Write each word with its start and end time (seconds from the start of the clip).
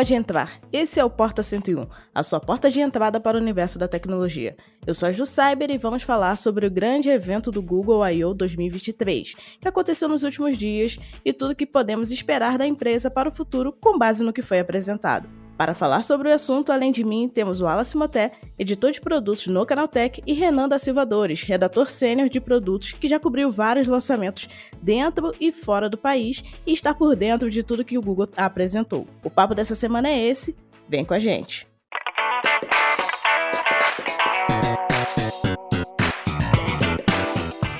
Pode 0.00 0.14
entrar. 0.14 0.58
Esse 0.72 0.98
é 0.98 1.04
o 1.04 1.10
Porta 1.10 1.42
101, 1.42 1.86
a 2.14 2.22
sua 2.22 2.40
porta 2.40 2.70
de 2.70 2.80
entrada 2.80 3.20
para 3.20 3.36
o 3.36 3.40
universo 3.40 3.78
da 3.78 3.86
tecnologia. 3.86 4.56
Eu 4.86 4.94
sou 4.94 5.06
a 5.06 5.12
Ju 5.12 5.26
Cyber 5.26 5.70
e 5.70 5.76
vamos 5.76 6.04
falar 6.04 6.36
sobre 6.36 6.66
o 6.66 6.70
grande 6.70 7.10
evento 7.10 7.50
do 7.50 7.60
Google 7.60 8.08
I.O. 8.08 8.32
2023, 8.32 9.34
que 9.60 9.68
aconteceu 9.68 10.08
nos 10.08 10.22
últimos 10.22 10.56
dias 10.56 10.98
e 11.22 11.34
tudo 11.34 11.54
que 11.54 11.66
podemos 11.66 12.10
esperar 12.10 12.56
da 12.56 12.66
empresa 12.66 13.10
para 13.10 13.28
o 13.28 13.32
futuro 13.32 13.76
com 13.78 13.98
base 13.98 14.24
no 14.24 14.32
que 14.32 14.40
foi 14.40 14.58
apresentado. 14.58 15.28
Para 15.60 15.74
falar 15.74 16.02
sobre 16.04 16.30
o 16.30 16.32
assunto, 16.32 16.72
além 16.72 16.90
de 16.90 17.04
mim, 17.04 17.28
temos 17.28 17.60
o 17.60 17.64
Wallace 17.64 17.94
Moté, 17.94 18.32
editor 18.58 18.92
de 18.92 18.98
produtos 18.98 19.46
no 19.46 19.66
Canaltech, 19.66 20.22
e 20.26 20.32
Renan 20.32 20.66
da 20.66 20.78
Silva 20.78 21.04
Dores, 21.04 21.42
redator 21.42 21.90
sênior 21.90 22.30
de 22.30 22.40
produtos, 22.40 22.92
que 22.92 23.06
já 23.06 23.20
cobriu 23.20 23.50
vários 23.50 23.86
lançamentos 23.86 24.48
dentro 24.80 25.34
e 25.38 25.52
fora 25.52 25.86
do 25.86 25.98
país 25.98 26.42
e 26.66 26.72
está 26.72 26.94
por 26.94 27.14
dentro 27.14 27.50
de 27.50 27.62
tudo 27.62 27.84
que 27.84 27.98
o 27.98 28.00
Google 28.00 28.26
apresentou. 28.38 29.06
O 29.22 29.28
papo 29.28 29.54
dessa 29.54 29.74
semana 29.74 30.08
é 30.08 30.18
esse, 30.18 30.56
vem 30.88 31.04
com 31.04 31.12
a 31.12 31.18
gente. 31.18 31.68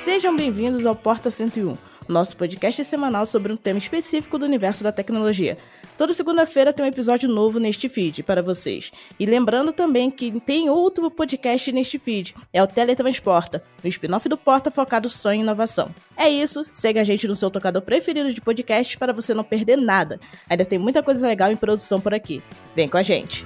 Sejam 0.03 0.35
bem-vindos 0.35 0.85
ao 0.85 0.95
Porta 0.95 1.31
101, 1.31 1.75
nosso 2.07 2.37
podcast 2.37 2.85
semanal 2.85 3.25
sobre 3.25 3.51
um 3.51 3.57
tema 3.57 3.79
específico 3.79 4.37
do 4.37 4.45
universo 4.45 4.83
da 4.83 4.91
tecnologia. 4.91 5.57
Toda 5.97 6.13
segunda-feira 6.13 6.73
tem 6.73 6.85
um 6.85 6.89
episódio 6.89 7.29
novo 7.29 7.59
neste 7.59 7.87
feed 7.87 8.23
para 8.23 8.41
vocês. 8.41 8.91
E 9.19 9.25
lembrando 9.25 9.71
também 9.71 10.09
que 10.09 10.39
tem 10.41 10.69
outro 10.69 11.09
podcast 11.11 11.71
neste 11.71 11.99
feed, 11.99 12.35
é 12.51 12.61
o 12.61 12.67
Teletransporta, 12.67 13.63
no 13.83 13.89
spin-off 13.89 14.27
do 14.27 14.37
Porta 14.37 14.71
focado 14.71 15.09
só 15.09 15.31
em 15.31 15.41
inovação. 15.41 15.93
É 16.17 16.29
isso, 16.29 16.65
segue 16.71 16.99
a 16.99 17.03
gente 17.03 17.27
no 17.27 17.35
seu 17.35 17.49
tocador 17.51 17.81
preferido 17.81 18.33
de 18.33 18.41
podcast 18.41 18.97
para 18.97 19.13
você 19.13 19.33
não 19.33 19.43
perder 19.43 19.77
nada. 19.77 20.19
Ainda 20.49 20.65
tem 20.65 20.79
muita 20.79 21.03
coisa 21.03 21.27
legal 21.27 21.51
em 21.51 21.55
produção 21.55 21.99
por 21.99 22.13
aqui. 22.13 22.41
Vem 22.75 22.87
com 22.87 22.97
a 22.97 23.03
gente! 23.03 23.45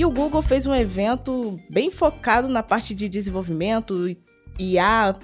E 0.00 0.04
o 0.06 0.10
Google 0.10 0.40
fez 0.40 0.66
um 0.66 0.74
evento 0.74 1.60
bem 1.68 1.90
focado 1.90 2.48
na 2.48 2.62
parte 2.62 2.94
de 2.94 3.06
desenvolvimento, 3.06 4.16
IA, 4.58 5.14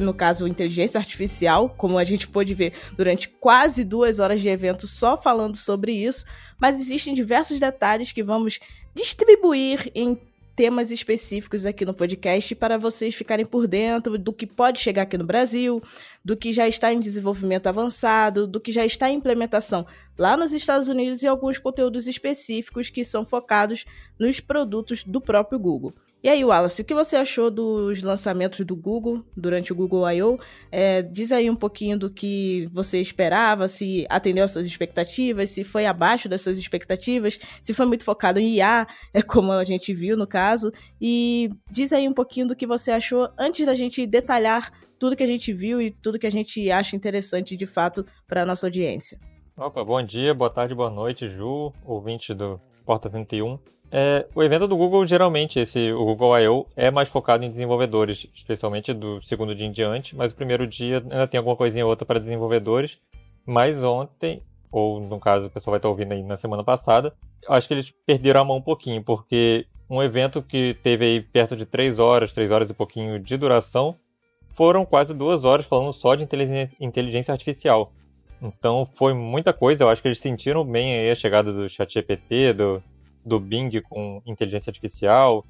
no 0.00 0.14
caso, 0.14 0.48
inteligência 0.48 0.96
artificial, 0.96 1.68
como 1.68 1.98
a 1.98 2.04
gente 2.04 2.26
pôde 2.26 2.54
ver 2.54 2.72
durante 2.96 3.28
quase 3.28 3.84
duas 3.84 4.18
horas 4.18 4.40
de 4.40 4.48
evento 4.48 4.86
só 4.86 5.18
falando 5.18 5.54
sobre 5.54 5.92
isso, 5.92 6.24
mas 6.58 6.80
existem 6.80 7.12
diversos 7.12 7.60
detalhes 7.60 8.10
que 8.10 8.22
vamos 8.22 8.58
distribuir 8.94 9.92
em 9.94 10.18
temas 10.56 10.90
específicos 10.90 11.66
aqui 11.66 11.84
no 11.84 11.92
podcast 11.92 12.54
para 12.54 12.78
vocês 12.78 13.14
ficarem 13.14 13.44
por 13.44 13.68
dentro 13.68 14.16
do 14.16 14.32
que 14.32 14.46
pode 14.46 14.80
chegar 14.80 15.02
aqui 15.02 15.18
no 15.18 15.26
Brasil, 15.26 15.82
do 16.24 16.34
que 16.34 16.50
já 16.50 16.66
está 16.66 16.90
em 16.90 16.98
desenvolvimento 16.98 17.66
avançado, 17.66 18.46
do 18.46 18.58
que 18.58 18.72
já 18.72 18.84
está 18.84 19.10
em 19.10 19.16
implementação 19.16 19.86
lá 20.18 20.34
nos 20.34 20.54
Estados 20.54 20.88
Unidos 20.88 21.22
e 21.22 21.26
alguns 21.26 21.58
conteúdos 21.58 22.06
específicos 22.06 22.88
que 22.88 23.04
são 23.04 23.26
focados 23.26 23.84
nos 24.18 24.40
produtos 24.40 25.04
do 25.04 25.20
próprio 25.20 25.58
Google. 25.58 25.92
E 26.26 26.28
aí, 26.28 26.44
Wallace, 26.44 26.82
o 26.82 26.84
que 26.84 26.92
você 26.92 27.14
achou 27.14 27.52
dos 27.52 28.02
lançamentos 28.02 28.66
do 28.66 28.74
Google 28.74 29.24
durante 29.36 29.72
o 29.72 29.76
Google 29.76 30.10
I.O.? 30.10 30.40
É, 30.72 31.00
diz 31.00 31.30
aí 31.30 31.48
um 31.48 31.54
pouquinho 31.54 31.96
do 31.96 32.10
que 32.10 32.66
você 32.72 33.00
esperava, 33.00 33.68
se 33.68 34.04
atendeu 34.10 34.44
às 34.44 34.50
suas 34.50 34.66
expectativas, 34.66 35.50
se 35.50 35.62
foi 35.62 35.86
abaixo 35.86 36.28
das 36.28 36.42
suas 36.42 36.58
expectativas, 36.58 37.38
se 37.62 37.72
foi 37.72 37.86
muito 37.86 38.04
focado 38.04 38.40
em 38.40 38.56
IA, 38.56 38.88
é 39.14 39.22
como 39.22 39.52
a 39.52 39.62
gente 39.62 39.94
viu 39.94 40.16
no 40.16 40.26
caso. 40.26 40.72
E 41.00 41.48
diz 41.70 41.92
aí 41.92 42.08
um 42.08 42.12
pouquinho 42.12 42.48
do 42.48 42.56
que 42.56 42.66
você 42.66 42.90
achou 42.90 43.28
antes 43.38 43.64
da 43.64 43.76
gente 43.76 44.04
detalhar 44.04 44.72
tudo 44.98 45.14
que 45.14 45.22
a 45.22 45.28
gente 45.28 45.52
viu 45.52 45.80
e 45.80 45.92
tudo 45.92 46.18
que 46.18 46.26
a 46.26 46.32
gente 46.32 46.68
acha 46.72 46.96
interessante 46.96 47.56
de 47.56 47.66
fato 47.66 48.04
para 48.26 48.42
a 48.42 48.46
nossa 48.46 48.66
audiência. 48.66 49.20
Opa, 49.56 49.84
bom 49.84 50.02
dia, 50.02 50.34
boa 50.34 50.50
tarde, 50.50 50.74
boa 50.74 50.90
noite, 50.90 51.30
Ju, 51.30 51.72
ouvinte 51.84 52.34
do 52.34 52.60
Porta 52.84 53.08
21. 53.08 53.75
É, 53.90 54.26
o 54.34 54.42
evento 54.42 54.66
do 54.66 54.76
Google, 54.76 55.06
geralmente, 55.06 55.60
esse, 55.60 55.92
o 55.92 56.04
Google 56.04 56.38
I.O., 56.38 56.66
é 56.74 56.90
mais 56.90 57.08
focado 57.08 57.44
em 57.44 57.50
desenvolvedores, 57.50 58.26
especialmente 58.34 58.92
do 58.92 59.22
segundo 59.22 59.54
dia 59.54 59.66
em 59.66 59.72
diante, 59.72 60.16
mas 60.16 60.32
o 60.32 60.34
primeiro 60.34 60.66
dia 60.66 60.98
ainda 60.98 61.26
tem 61.26 61.38
alguma 61.38 61.56
coisinha 61.56 61.84
ou 61.84 61.90
outra 61.90 62.04
para 62.04 62.18
desenvolvedores. 62.18 62.98
Mas 63.44 63.80
ontem, 63.82 64.42
ou 64.72 65.00
no 65.00 65.20
caso 65.20 65.46
o 65.46 65.50
pessoal 65.50 65.72
vai 65.72 65.78
estar 65.78 65.88
ouvindo 65.88 66.12
aí 66.12 66.22
na 66.22 66.36
semana 66.36 66.64
passada, 66.64 67.14
acho 67.48 67.68
que 67.68 67.74
eles 67.74 67.94
perderam 68.04 68.40
a 68.40 68.44
mão 68.44 68.56
um 68.56 68.62
pouquinho, 68.62 69.02
porque 69.02 69.66
um 69.88 70.02
evento 70.02 70.42
que 70.42 70.76
teve 70.82 71.04
aí 71.04 71.20
perto 71.20 71.56
de 71.56 71.64
3 71.64 72.00
horas, 72.00 72.32
3 72.32 72.50
horas 72.50 72.68
e 72.68 72.74
pouquinho 72.74 73.20
de 73.20 73.36
duração, 73.36 73.96
foram 74.54 74.84
quase 74.84 75.14
duas 75.14 75.44
horas 75.44 75.64
falando 75.64 75.92
só 75.92 76.16
de 76.16 76.26
inteligência 76.80 77.30
artificial. 77.30 77.92
Então 78.42 78.84
foi 78.96 79.14
muita 79.14 79.52
coisa, 79.52 79.84
eu 79.84 79.88
acho 79.88 80.02
que 80.02 80.08
eles 80.08 80.18
sentiram 80.18 80.64
bem 80.64 81.08
a 81.08 81.14
chegada 81.14 81.52
do 81.52 81.68
ChatGPT, 81.68 82.52
do, 82.52 82.82
do 83.26 83.40
Bing 83.40 83.80
com 83.82 84.22
inteligência 84.24 84.70
artificial, 84.70 85.44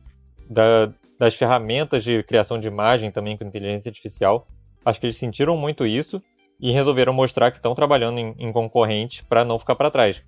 da, 0.48 0.90
das 1.18 1.34
ferramentas 1.34 2.02
de 2.02 2.22
criação 2.22 2.58
de 2.58 2.66
imagem 2.66 3.10
também 3.10 3.36
com 3.36 3.44
inteligência 3.44 3.90
artificial. 3.90 4.48
Acho 4.84 4.98
que 4.98 5.06
eles 5.06 5.18
sentiram 5.18 5.56
muito 5.56 5.86
isso 5.86 6.22
e 6.58 6.72
resolveram 6.72 7.12
mostrar 7.12 7.50
que 7.50 7.58
estão 7.58 7.74
trabalhando 7.74 8.18
em, 8.18 8.34
em 8.38 8.50
concorrente 8.50 9.22
para 9.22 9.44
não 9.44 9.58
ficar 9.58 9.74
para 9.74 9.90
trás. 9.90 10.22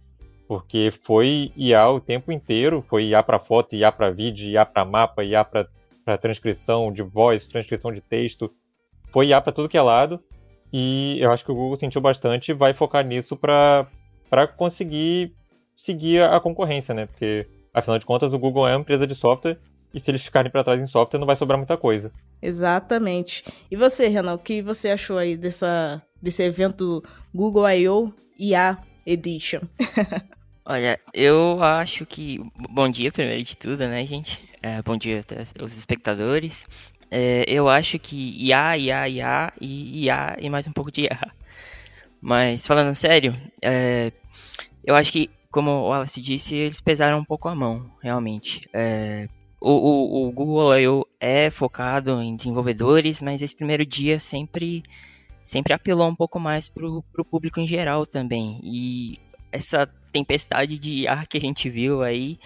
Porque 0.46 0.90
foi 1.04 1.52
IA 1.56 1.88
o 1.90 2.00
tempo 2.00 2.30
inteiro, 2.30 2.82
foi 2.82 3.04
IA 3.04 3.22
para 3.22 3.38
foto, 3.38 3.74
IA 3.74 3.90
para 3.90 4.10
vídeo, 4.10 4.50
IA 4.50 4.66
para 4.66 4.84
mapa, 4.84 5.24
IA 5.24 5.44
para 5.44 6.18
transcrição 6.20 6.92
de 6.92 7.02
voz, 7.02 7.46
transcrição 7.46 7.92
de 7.92 8.00
texto. 8.00 8.52
Foi 9.10 9.28
IA 9.28 9.40
para 9.40 9.52
tudo 9.52 9.68
que 9.68 9.76
é 9.76 9.82
lado. 9.82 10.20
E 10.70 11.16
eu 11.20 11.32
acho 11.32 11.44
que 11.44 11.52
o 11.52 11.54
Google 11.54 11.76
sentiu 11.76 12.00
bastante 12.00 12.50
e 12.50 12.54
vai 12.54 12.74
focar 12.74 13.04
nisso 13.04 13.36
para 13.36 13.86
conseguir 14.56 15.34
seguir 15.78 16.22
a 16.22 16.38
concorrência, 16.40 16.92
né? 16.92 17.06
Porque, 17.06 17.46
afinal 17.72 17.98
de 17.98 18.04
contas, 18.04 18.32
o 18.32 18.38
Google 18.38 18.66
é 18.68 18.74
uma 18.74 18.80
empresa 18.82 19.06
de 19.06 19.14
software 19.14 19.58
e 19.94 20.00
se 20.00 20.10
eles 20.10 20.24
ficarem 20.24 20.50
para 20.50 20.64
trás 20.64 20.80
em 20.80 20.86
software, 20.86 21.20
não 21.20 21.26
vai 21.26 21.36
sobrar 21.36 21.56
muita 21.56 21.76
coisa. 21.76 22.12
Exatamente. 22.42 23.44
E 23.70 23.76
você, 23.76 24.08
Renan, 24.08 24.34
o 24.34 24.38
que 24.38 24.60
você 24.60 24.90
achou 24.90 25.16
aí 25.16 25.36
dessa, 25.36 26.02
desse 26.20 26.42
evento 26.42 27.02
Google 27.32 27.70
I.O. 27.70 28.12
IA 28.38 28.78
Edition? 29.06 29.60
Olha, 30.66 31.00
eu 31.14 31.62
acho 31.62 32.04
que. 32.04 32.38
Bom 32.70 32.88
dia, 32.90 33.10
primeiro 33.10 33.42
de 33.42 33.56
tudo, 33.56 33.78
né, 33.88 34.04
gente? 34.04 34.46
É, 34.60 34.82
bom 34.82 34.96
dia 34.96 35.24
aos 35.58 35.76
espectadores. 35.76 36.68
É, 37.10 37.44
eu 37.48 37.68
acho 37.68 37.98
que 37.98 38.34
IA, 38.36 38.76
IA, 38.76 39.08
IA 39.08 39.52
e 39.60 40.04
IA 40.04 40.36
e 40.40 40.50
mais 40.50 40.66
um 40.66 40.72
pouco 40.72 40.92
de 40.92 41.02
IA. 41.02 41.32
Mas, 42.20 42.66
falando 42.66 42.94
sério, 42.94 43.34
é, 43.62 44.12
eu 44.84 44.94
acho 44.94 45.10
que 45.10 45.30
como 45.50 45.70
o 45.70 45.88
Wallace 45.88 46.20
disse, 46.20 46.54
eles 46.54 46.80
pesaram 46.80 47.18
um 47.18 47.24
pouco 47.24 47.48
a 47.48 47.54
mão, 47.54 47.90
realmente. 48.02 48.68
É, 48.72 49.28
o, 49.60 49.70
o, 49.70 50.28
o, 50.28 50.32
Google 50.32 50.78
I.O. 50.78 51.06
é 51.18 51.50
focado 51.50 52.20
em 52.22 52.36
desenvolvedores, 52.36 53.20
mas 53.20 53.42
esse 53.42 53.56
primeiro 53.56 53.84
dia 53.84 54.20
sempre, 54.20 54.82
sempre 55.42 55.72
apelou 55.72 56.08
um 56.08 56.14
pouco 56.14 56.38
mais 56.38 56.68
para 56.68 56.86
o 56.86 57.02
público 57.24 57.60
em 57.60 57.66
geral 57.66 58.06
também. 58.06 58.60
E 58.62 59.18
essa 59.50 59.86
tempestade 60.12 60.78
de 60.78 61.08
ar 61.08 61.26
que 61.26 61.38
a 61.38 61.40
gente 61.40 61.68
viu 61.68 62.02
aí 62.02 62.38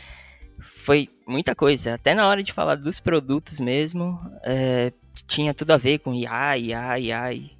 foi 0.60 1.08
muita 1.26 1.54
coisa. 1.54 1.94
Até 1.94 2.14
na 2.14 2.26
hora 2.26 2.42
de 2.42 2.52
falar 2.52 2.76
dos 2.76 3.00
produtos 3.00 3.60
mesmo, 3.60 4.18
é, 4.44 4.92
tinha 5.26 5.52
tudo 5.52 5.72
a 5.72 5.76
ver 5.76 5.98
com 5.98 6.14
IA, 6.14 6.56
IA, 6.58 6.98
IA. 6.98 7.32
E 7.34 7.52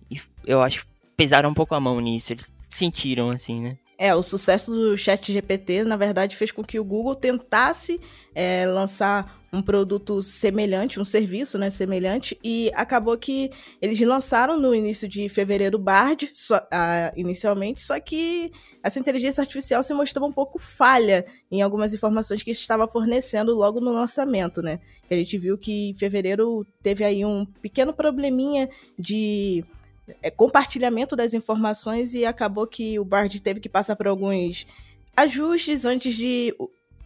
eu 0.47 0.63
acho 0.63 0.85
que 0.85 0.93
pesaram 1.17 1.51
um 1.51 1.55
pouco 1.55 1.75
a 1.75 1.81
mão 1.81 2.01
nisso. 2.01 2.33
Eles 2.33 2.51
sentiram 2.71 3.31
assim, 3.31 3.61
né? 3.61 3.79
É, 4.03 4.13
o 4.17 4.23
sucesso 4.25 4.73
do 4.73 4.99
Chat 4.99 5.33
GPT, 5.33 5.85
na 5.85 5.97
verdade, 5.97 6.35
fez 6.35 6.51
com 6.51 6.65
que 6.65 6.77
o 6.77 6.83
Google 6.83 7.15
tentasse 7.15 8.01
é, 8.35 8.67
lançar 8.67 9.41
um 9.53 9.63
produto 9.63 10.21
semelhante, 10.25 10.99
um 10.99 11.05
serviço 11.05 11.57
né, 11.57 11.71
semelhante, 11.71 12.37
e 12.43 12.69
acabou 12.75 13.17
que 13.17 13.53
eles 13.81 14.01
lançaram 14.01 14.59
no 14.59 14.75
início 14.75 15.07
de 15.07 15.29
fevereiro 15.29 15.79
o 15.79 15.81
Bard, 15.81 16.33
só, 16.35 16.57
uh, 16.57 17.13
inicialmente, 17.15 17.81
só 17.81 18.01
que 18.01 18.51
essa 18.83 18.99
inteligência 18.99 19.41
artificial 19.41 19.85
se 19.85 19.95
mostrou 19.95 20.29
um 20.29 20.33
pouco 20.33 20.59
falha 20.59 21.25
em 21.49 21.63
algumas 21.63 21.95
informações 21.95 22.43
que 22.43 22.51
estava 22.51 22.89
fornecendo 22.89 23.55
logo 23.55 23.79
no 23.79 23.93
lançamento, 23.93 24.61
né? 24.63 24.81
A 25.09 25.15
gente 25.15 25.39
viu 25.39 25.57
que 25.57 25.91
em 25.91 25.95
fevereiro 25.95 26.67
teve 26.83 27.05
aí 27.05 27.25
um 27.25 27.47
pequeno 27.47 27.93
probleminha 27.93 28.69
de 28.99 29.65
é, 30.23 30.31
compartilhamento 30.31 31.15
das 31.15 31.35
informações 31.35 32.15
e 32.15 32.25
acabou 32.25 32.67
que 32.67 32.99
o 32.99 33.05
Bard 33.05 33.41
teve 33.41 33.61
que 33.61 33.69
passar 33.69 33.97
por 33.97 34.07
alguns 34.07 34.67
ajustes 35.17 35.85
antes 35.85 36.15
de 36.15 36.55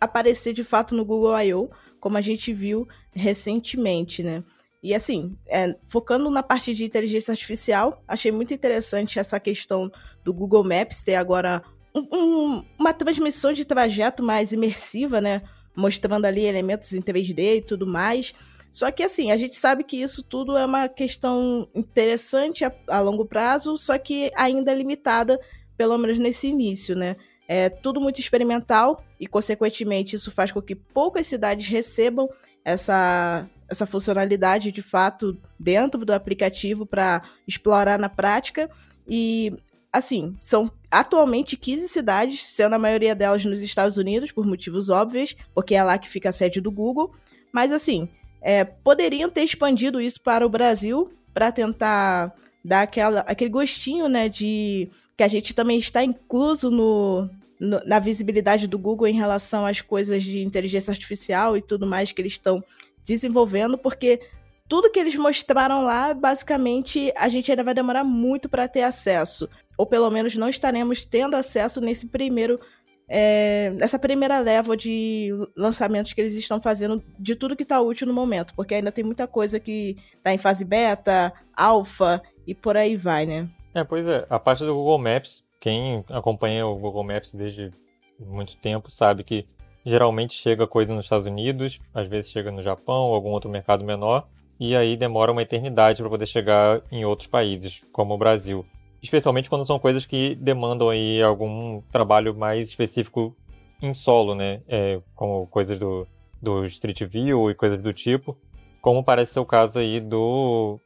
aparecer 0.01 0.53
de 0.53 0.65
fato 0.65 0.95
no 0.95 1.05
Google 1.05 1.39
I.O., 1.41 1.71
como 2.01 2.17
a 2.17 2.21
gente 2.21 2.53
viu 2.53 2.87
recentemente, 3.13 4.23
né? 4.23 4.45
E 4.83 4.95
assim, 4.95 5.37
é, 5.49 5.75
focando 5.89 6.31
na 6.31 6.43
parte 6.43 6.73
de 6.73 6.85
inteligência 6.85 7.33
artificial, 7.33 8.03
achei 8.07 8.31
muito 8.31 8.55
interessante 8.55 9.19
essa 9.19 9.41
questão 9.41 9.91
do 10.23 10.33
Google 10.33 10.63
Maps 10.63 11.03
ter 11.03 11.17
agora 11.17 11.63
um, 11.95 12.07
um, 12.13 12.65
uma 12.79 12.93
transmissão 12.93 13.53
de 13.53 13.65
trajeto 13.65 14.23
mais 14.23 14.53
imersiva, 14.53 15.21
né? 15.21 15.43
Mostrando 15.75 16.25
ali 16.25 16.45
elementos 16.45 16.93
em 16.93 17.03
3D 17.03 17.57
e 17.57 17.63
tudo 17.63 17.87
mais. 17.87 18.33
Só 18.77 18.91
que 18.91 19.03
assim, 19.03 19.31
a 19.33 19.39
gente 19.39 19.57
sabe 19.57 19.83
que 19.83 19.97
isso 19.97 20.23
tudo 20.23 20.55
é 20.55 20.67
uma 20.67 20.87
questão 20.87 21.67
interessante 21.75 22.63
a, 22.63 22.71
a 22.89 23.01
longo 23.01 23.25
prazo, 23.25 23.75
só 23.79 23.97
que 23.97 24.31
ainda 24.37 24.75
limitada, 24.75 25.41
pelo 25.79 25.97
menos 25.97 26.19
nesse 26.19 26.49
início, 26.49 26.95
né? 26.95 27.17
É 27.49 27.71
tudo 27.71 28.03
muito 28.03 28.21
experimental 28.21 29.03
e, 29.19 29.27
consequentemente, 29.27 30.15
isso 30.15 30.31
faz 30.31 30.53
com 30.53 30.61
que 30.61 30.75
poucas 30.75 31.27
cidades 31.27 31.67
recebam 31.69 32.29
essa, 32.63 33.49
essa 33.67 33.87
funcionalidade 33.87 34.71
de 34.71 34.83
fato 34.83 35.35
dentro 35.59 36.05
do 36.05 36.13
aplicativo 36.13 36.85
para 36.85 37.23
explorar 37.49 37.99
na 37.99 38.11
prática. 38.11 38.69
E, 39.09 39.55
assim, 39.91 40.37
são 40.39 40.71
atualmente 40.91 41.57
15 41.57 41.89
cidades, 41.89 42.45
sendo 42.53 42.75
a 42.75 42.79
maioria 42.79 43.15
delas 43.15 43.43
nos 43.43 43.63
Estados 43.63 43.97
Unidos, 43.97 44.31
por 44.31 44.45
motivos 44.45 44.91
óbvios, 44.91 45.35
porque 45.55 45.75
é 45.75 45.83
lá 45.83 45.97
que 45.97 46.11
fica 46.11 46.29
a 46.29 46.33
sede 46.33 46.61
do 46.61 46.71
Google. 46.71 47.15
Mas, 47.51 47.73
assim, 47.73 48.11
é, 48.47 48.65
poderiam 48.65 49.29
ter 49.29 49.43
expandido 49.43 50.01
isso 50.01 50.21
para 50.21 50.47
o 50.47 50.49
Brasil 50.49 51.13
para 51.35 51.51
tentar 51.51 52.33
dar 52.65 52.83
aquela, 52.83 53.21
aquele 53.23 53.51
gostinho, 53.51 54.09
né, 54.09 54.29
de 54.29 54.89
que 55.17 55.25
a 55.25 55.29
gente 55.29 55.53
também 55.53 55.79
está 55.79 56.05
incluso 56.05 56.71
no, 56.71 57.29
no, 57.59 57.85
na 57.85 57.99
visibilidade 57.99 58.69
do 58.69 58.79
Google 58.79 59.09
em 59.09 59.15
relação 59.15 59.67
às 59.67 59.81
coisas 59.81 60.23
de 60.23 60.45
inteligência 60.45 60.93
artificial 60.93 61.57
e 61.57 61.61
tudo 61.61 61.89
mais 61.89 62.13
que 62.13 62.23
eles 62.23 62.35
estão 62.35 62.63
desenvolvendo, 63.05 63.77
porque 63.77 64.21
tudo 64.69 64.93
que 64.93 65.01
eles 65.01 65.17
mostraram 65.17 65.83
lá, 65.83 66.15
basicamente, 66.15 67.13
a 67.17 67.29
gente 67.29 67.51
ainda 67.51 67.65
vai 67.65 67.75
demorar 67.75 68.05
muito 68.05 68.49
para 68.49 68.69
ter 68.69 68.83
acesso. 68.83 69.49
Ou 69.77 69.87
pelo 69.87 70.09
menos 70.09 70.37
não 70.37 70.49
estaremos 70.49 71.05
tendo 71.05 71.35
acesso 71.35 71.81
nesse 71.81 72.07
primeiro. 72.07 72.61
É, 73.09 73.71
nessa 73.71 73.99
primeira 73.99 74.41
leva 74.41 74.77
de 74.77 75.31
lançamentos 75.57 76.13
que 76.13 76.21
eles 76.21 76.35
estão 76.35 76.61
fazendo 76.61 77.03
de 77.19 77.37
tudo 77.37 77.55
que 77.55 77.63
está 77.63 77.81
útil 77.81 78.07
no 78.07 78.13
momento, 78.13 78.55
porque 78.55 78.75
ainda 78.75 78.91
tem 78.91 79.05
muita 79.05 79.27
coisa 79.27 79.61
que 79.61 79.97
está 80.17 80.33
em 80.33 80.39
fase 80.39 80.65
beta, 80.65 81.33
alfa 81.57 82.21
e 82.47 82.55
por 82.55 82.77
aí 82.77 82.97
vai, 82.97 83.25
né? 83.25 83.49
É, 83.75 83.85
pois 83.85 84.07
é. 84.09 84.27
A 84.29 84.39
parte 84.39 84.65
do 84.65 84.75
Google 84.75 84.99
Maps, 84.99 85.45
quem 85.61 86.05
acompanha 86.09 86.67
o 86.67 86.77
Google 86.77 87.05
Maps 87.05 87.33
desde 87.33 87.73
muito 88.19 88.57
tempo 88.57 88.91
sabe 88.91 89.23
que 89.23 89.47
geralmente 89.85 90.35
chega 90.35 90.67
coisa 90.67 90.93
nos 90.93 91.05
Estados 91.05 91.27
Unidos, 91.27 91.79
às 91.95 92.09
vezes 92.09 92.31
chega 92.31 92.51
no 92.51 92.63
Japão 92.63 93.13
algum 93.15 93.31
outro 93.31 93.49
mercado 93.49 93.85
menor, 93.85 94.27
e 94.59 94.75
aí 94.75 94.97
demora 94.97 95.31
uma 95.31 95.43
eternidade 95.43 96.01
para 96.01 96.11
poder 96.11 96.27
chegar 96.27 96.81
em 96.91 97.05
outros 97.05 97.29
países, 97.29 97.85
como 97.93 98.15
o 98.15 98.19
Brasil. 98.19 98.67
Especialmente 99.03 99.49
quando 99.49 99.67
são 99.67 99.79
coisas 99.79 100.07
que 100.07 100.35
demandam 100.37 100.89
aí 100.89 101.23
algum 101.23 101.81
trabalho 101.93 102.35
mais 102.35 102.69
específico 102.69 103.37
em 103.81 103.93
solo, 103.95 104.35
né? 104.35 104.63
É, 104.67 105.01
como 105.15 105.47
coisas 105.47 105.79
do, 105.79 106.07
do 106.41 106.65
Street 106.67 107.03
View 107.05 107.51
e 107.51 107.55
coisas 107.55 107.81
do 107.81 107.93
tipo, 107.93 108.37
como 108.81 109.05
parece 109.05 109.35
ser 109.35 109.41
o 109.41 109.47
caso 109.47 109.79
aí 109.79 110.01
do, 110.01 110.79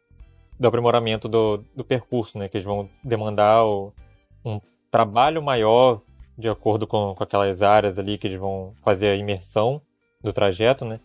do 0.58 0.68
aprimoramento 0.68 1.28
do, 1.28 1.64
do 1.74 1.84
percurso, 1.84 2.38
né? 2.38 2.48
Que 2.48 2.58
eles 2.58 2.66
vão 2.66 2.88
demandar 3.02 3.64
o, 3.64 3.92
um 4.44 4.60
trabalho 4.90 5.42
maior 5.42 6.02
de 6.36 6.48
acordo 6.48 6.86
com, 6.86 7.14
com 7.14 7.22
aquelas 7.22 7.62
áreas 7.62 7.98
ali 7.98 8.18
que 8.18 8.26
eles 8.26 8.40
vão 8.40 8.74
fazer 8.82 9.10
a 9.10 9.16
imersão 9.16 9.80
do 10.22 10.32
trajeto, 10.32 10.84
né? 10.84 11.00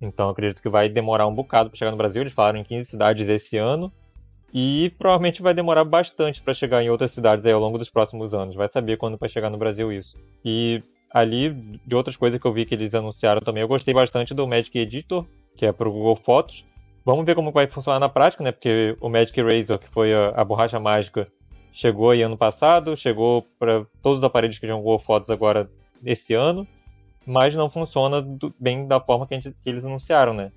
Então 0.00 0.28
acredito 0.28 0.62
que 0.62 0.68
vai 0.68 0.88
demorar 0.88 1.26
um 1.26 1.34
bocado 1.34 1.70
para 1.70 1.78
chegar 1.78 1.90
no 1.90 1.96
Brasil. 1.96 2.22
Eles 2.22 2.32
falaram 2.32 2.58
em 2.58 2.64
15 2.64 2.90
cidades 2.90 3.28
esse 3.28 3.56
ano. 3.56 3.92
E 4.52 4.92
provavelmente 4.98 5.42
vai 5.42 5.52
demorar 5.52 5.84
bastante 5.84 6.40
para 6.40 6.54
chegar 6.54 6.82
em 6.82 6.88
outras 6.88 7.12
cidades 7.12 7.44
ao 7.46 7.60
longo 7.60 7.78
dos 7.78 7.90
próximos 7.90 8.34
anos. 8.34 8.54
Vai 8.54 8.68
saber 8.68 8.96
quando 8.96 9.18
vai 9.18 9.28
chegar 9.28 9.50
no 9.50 9.58
Brasil 9.58 9.92
isso. 9.92 10.16
E 10.44 10.82
ali, 11.10 11.50
de 11.86 11.94
outras 11.94 12.16
coisas 12.16 12.40
que 12.40 12.46
eu 12.46 12.52
vi 12.52 12.64
que 12.64 12.74
eles 12.74 12.94
anunciaram 12.94 13.40
também, 13.40 13.62
eu 13.62 13.68
gostei 13.68 13.92
bastante 13.92 14.34
do 14.34 14.46
Magic 14.46 14.76
Editor, 14.78 15.26
que 15.56 15.66
é 15.66 15.72
para 15.72 15.88
o 15.88 15.92
Google 15.92 16.16
Fotos. 16.16 16.64
Vamos 17.04 17.24
ver 17.24 17.34
como 17.34 17.52
vai 17.52 17.66
funcionar 17.66 17.98
na 17.98 18.08
prática, 18.08 18.42
né? 18.42 18.52
Porque 18.52 18.96
o 19.00 19.08
Magic 19.08 19.38
Eraser, 19.38 19.78
que 19.78 19.88
foi 19.88 20.14
a, 20.14 20.30
a 20.30 20.44
borracha 20.44 20.78
mágica, 20.78 21.26
chegou 21.72 22.10
aí 22.10 22.22
ano 22.22 22.36
passado, 22.36 22.96
chegou 22.96 23.46
para 23.58 23.86
todos 24.02 24.18
os 24.18 24.24
aparelhos 24.24 24.58
que 24.58 24.66
já 24.66 24.74
Google 24.74 24.98
Fotos 24.98 25.30
agora 25.30 25.70
esse 26.04 26.34
ano, 26.34 26.66
mas 27.26 27.54
não 27.54 27.68
funciona 27.68 28.22
do, 28.22 28.54
bem 28.58 28.86
da 28.86 29.00
forma 29.00 29.26
que, 29.26 29.34
gente, 29.34 29.50
que, 29.50 29.68
eles 29.68 29.84
anunciaram, 29.84 30.32
né? 30.32 30.50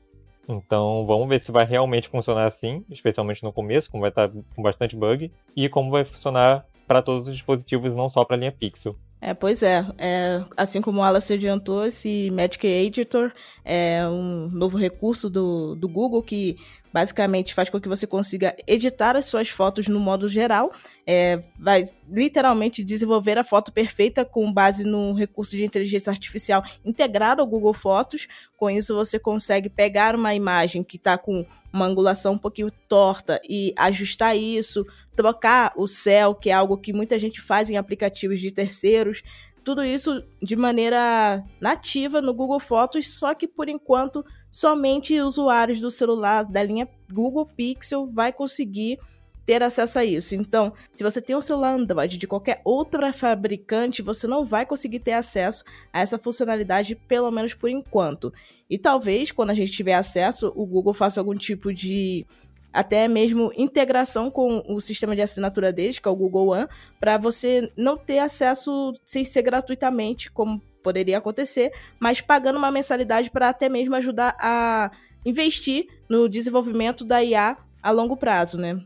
Então 0.47 1.05
vamos 1.05 1.29
ver 1.29 1.41
se 1.41 1.51
vai 1.51 1.65
realmente 1.65 2.09
funcionar 2.09 2.45
assim, 2.45 2.83
especialmente 2.89 3.43
no 3.43 3.53
começo, 3.53 3.89
como 3.89 4.01
vai 4.01 4.09
estar 4.09 4.29
com 4.29 4.61
bastante 4.61 4.95
bug, 4.95 5.31
e 5.55 5.69
como 5.69 5.91
vai 5.91 6.03
funcionar 6.03 6.65
para 6.87 7.01
todos 7.01 7.27
os 7.27 7.35
dispositivos, 7.35 7.95
não 7.95 8.09
só 8.09 8.25
para 8.25 8.35
a 8.35 8.39
linha 8.39 8.51
Pixel. 8.51 8.97
É, 9.21 9.35
pois 9.35 9.61
é, 9.61 9.85
é. 9.99 10.43
Assim 10.57 10.81
como 10.81 10.99
o 10.99 11.03
Alice 11.03 11.31
adiantou, 11.31 11.85
esse 11.85 12.31
Magic 12.31 12.65
Editor 12.65 13.31
é 13.63 14.05
um 14.07 14.49
novo 14.51 14.77
recurso 14.77 15.29
do, 15.29 15.75
do 15.75 15.87
Google 15.87 16.23
que 16.23 16.57
basicamente 16.91 17.53
faz 17.53 17.69
com 17.69 17.79
que 17.79 17.87
você 17.87 18.05
consiga 18.05 18.55
editar 18.67 19.15
as 19.15 19.25
suas 19.25 19.49
fotos 19.49 19.87
no 19.87 19.99
modo 19.99 20.27
geral. 20.27 20.71
É, 21.05 21.41
vai 21.57 21.83
literalmente 22.09 22.83
desenvolver 22.83 23.37
a 23.37 23.43
foto 23.43 23.71
perfeita 23.71 24.23
com 24.25 24.51
base 24.51 24.83
no 24.83 25.13
recurso 25.13 25.55
de 25.55 25.65
inteligência 25.65 26.09
artificial 26.09 26.63
integrado 26.83 27.41
ao 27.41 27.47
Google 27.47 27.73
Fotos. 27.73 28.27
Com 28.57 28.69
isso, 28.69 28.95
você 28.95 29.17
consegue 29.17 29.69
pegar 29.69 30.15
uma 30.15 30.33
imagem 30.35 30.83
que 30.83 30.97
está 30.97 31.17
com 31.17 31.45
uma 31.73 31.85
angulação 31.85 32.33
um 32.33 32.37
pouquinho 32.37 32.69
torta 32.87 33.39
e 33.49 33.73
ajustar 33.77 34.35
isso, 34.35 34.85
trocar 35.15 35.71
o 35.77 35.87
céu, 35.87 36.35
que 36.35 36.49
é 36.49 36.53
algo 36.53 36.77
que 36.77 36.91
muita 36.91 37.17
gente 37.17 37.39
faz 37.39 37.69
em 37.69 37.77
aplicativos 37.77 38.39
de 38.39 38.51
terceiros. 38.51 39.23
Tudo 39.63 39.83
isso 39.83 40.23
de 40.41 40.55
maneira 40.55 41.43
nativa 41.59 42.21
no 42.21 42.33
Google 42.33 42.59
Fotos, 42.59 43.09
só 43.11 43.33
que 43.33 43.47
por 43.47 43.69
enquanto 43.69 44.25
somente 44.51 45.19
usuários 45.21 45.79
do 45.79 45.89
celular 45.89 46.43
da 46.43 46.61
linha 46.61 46.87
Google 47.11 47.45
Pixel 47.45 48.05
vai 48.05 48.33
conseguir 48.33 48.99
ter 49.45 49.63
acesso 49.63 49.97
a 49.97 50.05
isso. 50.05 50.35
Então, 50.35 50.73
se 50.93 51.03
você 51.03 51.21
tem 51.21 51.35
um 51.35 51.41
celular 51.41 51.73
Android 51.73 52.17
de 52.17 52.27
qualquer 52.27 52.61
outra 52.63 53.11
fabricante, 53.11 54.01
você 54.01 54.27
não 54.27 54.45
vai 54.45 54.65
conseguir 54.65 54.99
ter 54.99 55.13
acesso 55.13 55.63
a 55.91 56.01
essa 56.01 56.19
funcionalidade, 56.19 56.95
pelo 56.95 57.31
menos 57.31 57.53
por 57.53 57.69
enquanto. 57.69 58.31
E 58.69 58.77
talvez, 58.77 59.31
quando 59.31 59.49
a 59.49 59.53
gente 59.53 59.71
tiver 59.71 59.93
acesso, 59.93 60.51
o 60.55 60.65
Google 60.65 60.93
faça 60.93 61.19
algum 61.19 61.35
tipo 61.35 61.73
de 61.73 62.25
até 62.71 63.07
mesmo 63.07 63.51
integração 63.57 64.31
com 64.31 64.63
o 64.67 64.79
sistema 64.79 65.15
de 65.15 65.21
assinatura 65.21 65.73
deles, 65.73 65.99
que 65.99 66.07
é 66.07 66.11
o 66.11 66.15
Google 66.15 66.49
One, 66.49 66.67
para 66.99 67.17
você 67.17 67.69
não 67.75 67.97
ter 67.97 68.19
acesso 68.19 68.93
sem 69.05 69.25
ser 69.25 69.41
gratuitamente, 69.41 70.31
como 70.31 70.61
poderia 70.81 71.17
acontecer, 71.17 71.71
mas 71.99 72.21
pagando 72.21 72.57
uma 72.57 72.71
mensalidade 72.71 73.29
para 73.29 73.49
até 73.49 73.69
mesmo 73.69 73.95
ajudar 73.95 74.35
a 74.39 74.91
investir 75.25 75.85
no 76.09 76.27
desenvolvimento 76.27 77.03
da 77.05 77.23
IA 77.23 77.57
a 77.81 77.91
longo 77.91 78.17
prazo, 78.17 78.57
né? 78.57 78.81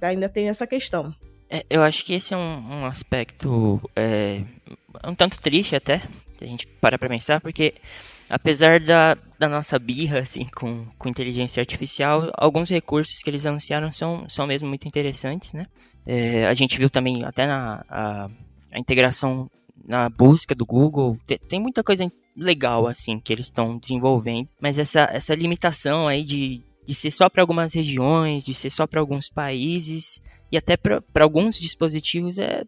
Ainda 0.00 0.28
tem 0.28 0.48
essa 0.48 0.66
questão. 0.66 1.14
É, 1.48 1.64
eu 1.70 1.82
acho 1.82 2.04
que 2.04 2.14
esse 2.14 2.34
é 2.34 2.36
um, 2.36 2.80
um 2.80 2.86
aspecto 2.86 3.80
é, 3.94 4.42
um 5.04 5.14
tanto 5.14 5.40
triste 5.40 5.76
até, 5.76 5.98
se 6.38 6.44
a 6.44 6.46
gente 6.46 6.66
para 6.66 6.98
pra 6.98 7.08
pensar, 7.08 7.40
porque 7.40 7.74
apesar 8.28 8.80
da, 8.80 9.16
da 9.38 9.48
nossa 9.48 9.78
birra 9.78 10.20
assim, 10.20 10.44
com, 10.46 10.86
com 10.98 11.08
inteligência 11.08 11.60
artificial, 11.60 12.30
alguns 12.36 12.68
recursos 12.68 13.22
que 13.22 13.30
eles 13.30 13.46
anunciaram 13.46 13.92
são, 13.92 14.28
são 14.28 14.46
mesmo 14.46 14.68
muito 14.68 14.86
interessantes, 14.86 15.52
né? 15.52 15.66
É, 16.06 16.46
a 16.46 16.54
gente 16.54 16.76
viu 16.76 16.90
também 16.90 17.24
até 17.24 17.46
na 17.46 17.84
a, 17.88 18.28
a 18.72 18.78
integração 18.78 19.50
na 19.86 20.08
busca 20.08 20.54
do 20.54 20.64
Google, 20.64 21.18
tem, 21.26 21.38
tem 21.38 21.60
muita 21.60 21.82
coisa 21.82 22.06
legal 22.36 22.86
assim 22.86 23.18
que 23.18 23.32
eles 23.32 23.46
estão 23.46 23.78
desenvolvendo, 23.78 24.48
mas 24.60 24.78
essa, 24.78 25.08
essa 25.12 25.34
limitação 25.34 26.08
aí 26.08 26.22
de, 26.22 26.62
de 26.84 26.94
ser 26.94 27.10
só 27.10 27.28
para 27.28 27.42
algumas 27.42 27.72
regiões, 27.72 28.44
de 28.44 28.54
ser 28.54 28.70
só 28.70 28.86
para 28.86 29.00
alguns 29.00 29.28
países 29.28 30.20
e 30.50 30.56
até 30.56 30.76
para 30.76 31.02
alguns 31.20 31.58
dispositivos 31.58 32.38
é 32.38 32.64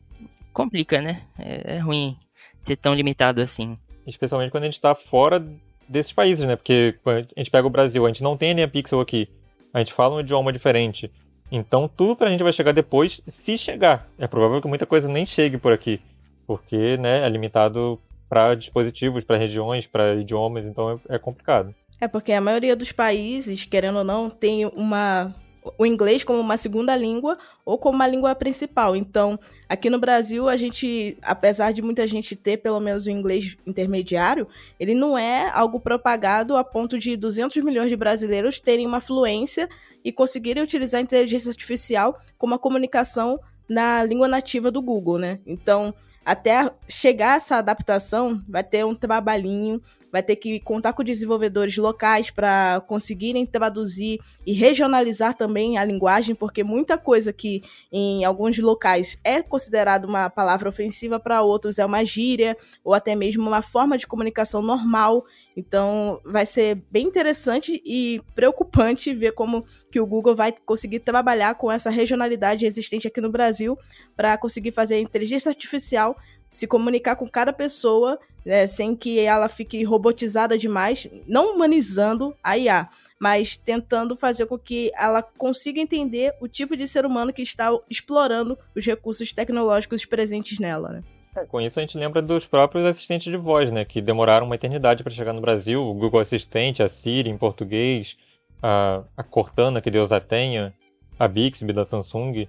complica, 0.52 1.02
né? 1.02 1.22
É, 1.38 1.76
é 1.76 1.78
ruim 1.78 2.16
ser 2.62 2.76
tão 2.76 2.94
limitado 2.94 3.40
assim. 3.40 3.76
Especialmente 4.06 4.50
quando 4.50 4.64
a 4.64 4.66
gente 4.66 4.74
está 4.74 4.94
fora 4.94 5.44
desses 5.88 6.12
países, 6.12 6.46
né? 6.46 6.56
Porque 6.56 6.98
a 7.04 7.38
gente 7.38 7.50
pega 7.50 7.66
o 7.66 7.70
Brasil, 7.70 8.04
a 8.04 8.08
gente 8.08 8.22
não 8.22 8.36
tem 8.36 8.60
a 8.62 8.68
Pixel 8.68 9.00
aqui, 9.00 9.28
a 9.72 9.78
gente 9.78 9.92
fala 9.92 10.16
um 10.16 10.20
idioma 10.20 10.52
diferente. 10.52 11.10
Então 11.50 11.88
tudo 11.88 12.16
pra 12.16 12.30
gente 12.30 12.42
vai 12.42 12.52
chegar 12.52 12.72
depois, 12.72 13.20
se 13.26 13.56
chegar. 13.56 14.08
É 14.18 14.26
provável 14.26 14.60
que 14.60 14.68
muita 14.68 14.86
coisa 14.86 15.08
nem 15.08 15.26
chegue 15.26 15.58
por 15.58 15.72
aqui, 15.72 16.00
porque 16.46 16.96
né, 16.96 17.26
é 17.26 17.28
limitado 17.28 18.00
para 18.28 18.54
dispositivos, 18.54 19.24
para 19.24 19.36
regiões, 19.36 19.86
para 19.86 20.14
idiomas, 20.14 20.64
então 20.64 21.00
é, 21.08 21.16
é 21.16 21.18
complicado. 21.18 21.74
É 22.00 22.06
porque 22.06 22.32
a 22.32 22.40
maioria 22.40 22.76
dos 22.76 22.92
países, 22.92 23.64
querendo 23.64 23.98
ou 23.98 24.04
não, 24.04 24.28
tem 24.28 24.66
uma 24.66 25.34
o 25.78 25.84
inglês 25.84 26.22
como 26.22 26.38
uma 26.38 26.56
segunda 26.56 26.94
língua 26.94 27.36
ou 27.64 27.78
como 27.78 27.96
uma 27.96 28.06
língua 28.06 28.34
principal. 28.34 28.94
Então, 28.94 29.38
aqui 29.68 29.90
no 29.90 29.98
Brasil, 29.98 30.48
a 30.48 30.56
gente, 30.56 31.16
apesar 31.22 31.72
de 31.72 31.82
muita 31.82 32.06
gente 32.06 32.36
ter 32.36 32.58
pelo 32.58 32.78
menos 32.78 33.06
o 33.06 33.10
inglês 33.10 33.56
intermediário, 33.66 34.46
ele 34.78 34.94
não 34.94 35.18
é 35.18 35.50
algo 35.52 35.80
propagado 35.80 36.56
a 36.56 36.62
ponto 36.62 36.98
de 36.98 37.16
200 37.16 37.56
milhões 37.64 37.88
de 37.88 37.96
brasileiros 37.96 38.60
terem 38.60 38.86
uma 38.86 39.00
fluência 39.00 39.68
e 40.04 40.12
conseguirem 40.12 40.62
utilizar 40.62 41.00
a 41.00 41.02
inteligência 41.02 41.50
artificial 41.50 42.20
como 42.38 42.54
a 42.54 42.58
comunicação 42.58 43.40
na 43.68 44.04
língua 44.04 44.28
nativa 44.28 44.70
do 44.70 44.80
Google, 44.80 45.18
né? 45.18 45.40
Então, 45.44 45.92
até 46.26 46.68
chegar 46.88 47.36
essa 47.36 47.54
adaptação, 47.58 48.42
vai 48.48 48.64
ter 48.64 48.84
um 48.84 48.96
trabalhinho, 48.96 49.80
vai 50.10 50.24
ter 50.24 50.34
que 50.34 50.58
contar 50.58 50.92
com 50.92 51.04
desenvolvedores 51.04 51.76
locais 51.76 52.30
para 52.30 52.82
conseguirem 52.88 53.46
traduzir 53.46 54.18
e 54.44 54.52
regionalizar 54.52 55.36
também 55.36 55.78
a 55.78 55.84
linguagem, 55.84 56.34
porque 56.34 56.64
muita 56.64 56.98
coisa 56.98 57.32
que 57.32 57.62
em 57.92 58.24
alguns 58.24 58.58
locais 58.58 59.16
é 59.22 59.40
considerado 59.40 60.04
uma 60.06 60.28
palavra 60.28 60.68
ofensiva, 60.68 61.20
para 61.20 61.42
outros 61.42 61.78
é 61.78 61.86
uma 61.86 62.04
gíria 62.04 62.56
ou 62.82 62.92
até 62.92 63.14
mesmo 63.14 63.46
uma 63.46 63.62
forma 63.62 63.96
de 63.96 64.06
comunicação 64.06 64.60
normal. 64.60 65.24
Então, 65.56 66.20
vai 66.22 66.44
ser 66.44 66.82
bem 66.90 67.06
interessante 67.06 67.80
e 67.82 68.20
preocupante 68.34 69.14
ver 69.14 69.32
como 69.32 69.64
que 69.90 69.98
o 69.98 70.06
Google 70.06 70.36
vai 70.36 70.52
conseguir 70.52 71.00
trabalhar 71.00 71.54
com 71.54 71.72
essa 71.72 71.88
regionalidade 71.88 72.66
existente 72.66 73.08
aqui 73.08 73.22
no 73.22 73.30
Brasil 73.30 73.78
para 74.14 74.36
conseguir 74.36 74.72
fazer 74.72 74.96
a 74.96 75.00
inteligência 75.00 75.48
artificial 75.48 76.14
se 76.50 76.66
comunicar 76.66 77.16
com 77.16 77.28
cada 77.28 77.52
pessoa 77.52 78.18
é, 78.44 78.66
sem 78.66 78.94
que 78.94 79.18
ela 79.18 79.48
fique 79.48 79.82
robotizada 79.82 80.56
demais, 80.56 81.08
não 81.26 81.54
humanizando 81.54 82.36
a 82.42 82.56
IA, 82.56 82.88
mas 83.18 83.56
tentando 83.56 84.16
fazer 84.16 84.46
com 84.46 84.58
que 84.58 84.92
ela 84.94 85.22
consiga 85.22 85.80
entender 85.80 86.34
o 86.40 86.46
tipo 86.46 86.76
de 86.76 86.86
ser 86.86 87.04
humano 87.04 87.32
que 87.32 87.42
está 87.42 87.70
explorando 87.90 88.56
os 88.74 88.86
recursos 88.86 89.32
tecnológicos 89.32 90.04
presentes 90.04 90.58
nela. 90.58 90.90
Né? 90.90 91.02
É, 91.36 91.44
com 91.44 91.60
isso 91.60 91.78
a 91.78 91.82
gente 91.82 91.98
lembra 91.98 92.22
dos 92.22 92.46
próprios 92.46 92.84
assistentes 92.86 93.30
de 93.30 93.36
voz, 93.36 93.70
né, 93.70 93.84
que 93.84 94.00
demoraram 94.00 94.46
uma 94.46 94.54
eternidade 94.54 95.02
para 95.02 95.12
chegar 95.12 95.32
no 95.32 95.40
Brasil, 95.40 95.82
o 95.82 95.94
Google 95.94 96.20
Assistente, 96.20 96.82
a 96.82 96.88
Siri 96.88 97.28
em 97.28 97.36
português, 97.36 98.16
a, 98.62 99.02
a 99.16 99.22
Cortana, 99.22 99.80
que 99.80 99.90
Deus 99.90 100.10
a 100.10 100.20
tenha, 100.20 100.72
a 101.18 101.28
Bixby 101.28 101.72
da 101.72 101.84
Samsung. 101.84 102.48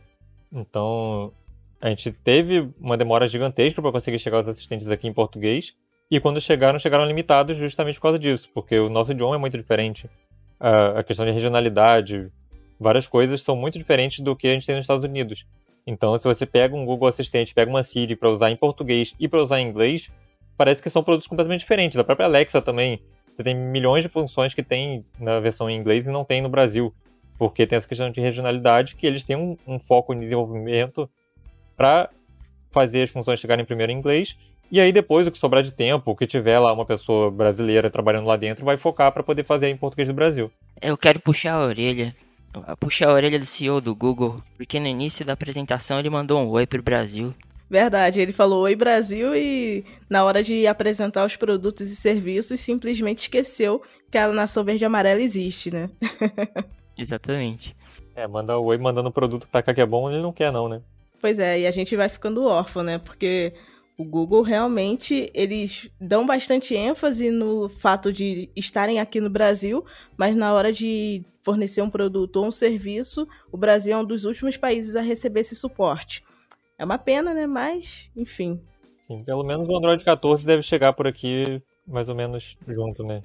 Então, 0.52 1.34
a 1.82 1.90
gente 1.90 2.12
teve 2.12 2.70
uma 2.80 2.98
demora 2.98 3.28
gigantesca 3.28 3.82
para 3.82 3.92
conseguir 3.92 4.20
chegar 4.20 4.38
aos 4.38 4.48
assistentes 4.48 4.90
aqui 4.90 5.08
em 5.08 5.14
português. 5.14 5.76
E 6.10 6.20
quando 6.20 6.40
chegaram, 6.40 6.80
chegaram 6.80 7.06
limitados 7.06 7.58
justamente 7.58 7.96
por 7.96 8.04
causa 8.04 8.20
disso, 8.20 8.50
porque 8.54 8.80
o 8.80 8.90
nosso 8.90 9.12
idioma 9.12 9.36
é 9.36 9.38
muito 9.38 9.58
diferente. 9.58 10.10
A 10.60 11.04
questão 11.04 11.26
de 11.26 11.32
regionalidade, 11.32 12.32
várias 12.80 13.08
coisas 13.08 13.42
são 13.42 13.56
muito 13.56 13.78
diferentes 13.78 14.22
do 14.22 14.36
que 14.36 14.48
a 14.48 14.54
gente 14.54 14.66
tem 14.66 14.76
nos 14.76 14.84
Estados 14.86 15.04
Unidos. 15.04 15.46
Então, 15.88 16.18
se 16.18 16.26
você 16.26 16.46
pega 16.46 16.76
um 16.76 16.86
Google 16.86 17.08
Assistente, 17.08 17.54
pega 17.54 17.72
uma 17.72 17.82
Siri 17.82 18.14
para 18.18 18.30
usar 18.30 18.52
em 18.52 18.58
português 18.58 19.16
e 19.18 19.26
para 19.26 19.42
usar 19.42 19.62
em 19.62 19.70
inglês, 19.70 20.12
parece 20.58 20.84
que 20.84 20.90
são 20.90 21.02
produtos 21.02 21.28
completamente 21.30 21.62
diferentes. 21.62 21.98
A 21.98 22.04
própria 22.04 22.26
Alexa 22.26 22.62
também. 22.62 23.02
Você 23.34 23.44
tem 23.44 23.56
milhões 23.56 24.04
de 24.04 24.10
funções 24.10 24.54
que 24.54 24.62
tem 24.62 25.06
na 25.18 25.40
versão 25.40 25.70
em 25.70 25.78
inglês 25.78 26.06
e 26.06 26.10
não 26.10 26.26
tem 26.26 26.42
no 26.42 26.50
Brasil. 26.50 26.94
Porque 27.38 27.66
tem 27.66 27.78
essa 27.78 27.88
questão 27.88 28.12
de 28.12 28.20
regionalidade, 28.20 28.96
que 28.96 29.08
eles 29.08 29.24
têm 29.24 29.38
um, 29.38 29.56
um 29.66 29.80
foco 29.80 30.14
em 30.14 30.20
desenvolvimento 30.20 31.10
para 31.78 32.10
fazer 32.72 33.04
as 33.04 33.10
funções 33.10 33.40
chegarem 33.40 33.64
primeiro 33.64 33.92
em 33.92 33.96
inglês. 33.96 34.36
E 34.70 34.82
aí 34.82 34.92
depois, 34.92 35.26
o 35.26 35.32
que 35.32 35.38
sobrar 35.38 35.64
de 35.64 35.72
tempo, 35.72 36.12
o 36.12 36.16
que 36.16 36.28
tiver 36.28 36.60
lá 36.60 36.74
uma 36.74 36.86
pessoa 36.86 37.32
brasileira 37.32 37.90
trabalhando 37.90 38.28
lá 38.28 38.36
dentro, 38.36 38.66
vai 38.66 38.76
focar 38.76 39.14
para 39.14 39.24
poder 39.24 39.46
fazer 39.46 39.70
em 39.70 39.78
português 39.78 40.10
do 40.10 40.14
Brasil. 40.14 40.52
Eu 40.82 40.98
quero 40.98 41.22
puxar 41.22 41.54
a 41.54 41.66
orelha. 41.66 42.14
Puxar 42.80 43.10
a 43.10 43.14
orelha 43.14 43.40
do 43.40 43.46
CEO 43.46 43.82
do 43.82 43.96
Google, 43.96 44.42
porque 44.56 44.80
no 44.80 44.88
início 44.88 45.26
da 45.26 45.34
apresentação 45.34 46.00
ele 46.00 46.10
mandou 46.10 46.40
um 46.40 46.50
oi 46.50 46.66
pro 46.66 46.82
Brasil. 46.82 47.34
Verdade, 47.70 48.22
ele 48.22 48.32
falou 48.32 48.64
oi 48.64 48.76
Brasil 48.76 49.36
e 49.36 49.86
na 50.10 50.24
hora 50.24 50.42
de 50.42 50.66
apresentar 50.66 51.26
os 51.26 51.36
produtos 51.36 51.92
e 51.92 51.96
serviços 51.96 52.60
simplesmente 52.62 53.20
esqueceu 53.20 53.82
que 54.10 54.18
a 54.18 54.30
nação 54.30 54.64
verde 54.64 54.84
e 54.84 54.86
amarela 54.86 55.22
existe, 55.22 55.70
né? 55.70 55.90
Exatamente. 56.98 57.76
É, 58.16 58.26
manda 58.26 58.58
oi 58.58 58.78
mandando 58.78 59.12
produto 59.12 59.48
pra 59.52 59.62
cá 59.62 59.74
que 59.74 59.82
é 59.82 59.86
bom, 59.86 60.10
ele 60.10 60.22
não 60.22 60.32
quer 60.32 60.52
não, 60.52 60.70
né? 60.70 60.82
Pois 61.20 61.40
é, 61.40 61.60
e 61.60 61.68
a 61.68 61.72
gente 61.72 61.96
vai 61.96 62.08
ficando 62.08 62.46
órfão, 62.46 62.84
né? 62.84 63.00
Porque 63.00 63.54
o 63.98 64.04
Google 64.04 64.44
realmente 64.44 65.32
eles 65.34 65.90
dão 66.00 66.26
bastante 66.26 66.76
ênfase 66.76 67.32
no 67.32 67.68
fato 67.68 68.14
de 68.14 68.50
estarem 68.56 69.00
aqui 69.00 69.20
no 69.20 69.30
Brasil, 69.30 69.84
mas 70.16 70.36
na 70.36 70.54
hora 70.54 70.72
de 70.72 71.24
fornecer 71.42 71.82
um 71.82 71.90
produto 71.90 72.38
ou 72.38 72.46
um 72.46 72.52
serviço, 72.52 73.28
o 73.52 73.58
Brasil 73.58 73.94
é 73.94 73.98
um 73.98 74.06
dos 74.06 74.24
últimos 74.24 74.56
países 74.56 74.96
a 74.96 75.02
receber 75.02 75.40
esse 75.40 75.56
suporte. 75.56 76.24
É 76.78 76.86
uma 76.86 77.00
pena, 77.00 77.34
né? 77.34 77.48
Mas, 77.48 78.10
enfim. 78.16 78.62
Sim, 79.00 79.24
pelo 79.24 79.44
menos 79.44 79.68
o 79.68 79.76
Android 79.76 80.04
14 80.04 80.46
deve 80.46 80.62
chegar 80.62 80.94
por 80.94 81.08
aqui 81.08 81.62
mais 81.88 82.08
ou 82.08 82.14
menos 82.14 82.56
junto, 82.68 83.04
né? 83.04 83.24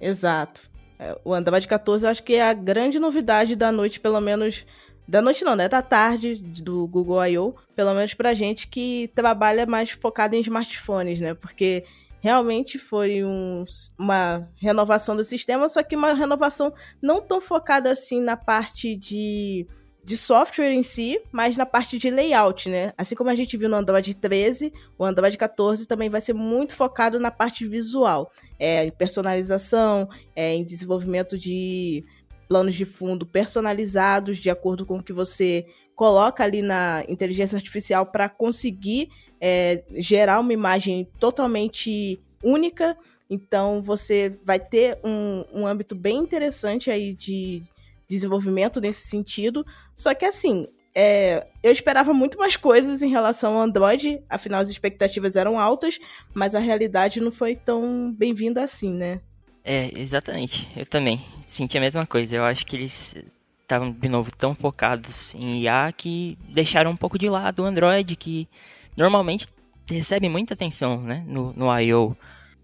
Exato. 0.00 0.70
É, 0.98 1.18
o 1.24 1.34
Android 1.34 1.66
14 1.66 2.04
eu 2.04 2.10
acho 2.10 2.22
que 2.22 2.34
é 2.34 2.42
a 2.42 2.52
grande 2.52 3.00
novidade 3.00 3.56
da 3.56 3.72
noite, 3.72 3.98
pelo 3.98 4.20
menos 4.20 4.64
da 5.12 5.20
noite 5.20 5.44
não, 5.44 5.54
né? 5.54 5.68
Da 5.68 5.82
tarde 5.82 6.36
do 6.36 6.86
Google 6.86 7.22
I.O., 7.26 7.54
pelo 7.76 7.92
menos 7.92 8.14
pra 8.14 8.32
gente 8.32 8.66
que 8.66 9.10
trabalha 9.14 9.66
mais 9.66 9.90
focado 9.90 10.34
em 10.34 10.40
smartphones, 10.40 11.20
né? 11.20 11.34
Porque 11.34 11.84
realmente 12.18 12.78
foi 12.78 13.22
um, 13.22 13.62
uma 13.98 14.48
renovação 14.56 15.14
do 15.14 15.22
sistema, 15.22 15.68
só 15.68 15.82
que 15.82 15.94
uma 15.94 16.14
renovação 16.14 16.72
não 17.02 17.20
tão 17.20 17.42
focada 17.42 17.90
assim 17.90 18.22
na 18.22 18.38
parte 18.38 18.96
de, 18.96 19.66
de 20.02 20.16
software 20.16 20.72
em 20.72 20.82
si, 20.82 21.20
mas 21.30 21.58
na 21.58 21.66
parte 21.66 21.98
de 21.98 22.08
layout, 22.08 22.70
né? 22.70 22.94
Assim 22.96 23.14
como 23.14 23.28
a 23.28 23.34
gente 23.34 23.54
viu 23.58 23.68
no 23.68 23.76
Android 23.76 24.14
13, 24.14 24.72
o 24.96 25.04
Android 25.04 25.36
14 25.36 25.86
também 25.86 26.08
vai 26.08 26.22
ser 26.22 26.32
muito 26.32 26.74
focado 26.74 27.20
na 27.20 27.30
parte 27.30 27.68
visual, 27.68 28.32
é, 28.58 28.86
em 28.86 28.90
personalização, 28.90 30.08
é, 30.34 30.54
em 30.54 30.64
desenvolvimento 30.64 31.36
de 31.36 32.02
planos 32.48 32.74
de 32.74 32.84
fundo 32.84 33.26
personalizados 33.26 34.38
de 34.38 34.50
acordo 34.50 34.84
com 34.84 34.98
o 34.98 35.02
que 35.02 35.12
você 35.12 35.66
coloca 35.94 36.42
ali 36.42 36.62
na 36.62 37.04
inteligência 37.08 37.56
artificial 37.56 38.06
para 38.06 38.28
conseguir 38.28 39.08
é, 39.40 39.84
gerar 39.90 40.40
uma 40.40 40.52
imagem 40.52 41.08
totalmente 41.18 42.20
única. 42.42 42.96
Então 43.28 43.82
você 43.82 44.38
vai 44.44 44.60
ter 44.60 44.98
um, 45.04 45.44
um 45.52 45.66
âmbito 45.66 45.94
bem 45.94 46.18
interessante 46.18 46.90
aí 46.90 47.14
de 47.14 47.62
desenvolvimento 48.08 48.80
nesse 48.80 49.06
sentido. 49.08 49.64
Só 49.94 50.14
que 50.14 50.24
assim, 50.24 50.68
é, 50.94 51.46
eu 51.62 51.72
esperava 51.72 52.12
muito 52.12 52.38
mais 52.38 52.56
coisas 52.56 53.02
em 53.02 53.08
relação 53.08 53.54
ao 53.54 53.62
Android, 53.62 54.22
afinal 54.28 54.60
as 54.60 54.68
expectativas 54.68 55.36
eram 55.36 55.58
altas, 55.58 55.98
mas 56.34 56.54
a 56.54 56.58
realidade 56.58 57.20
não 57.20 57.32
foi 57.32 57.56
tão 57.56 58.12
bem-vinda 58.12 58.62
assim, 58.62 58.94
né? 58.94 59.20
É, 59.64 59.90
exatamente. 59.98 60.68
Eu 60.76 60.86
também 60.86 61.24
senti 61.46 61.78
a 61.78 61.80
mesma 61.80 62.06
coisa. 62.06 62.36
Eu 62.36 62.44
acho 62.44 62.66
que 62.66 62.76
eles 62.76 63.16
estavam, 63.60 63.92
de 63.92 64.08
novo, 64.08 64.30
tão 64.36 64.54
focados 64.54 65.34
em 65.34 65.62
IA 65.62 65.92
que 65.96 66.36
deixaram 66.48 66.90
um 66.90 66.96
pouco 66.96 67.18
de 67.18 67.28
lado 67.28 67.62
o 67.62 67.64
Android, 67.64 68.16
que 68.16 68.48
normalmente 68.96 69.46
recebe 69.88 70.28
muita 70.28 70.54
atenção 70.54 71.00
né, 71.00 71.24
no, 71.26 71.52
no 71.52 71.80
I.O. 71.80 72.16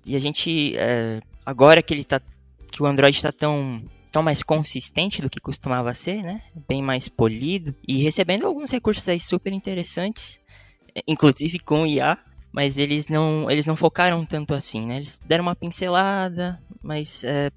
E 0.04 0.16
a 0.16 0.18
gente, 0.18 0.74
é, 0.76 1.20
agora 1.44 1.82
que 1.82 1.94
ele 1.94 2.04
tá, 2.04 2.20
que 2.70 2.82
o 2.82 2.86
Android 2.86 3.16
está 3.16 3.32
tão, 3.32 3.82
tão 4.10 4.22
mais 4.22 4.42
consistente 4.42 5.22
do 5.22 5.30
que 5.30 5.40
costumava 5.40 5.94
ser, 5.94 6.22
né, 6.22 6.42
bem 6.66 6.82
mais 6.82 7.08
polido, 7.08 7.74
e 7.86 8.02
recebendo 8.02 8.46
alguns 8.46 8.70
recursos 8.70 9.08
aí 9.08 9.20
super 9.20 9.52
interessantes, 9.52 10.38
inclusive 11.06 11.58
com 11.58 11.86
IA, 11.86 12.18
mas 12.52 12.78
eles 12.78 13.08
não, 13.08 13.50
eles 13.50 13.66
não 13.66 13.76
focaram 13.76 14.24
tanto 14.24 14.54
assim, 14.54 14.86
né? 14.86 14.96
Eles 14.96 15.20
deram 15.24 15.42
uma 15.42 15.54
pincelada, 15.54 16.60
mas 16.82 17.24
é, 17.24 17.50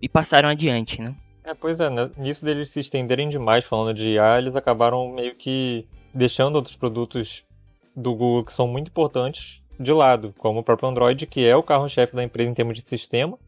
e 0.00 0.08
passaram 0.08 0.48
adiante, 0.48 1.00
né? 1.00 1.14
É, 1.44 1.52
pois 1.52 1.78
é, 1.78 1.90
né? 1.90 2.10
nisso 2.16 2.44
deles 2.44 2.70
se 2.70 2.80
estenderem 2.80 3.28
demais 3.28 3.64
falando 3.64 3.94
de 3.94 4.14
IA, 4.14 4.38
eles 4.38 4.56
acabaram 4.56 5.12
meio 5.12 5.34
que 5.34 5.86
deixando 6.12 6.56
outros 6.56 6.76
produtos 6.76 7.44
do 7.94 8.12
Google 8.14 8.44
que 8.44 8.52
são 8.52 8.66
muito 8.66 8.88
importantes 8.88 9.62
de 9.78 9.92
lado, 9.92 10.34
como 10.38 10.60
o 10.60 10.62
próprio 10.62 10.88
Android, 10.88 11.26
que 11.26 11.46
é 11.46 11.54
o 11.54 11.62
carro-chefe 11.62 12.14
da 12.14 12.22
empresa 12.22 12.50
em 12.50 12.54
termos 12.54 12.78
de 12.78 12.88
sistema, 12.88 13.38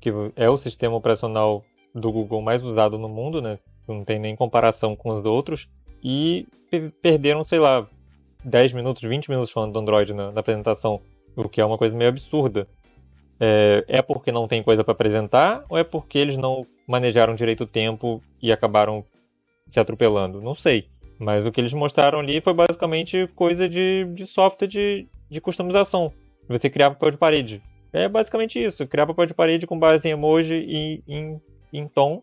que 0.00 0.12
é 0.36 0.48
o 0.48 0.56
sistema 0.56 0.94
operacional 0.96 1.64
do 1.94 2.12
Google 2.12 2.40
mais 2.40 2.62
usado 2.62 2.98
no 2.98 3.08
mundo, 3.08 3.42
né? 3.42 3.58
Não 3.88 4.04
tem 4.04 4.18
nem 4.18 4.36
comparação 4.36 4.94
com 4.94 5.10
os 5.10 5.24
outros. 5.24 5.68
E 6.02 6.46
perderam, 7.02 7.42
sei 7.44 7.58
lá, 7.58 7.86
10 8.44 8.72
minutos, 8.72 9.02
20 9.02 9.28
minutos 9.28 9.50
falando 9.50 9.72
do 9.72 9.78
Android 9.78 10.12
na, 10.12 10.30
na 10.30 10.40
apresentação, 10.40 11.00
o 11.36 11.48
que 11.48 11.60
é 11.60 11.64
uma 11.64 11.76
coisa 11.76 11.96
meio 11.96 12.10
absurda. 12.10 12.68
É, 13.40 13.84
é 13.88 14.02
porque 14.02 14.30
não 14.30 14.46
tem 14.46 14.62
coisa 14.62 14.84
para 14.84 14.92
apresentar 14.92 15.64
ou 15.68 15.78
é 15.78 15.82
porque 15.82 16.18
eles 16.18 16.36
não 16.36 16.66
manejaram 16.86 17.34
direito 17.34 17.64
o 17.64 17.66
tempo 17.66 18.22
e 18.42 18.52
acabaram 18.52 19.04
se 19.66 19.80
atropelando? 19.80 20.42
Não 20.42 20.54
sei. 20.54 20.88
Mas 21.18 21.44
o 21.44 21.50
que 21.50 21.60
eles 21.60 21.72
mostraram 21.72 22.20
ali 22.20 22.40
foi 22.40 22.52
basicamente 22.52 23.26
coisa 23.34 23.68
de, 23.68 24.04
de 24.12 24.26
software 24.26 24.68
de, 24.68 25.06
de 25.30 25.40
customização. 25.40 26.12
Você 26.48 26.68
criar 26.68 26.90
papel 26.90 27.12
de 27.12 27.18
parede. 27.18 27.62
É 27.92 28.08
basicamente 28.08 28.62
isso. 28.62 28.86
Criar 28.86 29.06
papel 29.06 29.26
de 29.26 29.34
parede 29.34 29.66
com 29.66 29.78
base 29.78 30.08
em 30.08 30.12
emoji 30.12 30.56
e 30.56 31.02
em, 31.08 31.40
em 31.72 31.88
tom 31.88 32.22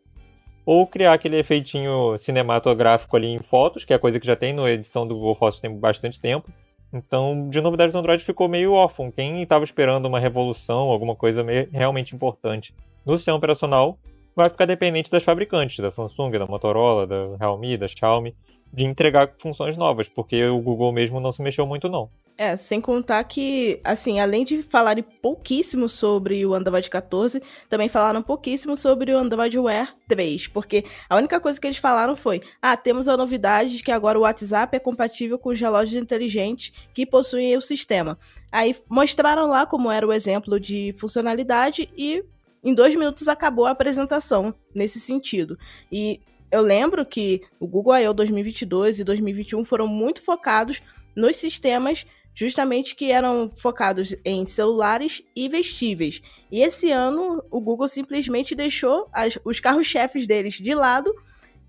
ou 0.67 0.85
criar 0.85 1.13
aquele 1.13 1.37
efeitinho 1.37 2.17
cinematográfico 2.17 3.15
ali 3.15 3.27
em 3.27 3.39
fotos, 3.39 3.85
que 3.85 3.93
é 3.93 3.95
a 3.95 3.99
coisa 3.99 4.19
que 4.19 4.27
já 4.27 4.35
tem 4.35 4.51
na 4.51 4.69
edição 4.69 5.07
do 5.07 5.33
Fotos 5.35 5.61
tem 5.61 5.73
bastante 5.73 6.19
tempo. 6.19 6.51
Então, 6.91 7.49
de 7.49 7.59
novidade 7.59 7.91
do 7.91 7.97
Android 7.97 8.23
ficou 8.23 8.47
meio 8.47 8.71
órfão. 8.71 9.11
Quem 9.11 9.41
estava 9.41 9.63
esperando 9.63 10.05
uma 10.05 10.19
revolução, 10.19 10.89
alguma 10.89 11.15
coisa 11.15 11.45
realmente 11.71 12.15
importante 12.15 12.73
no 13.05 13.17
sistema 13.17 13.37
operacional, 13.37 13.97
vai 14.35 14.49
ficar 14.49 14.65
dependente 14.65 15.11
das 15.11 15.23
fabricantes, 15.23 15.79
da 15.79 15.91
Samsung, 15.91 16.31
da 16.31 16.45
Motorola, 16.45 17.07
da 17.07 17.35
Realme, 17.37 17.77
da 17.77 17.87
Xiaomi, 17.87 18.35
de 18.71 18.85
entregar 18.85 19.33
funções 19.39 19.75
novas, 19.75 20.07
porque 20.09 20.45
o 20.45 20.59
Google 20.59 20.91
mesmo 20.91 21.19
não 21.19 21.31
se 21.31 21.41
mexeu 21.41 21.65
muito 21.65 21.89
não. 21.89 22.09
É, 22.39 22.55
sem 22.55 22.79
contar 22.79 23.23
que, 23.23 23.81
assim, 23.83 24.19
além 24.19 24.45
de 24.45 24.61
falarem 24.61 25.03
pouquíssimo 25.03 25.89
sobre 25.89 26.45
o 26.45 26.53
Android 26.53 26.87
14, 26.87 27.41
também 27.67 27.89
falaram 27.89 28.21
pouquíssimo 28.21 28.77
sobre 28.77 29.11
o 29.11 29.17
Android 29.17 29.57
Wear 29.57 29.95
3, 30.07 30.45
porque 30.45 30.85
a 31.09 31.15
única 31.15 31.39
coisa 31.39 31.59
que 31.59 31.65
eles 31.65 31.77
falaram 31.77 32.15
foi: 32.15 32.39
ah, 32.61 32.77
temos 32.77 33.07
a 33.07 33.17
novidade 33.17 33.77
de 33.77 33.83
que 33.83 33.91
agora 33.91 34.19
o 34.19 34.21
WhatsApp 34.21 34.77
é 34.77 34.79
compatível 34.79 35.39
com 35.39 35.49
os 35.49 35.59
relógios 35.59 35.99
inteligentes 35.99 36.71
que 36.93 37.07
possuem 37.07 37.57
o 37.57 37.61
sistema. 37.61 38.19
Aí 38.51 38.75
mostraram 38.87 39.47
lá 39.47 39.65
como 39.65 39.91
era 39.91 40.05
o 40.05 40.13
exemplo 40.13 40.59
de 40.59 40.93
funcionalidade 40.95 41.89
e 41.97 42.23
em 42.63 42.71
dois 42.71 42.95
minutos 42.95 43.27
acabou 43.27 43.65
a 43.65 43.71
apresentação 43.71 44.53
nesse 44.75 44.99
sentido. 44.99 45.57
E 45.91 46.21
eu 46.51 46.61
lembro 46.61 47.03
que 47.03 47.41
o 47.59 47.65
Google 47.65 47.97
I.O. 47.97 48.13
2022 48.13 48.99
e 48.99 49.03
2021 49.03 49.65
foram 49.65 49.87
muito 49.87 50.21
focados 50.21 50.83
nos 51.15 51.35
sistemas 51.37 52.05
justamente 52.37 52.95
que 52.95 53.11
eram 53.11 53.49
focados 53.49 54.15
em 54.23 54.45
celulares 54.45 55.23
e 55.35 55.49
vestíveis. 55.49 56.21
E 56.51 56.61
esse 56.61 56.91
ano 56.91 57.43
o 57.49 57.59
Google 57.59 57.87
simplesmente 57.87 58.53
deixou 58.53 59.09
as, 59.11 59.39
os 59.43 59.59
carros-chefes 59.59 60.27
deles 60.27 60.53
de 60.53 60.75
lado 60.75 61.11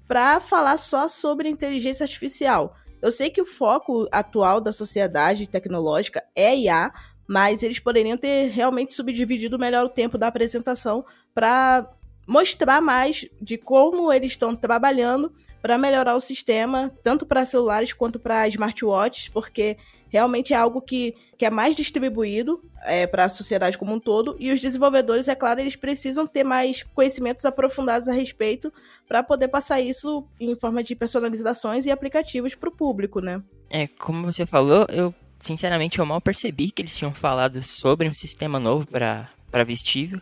para 0.06 0.38
falar 0.40 0.76
só 0.76 1.08
sobre 1.08 1.48
inteligência 1.48 2.04
artificial. 2.04 2.76
Eu 3.00 3.10
sei 3.10 3.30
que 3.30 3.40
o 3.40 3.46
foco 3.46 4.06
atual 4.12 4.60
da 4.60 4.70
sociedade 4.70 5.46
tecnológica 5.46 6.22
é 6.36 6.54
IA, 6.54 6.92
mas 7.26 7.62
eles 7.62 7.78
poderiam 7.78 8.18
ter 8.18 8.50
realmente 8.50 8.92
subdividido 8.92 9.58
melhor 9.58 9.86
o 9.86 9.90
tempo 9.90 10.18
da 10.18 10.26
apresentação 10.26 11.02
para 11.34 11.90
mostrar 12.26 12.82
mais 12.82 13.26
de 13.40 13.56
como 13.56 14.12
eles 14.12 14.32
estão 14.32 14.54
trabalhando 14.54 15.32
para 15.62 15.78
melhorar 15.78 16.14
o 16.14 16.20
sistema, 16.20 16.92
tanto 17.02 17.24
para 17.24 17.46
celulares 17.46 17.94
quanto 17.94 18.18
para 18.18 18.46
smartwatches, 18.48 19.30
porque 19.30 19.78
realmente 20.08 20.52
é 20.52 20.56
algo 20.56 20.80
que, 20.80 21.14
que 21.36 21.44
é 21.44 21.50
mais 21.50 21.74
distribuído 21.74 22.62
é, 22.82 23.06
para 23.06 23.24
a 23.24 23.28
sociedade 23.28 23.78
como 23.78 23.94
um 23.94 24.00
todo, 24.00 24.36
e 24.38 24.52
os 24.52 24.60
desenvolvedores, 24.60 25.28
é 25.28 25.34
claro, 25.34 25.60
eles 25.60 25.76
precisam 25.76 26.26
ter 26.26 26.44
mais 26.44 26.82
conhecimentos 26.82 27.44
aprofundados 27.44 28.08
a 28.08 28.12
respeito 28.12 28.72
para 29.06 29.22
poder 29.22 29.48
passar 29.48 29.80
isso 29.80 30.26
em 30.40 30.56
forma 30.56 30.82
de 30.82 30.94
personalizações 30.94 31.86
e 31.86 31.90
aplicativos 31.90 32.54
para 32.54 32.68
o 32.68 32.72
público, 32.72 33.20
né? 33.20 33.42
É, 33.70 33.86
como 33.86 34.30
você 34.32 34.46
falou, 34.46 34.86
eu 34.90 35.14
sinceramente 35.38 35.98
eu 35.98 36.06
mal 36.06 36.20
percebi 36.20 36.70
que 36.70 36.82
eles 36.82 36.96
tinham 36.96 37.14
falado 37.14 37.62
sobre 37.62 38.08
um 38.08 38.14
sistema 38.14 38.58
novo 38.58 38.86
para 38.86 39.64
vestível. 39.64 40.20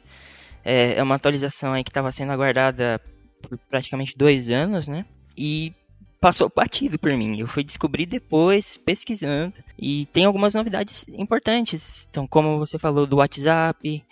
É, 0.65 0.95
é 0.95 1.03
uma 1.03 1.15
atualização 1.15 1.73
aí 1.73 1.83
que 1.83 1.91
estava 1.91 2.13
sendo 2.13 2.33
aguardada 2.33 3.01
por 3.41 3.59
praticamente 3.71 4.15
dois 4.17 4.51
anos, 4.51 4.89
né? 4.89 5.05
E 5.37 5.73
passou 6.27 6.51
batido 6.53 6.99
por 6.99 7.13
mim. 7.13 7.39
Eu 7.39 7.47
fui 7.47 7.63
descobrir 7.63 8.05
depois, 8.05 8.77
pesquisando. 8.77 9.55
E 9.79 10.07
tem 10.07 10.25
algumas 10.25 10.55
novidades 10.55 11.07
importantes. 11.11 12.09
Então, 12.11 12.27
como 12.27 12.59
você 12.59 12.81
falou 12.81 13.07
do 13.07 13.19
WhatsApp, 13.19 14.05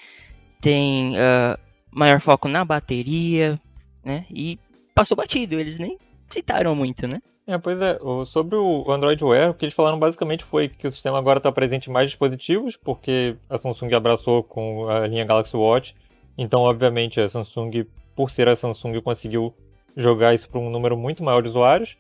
tem 0.61 1.16
uh, 1.16 1.59
maior 1.90 2.21
foco 2.21 2.47
na 2.47 2.64
bateria, 2.64 3.59
né? 4.04 4.26
E 4.30 4.61
passou 4.94 5.16
batido, 5.16 5.59
eles 5.59 5.80
nem 5.80 5.99
citaram 6.28 6.73
muito, 6.76 7.09
né? 7.09 7.21
É, 7.49 7.59
pois 7.59 7.80
é. 7.80 7.99
Sobre 8.26 8.54
o 8.54 8.88
Android 8.92 9.25
Wear, 9.25 9.50
o 9.50 9.54
que 9.54 9.64
eles 9.64 9.75
falaram 9.75 9.99
basicamente 9.99 10.44
foi 10.44 10.68
que 10.68 10.87
o 10.87 10.92
sistema 10.92 11.18
agora 11.18 11.38
está 11.38 11.50
presente 11.50 11.90
em 11.90 11.92
mais 11.92 12.11
dispositivos, 12.11 12.76
porque 12.76 13.35
a 13.50 13.59
Samsung 13.59 13.92
abraçou 13.92 14.44
com 14.44 14.88
a 14.88 15.04
linha 15.09 15.25
Galaxy 15.25 15.56
Watch. 15.56 15.97
Então, 16.38 16.61
obviamente, 16.61 17.21
a 17.21 17.28
Samsung, 17.28 17.85
por 18.14 18.30
ser 18.30 18.49
a 18.49 18.54
Samsung, 18.54 19.00
conseguiu 19.00 19.52
jogar 19.97 20.33
isso 20.33 20.49
para 20.49 20.61
um 20.61 20.71
número 20.71 20.97
muito 20.97 21.25
maior 21.25 21.42
de 21.42 21.49
usuários. 21.49 21.97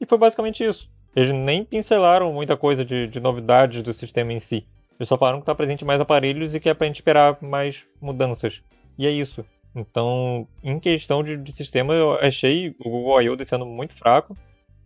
E 0.00 0.06
foi 0.06 0.16
basicamente 0.16 0.64
isso. 0.64 0.88
Eles 1.14 1.32
nem 1.32 1.64
pincelaram 1.64 2.32
muita 2.32 2.56
coisa 2.56 2.84
de, 2.84 3.06
de 3.06 3.20
novidades 3.20 3.82
do 3.82 3.92
sistema 3.92 4.32
em 4.32 4.40
si. 4.40 4.66
Eles 4.98 5.08
só 5.08 5.18
falaram 5.18 5.38
que 5.38 5.42
está 5.42 5.54
presente 5.54 5.84
mais 5.84 6.00
aparelhos 6.00 6.54
e 6.54 6.60
que 6.60 6.68
é 6.68 6.74
para 6.74 6.84
a 6.84 6.88
gente 6.88 6.96
esperar 6.96 7.38
mais 7.42 7.86
mudanças. 8.00 8.62
E 8.98 9.06
é 9.06 9.10
isso. 9.10 9.44
Então, 9.74 10.46
em 10.62 10.78
questão 10.78 11.22
de, 11.22 11.36
de 11.36 11.52
sistema, 11.52 11.94
eu 11.94 12.12
achei 12.14 12.74
o 12.78 12.90
Google 12.90 13.22
I.O. 13.22 13.36
descendo 13.36 13.64
muito 13.66 13.94
fraco 13.94 14.36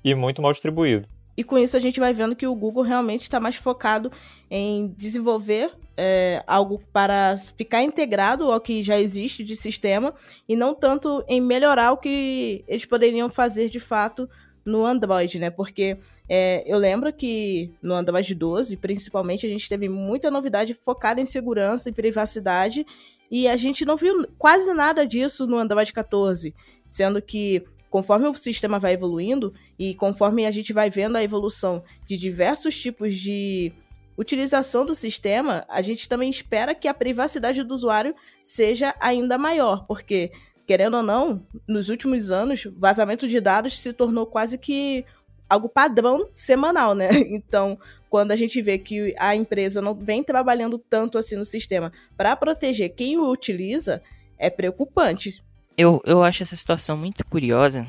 e 0.03 0.15
muito 0.15 0.43
mal 0.43 0.53
distribuído. 0.53 1.09
E 1.37 1.43
com 1.43 1.59
isso 1.59 1.77
a 1.77 1.81
gente 1.81 1.99
vai 1.99 2.13
vendo 2.13 2.37
que 2.37 2.47
o 2.47 2.55
Google 2.55 2.85
realmente 2.85 3.23
está 3.23 3.41
mais 3.41 3.57
focado 3.57 4.13
em 4.49 4.95
desenvolver 4.97 5.73
é, 5.97 6.43
algo 6.47 6.81
para 6.93 7.37
ficar 7.57 7.83
integrado 7.83 8.53
ao 8.53 8.61
que 8.61 8.83
já 8.83 8.99
existe 8.99 9.43
de 9.43 9.57
sistema 9.57 10.15
e 10.49 10.55
não 10.55 10.75
tanto 10.75 11.25
em 11.27 11.41
melhorar 11.41 11.93
o 11.93 11.97
que 11.97 12.65
eles 12.69 12.85
poderiam 12.85 13.29
fazer 13.29 13.69
de 13.69 13.81
fato 13.81 14.29
no 14.65 14.85
Android, 14.85 15.39
né? 15.39 15.51
Porque 15.51 15.99
é, 16.29 16.65
eu 16.67 16.79
lembro 16.79 17.13
que 17.13 17.73
no 17.83 17.95
Android 17.95 18.35
12, 18.35 18.77
principalmente, 18.79 19.47
a 19.47 19.49
gente 19.49 19.69
teve 19.69 19.89
muita 19.89 20.31
novidade 20.31 20.75
focada 20.75 21.21
em 21.21 21.27
segurança 21.27 21.89
e 21.89 21.93
privacidade 21.93 22.87
e 23.31 23.49
a 23.49 23.57
gente 23.57 23.85
não 23.85 23.97
viu 23.97 24.27
quase 24.39 24.73
nada 24.73 25.07
disso 25.07 25.47
no 25.47 25.59
Android 25.59 25.93
14, 25.93 26.55
sendo 26.87 27.21
que 27.21 27.65
conforme 27.91 28.27
o 28.27 28.35
sistema 28.35 28.79
vai 28.79 28.93
evoluindo 28.93 29.55
e 29.79 29.95
conforme 29.95 30.47
a 30.47 30.51
gente 30.51 30.73
vai 30.73 30.91
vendo 30.91 31.17
a 31.17 31.23
evolução 31.23 31.83
de 32.07 32.17
diversos 32.17 32.77
tipos 32.77 33.15
de 33.15 33.73
utilização 34.17 34.85
do 34.85 34.95
sistema, 34.95 35.65
a 35.69 35.83
gente 35.83 36.09
também 36.09 36.31
espera 36.31 36.75
que 36.75 36.89
a 36.89 36.95
privacidade 36.95 37.63
do 37.63 37.75
usuário 37.75 38.15
seja 38.43 38.95
ainda 39.01 39.37
maior, 39.37 39.87
porque 39.87 40.33
querendo 40.67 40.97
ou 40.97 41.03
não, 41.03 41.47
nos 41.69 41.89
últimos 41.89 42.31
anos, 42.31 42.67
vazamento 42.77 43.29
de 43.29 43.41
dados 43.41 43.81
se 43.81 43.93
tornou 43.93 44.27
quase 44.27 44.59
que 44.59 45.05
algo 45.49 45.69
padrão 45.69 46.29
semanal, 46.33 46.95
né? 46.95 47.09
Então, 47.35 47.79
quando 48.09 48.33
a 48.33 48.37
gente 48.37 48.61
vê 48.63 48.79
que 48.79 49.15
a 49.19 49.35
empresa 49.35 49.83
não 49.83 49.95
vem 49.95 50.23
trabalhando 50.23 50.79
tanto 50.79 51.19
assim 51.19 51.37
no 51.37 51.45
sistema 51.45 51.93
para 52.17 52.37
proteger 52.37 52.91
quem 52.91 53.19
o 53.19 53.29
utiliza, 53.29 54.03
é 54.39 54.49
preocupante. 54.49 55.43
Eu, 55.77 56.01
eu 56.05 56.23
acho 56.23 56.43
essa 56.43 56.55
situação 56.55 56.97
muito 56.97 57.27
curiosa, 57.27 57.87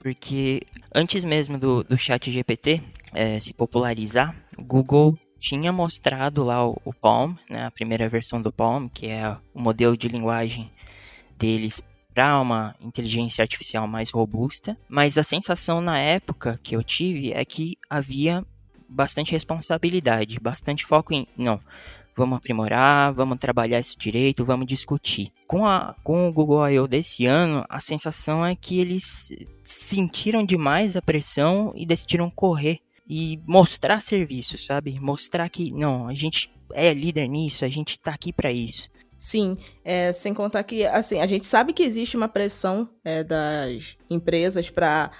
porque 0.00 0.62
antes 0.92 1.24
mesmo 1.24 1.58
do, 1.58 1.84
do 1.84 1.96
chat 1.96 2.30
GPT 2.30 2.82
é, 3.14 3.38
se 3.38 3.54
popularizar, 3.54 4.34
o 4.58 4.64
Google 4.64 5.16
tinha 5.38 5.72
mostrado 5.72 6.44
lá 6.44 6.66
o, 6.68 6.76
o 6.84 6.92
Palm, 6.92 7.34
né, 7.48 7.64
a 7.66 7.70
primeira 7.70 8.08
versão 8.08 8.42
do 8.42 8.52
Palm, 8.52 8.88
que 8.88 9.06
é 9.06 9.36
o 9.54 9.60
modelo 9.60 9.96
de 9.96 10.08
linguagem 10.08 10.70
deles 11.38 11.82
para 12.14 12.40
uma 12.40 12.74
inteligência 12.80 13.42
artificial 13.42 13.86
mais 13.86 14.10
robusta, 14.10 14.76
mas 14.88 15.16
a 15.16 15.22
sensação 15.22 15.80
na 15.80 15.98
época 15.98 16.58
que 16.62 16.74
eu 16.74 16.82
tive 16.82 17.32
é 17.32 17.44
que 17.44 17.76
havia 17.88 18.44
bastante 18.88 19.32
responsabilidade, 19.32 20.40
bastante 20.40 20.84
foco 20.84 21.14
em 21.14 21.26
não, 21.36 21.60
vamos 22.16 22.38
aprimorar, 22.38 23.12
vamos 23.14 23.38
trabalhar 23.38 23.80
isso 23.80 23.98
direito, 23.98 24.44
vamos 24.44 24.66
discutir. 24.66 25.32
Com, 25.46 25.66
a, 25.66 25.94
com 26.02 26.28
o 26.28 26.32
Google 26.32 26.68
I.O. 26.68 26.86
desse 26.86 27.26
ano, 27.26 27.64
a 27.68 27.80
sensação 27.80 28.44
é 28.44 28.54
que 28.54 28.78
eles 28.78 29.32
sentiram 29.62 30.44
demais 30.44 30.96
a 30.96 31.02
pressão 31.02 31.72
e 31.74 31.86
decidiram 31.86 32.30
correr 32.30 32.80
e 33.08 33.40
mostrar 33.46 34.00
serviço, 34.00 34.58
sabe? 34.58 34.98
Mostrar 35.00 35.48
que, 35.48 35.72
não, 35.72 36.06
a 36.06 36.14
gente 36.14 36.50
é 36.72 36.92
líder 36.92 37.26
nisso, 37.26 37.64
a 37.64 37.68
gente 37.68 37.98
tá 37.98 38.12
aqui 38.12 38.32
para 38.32 38.52
isso. 38.52 38.88
Sim, 39.20 39.58
é, 39.84 40.14
sem 40.14 40.32
contar 40.32 40.64
que, 40.64 40.86
assim, 40.86 41.20
a 41.20 41.26
gente 41.26 41.46
sabe 41.46 41.74
que 41.74 41.82
existe 41.82 42.16
uma 42.16 42.26
pressão 42.26 42.88
é, 43.04 43.22
das 43.22 43.98
empresas 44.08 44.70
para 44.70 45.10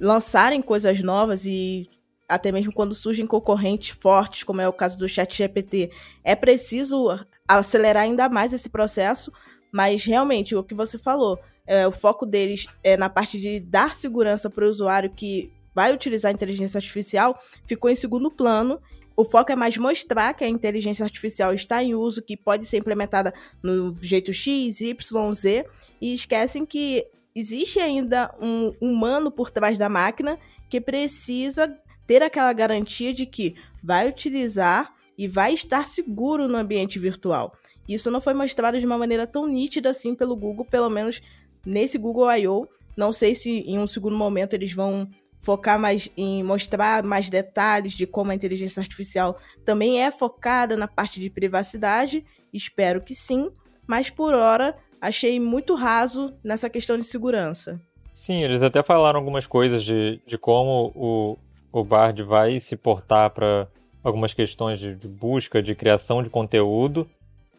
lançarem 0.00 0.60
coisas 0.60 1.00
novas 1.00 1.46
e 1.46 1.88
até 2.28 2.50
mesmo 2.50 2.72
quando 2.72 2.92
surgem 2.92 3.26
concorrentes 3.28 3.90
fortes, 3.90 4.42
como 4.42 4.60
é 4.60 4.68
o 4.68 4.72
caso 4.72 4.98
do 4.98 5.08
ChatGPT, 5.08 5.92
é 6.24 6.34
preciso 6.34 7.08
acelerar 7.46 8.02
ainda 8.02 8.28
mais 8.28 8.52
esse 8.52 8.68
processo, 8.68 9.32
mas 9.72 10.04
realmente 10.04 10.56
o 10.56 10.64
que 10.64 10.74
você 10.74 10.98
falou, 10.98 11.38
é, 11.64 11.86
o 11.86 11.92
foco 11.92 12.26
deles 12.26 12.66
é 12.82 12.96
na 12.96 13.08
parte 13.08 13.40
de 13.40 13.60
dar 13.60 13.94
segurança 13.94 14.50
para 14.50 14.64
o 14.64 14.68
usuário 14.68 15.08
que 15.08 15.52
vai 15.72 15.94
utilizar 15.94 16.30
a 16.30 16.34
inteligência 16.34 16.78
artificial, 16.78 17.40
ficou 17.64 17.88
em 17.88 17.94
segundo 17.94 18.28
plano. 18.28 18.80
O 19.20 19.24
foco 19.26 19.52
é 19.52 19.54
mais 19.54 19.76
mostrar 19.76 20.32
que 20.32 20.42
a 20.42 20.48
inteligência 20.48 21.04
artificial 21.04 21.52
está 21.52 21.84
em 21.84 21.94
uso, 21.94 22.22
que 22.22 22.38
pode 22.38 22.64
ser 22.64 22.78
implementada 22.78 23.34
no 23.62 23.92
jeito 23.92 24.32
X, 24.32 24.80
Y, 24.80 25.34
Z, 25.34 25.66
e 26.00 26.14
esquecem 26.14 26.64
que 26.64 27.06
existe 27.34 27.78
ainda 27.78 28.34
um 28.40 28.72
humano 28.80 29.30
por 29.30 29.50
trás 29.50 29.76
da 29.76 29.90
máquina 29.90 30.38
que 30.70 30.80
precisa 30.80 31.68
ter 32.06 32.22
aquela 32.22 32.50
garantia 32.54 33.12
de 33.12 33.26
que 33.26 33.56
vai 33.84 34.08
utilizar 34.08 34.90
e 35.18 35.28
vai 35.28 35.52
estar 35.52 35.86
seguro 35.86 36.48
no 36.48 36.56
ambiente 36.56 36.98
virtual. 36.98 37.54
Isso 37.86 38.10
não 38.10 38.22
foi 38.22 38.32
mostrado 38.32 38.80
de 38.80 38.86
uma 38.86 38.96
maneira 38.96 39.26
tão 39.26 39.46
nítida 39.46 39.90
assim 39.90 40.14
pelo 40.14 40.34
Google, 40.34 40.64
pelo 40.64 40.88
menos 40.88 41.20
nesse 41.66 41.98
Google 41.98 42.34
I.O. 42.34 42.66
Não 42.96 43.12
sei 43.12 43.34
se 43.34 43.50
em 43.50 43.78
um 43.78 43.86
segundo 43.86 44.16
momento 44.16 44.54
eles 44.54 44.72
vão 44.72 45.06
focar 45.40 45.78
mais 45.78 46.10
em 46.16 46.42
mostrar 46.42 47.02
mais 47.02 47.28
detalhes 47.28 47.92
de 47.92 48.06
como 48.06 48.30
a 48.30 48.34
inteligência 48.34 48.80
artificial 48.80 49.38
também 49.64 50.02
é 50.02 50.10
focada 50.10 50.76
na 50.76 50.86
parte 50.86 51.18
de 51.18 51.30
privacidade. 51.30 52.24
Espero 52.52 53.00
que 53.00 53.14
sim, 53.14 53.50
mas 53.86 54.10
por 54.10 54.34
hora 54.34 54.76
achei 55.00 55.40
muito 55.40 55.74
raso 55.74 56.34
nessa 56.44 56.68
questão 56.68 56.98
de 56.98 57.04
segurança. 57.04 57.80
Sim, 58.12 58.42
eles 58.42 58.62
até 58.62 58.82
falaram 58.82 59.18
algumas 59.18 59.46
coisas 59.46 59.82
de, 59.82 60.20
de 60.26 60.36
como 60.36 60.92
o, 60.94 61.38
o 61.72 61.84
Bard 61.84 62.22
vai 62.22 62.60
se 62.60 62.76
portar 62.76 63.30
para 63.30 63.66
algumas 64.04 64.34
questões 64.34 64.78
de, 64.78 64.94
de 64.94 65.08
busca, 65.08 65.62
de 65.62 65.74
criação 65.74 66.22
de 66.22 66.28
conteúdo, 66.28 67.08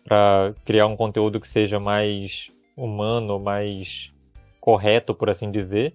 para 0.04 0.54
criar 0.65 0.88
um 0.88 0.96
conteúdo 0.96 1.39
que 1.39 1.48
seja 1.48 1.80
mais 1.80 2.52
humano, 2.76 3.39
mais 3.39 4.12
correto, 4.60 5.15
por 5.15 5.30
assim 5.30 5.50
dizer, 5.50 5.94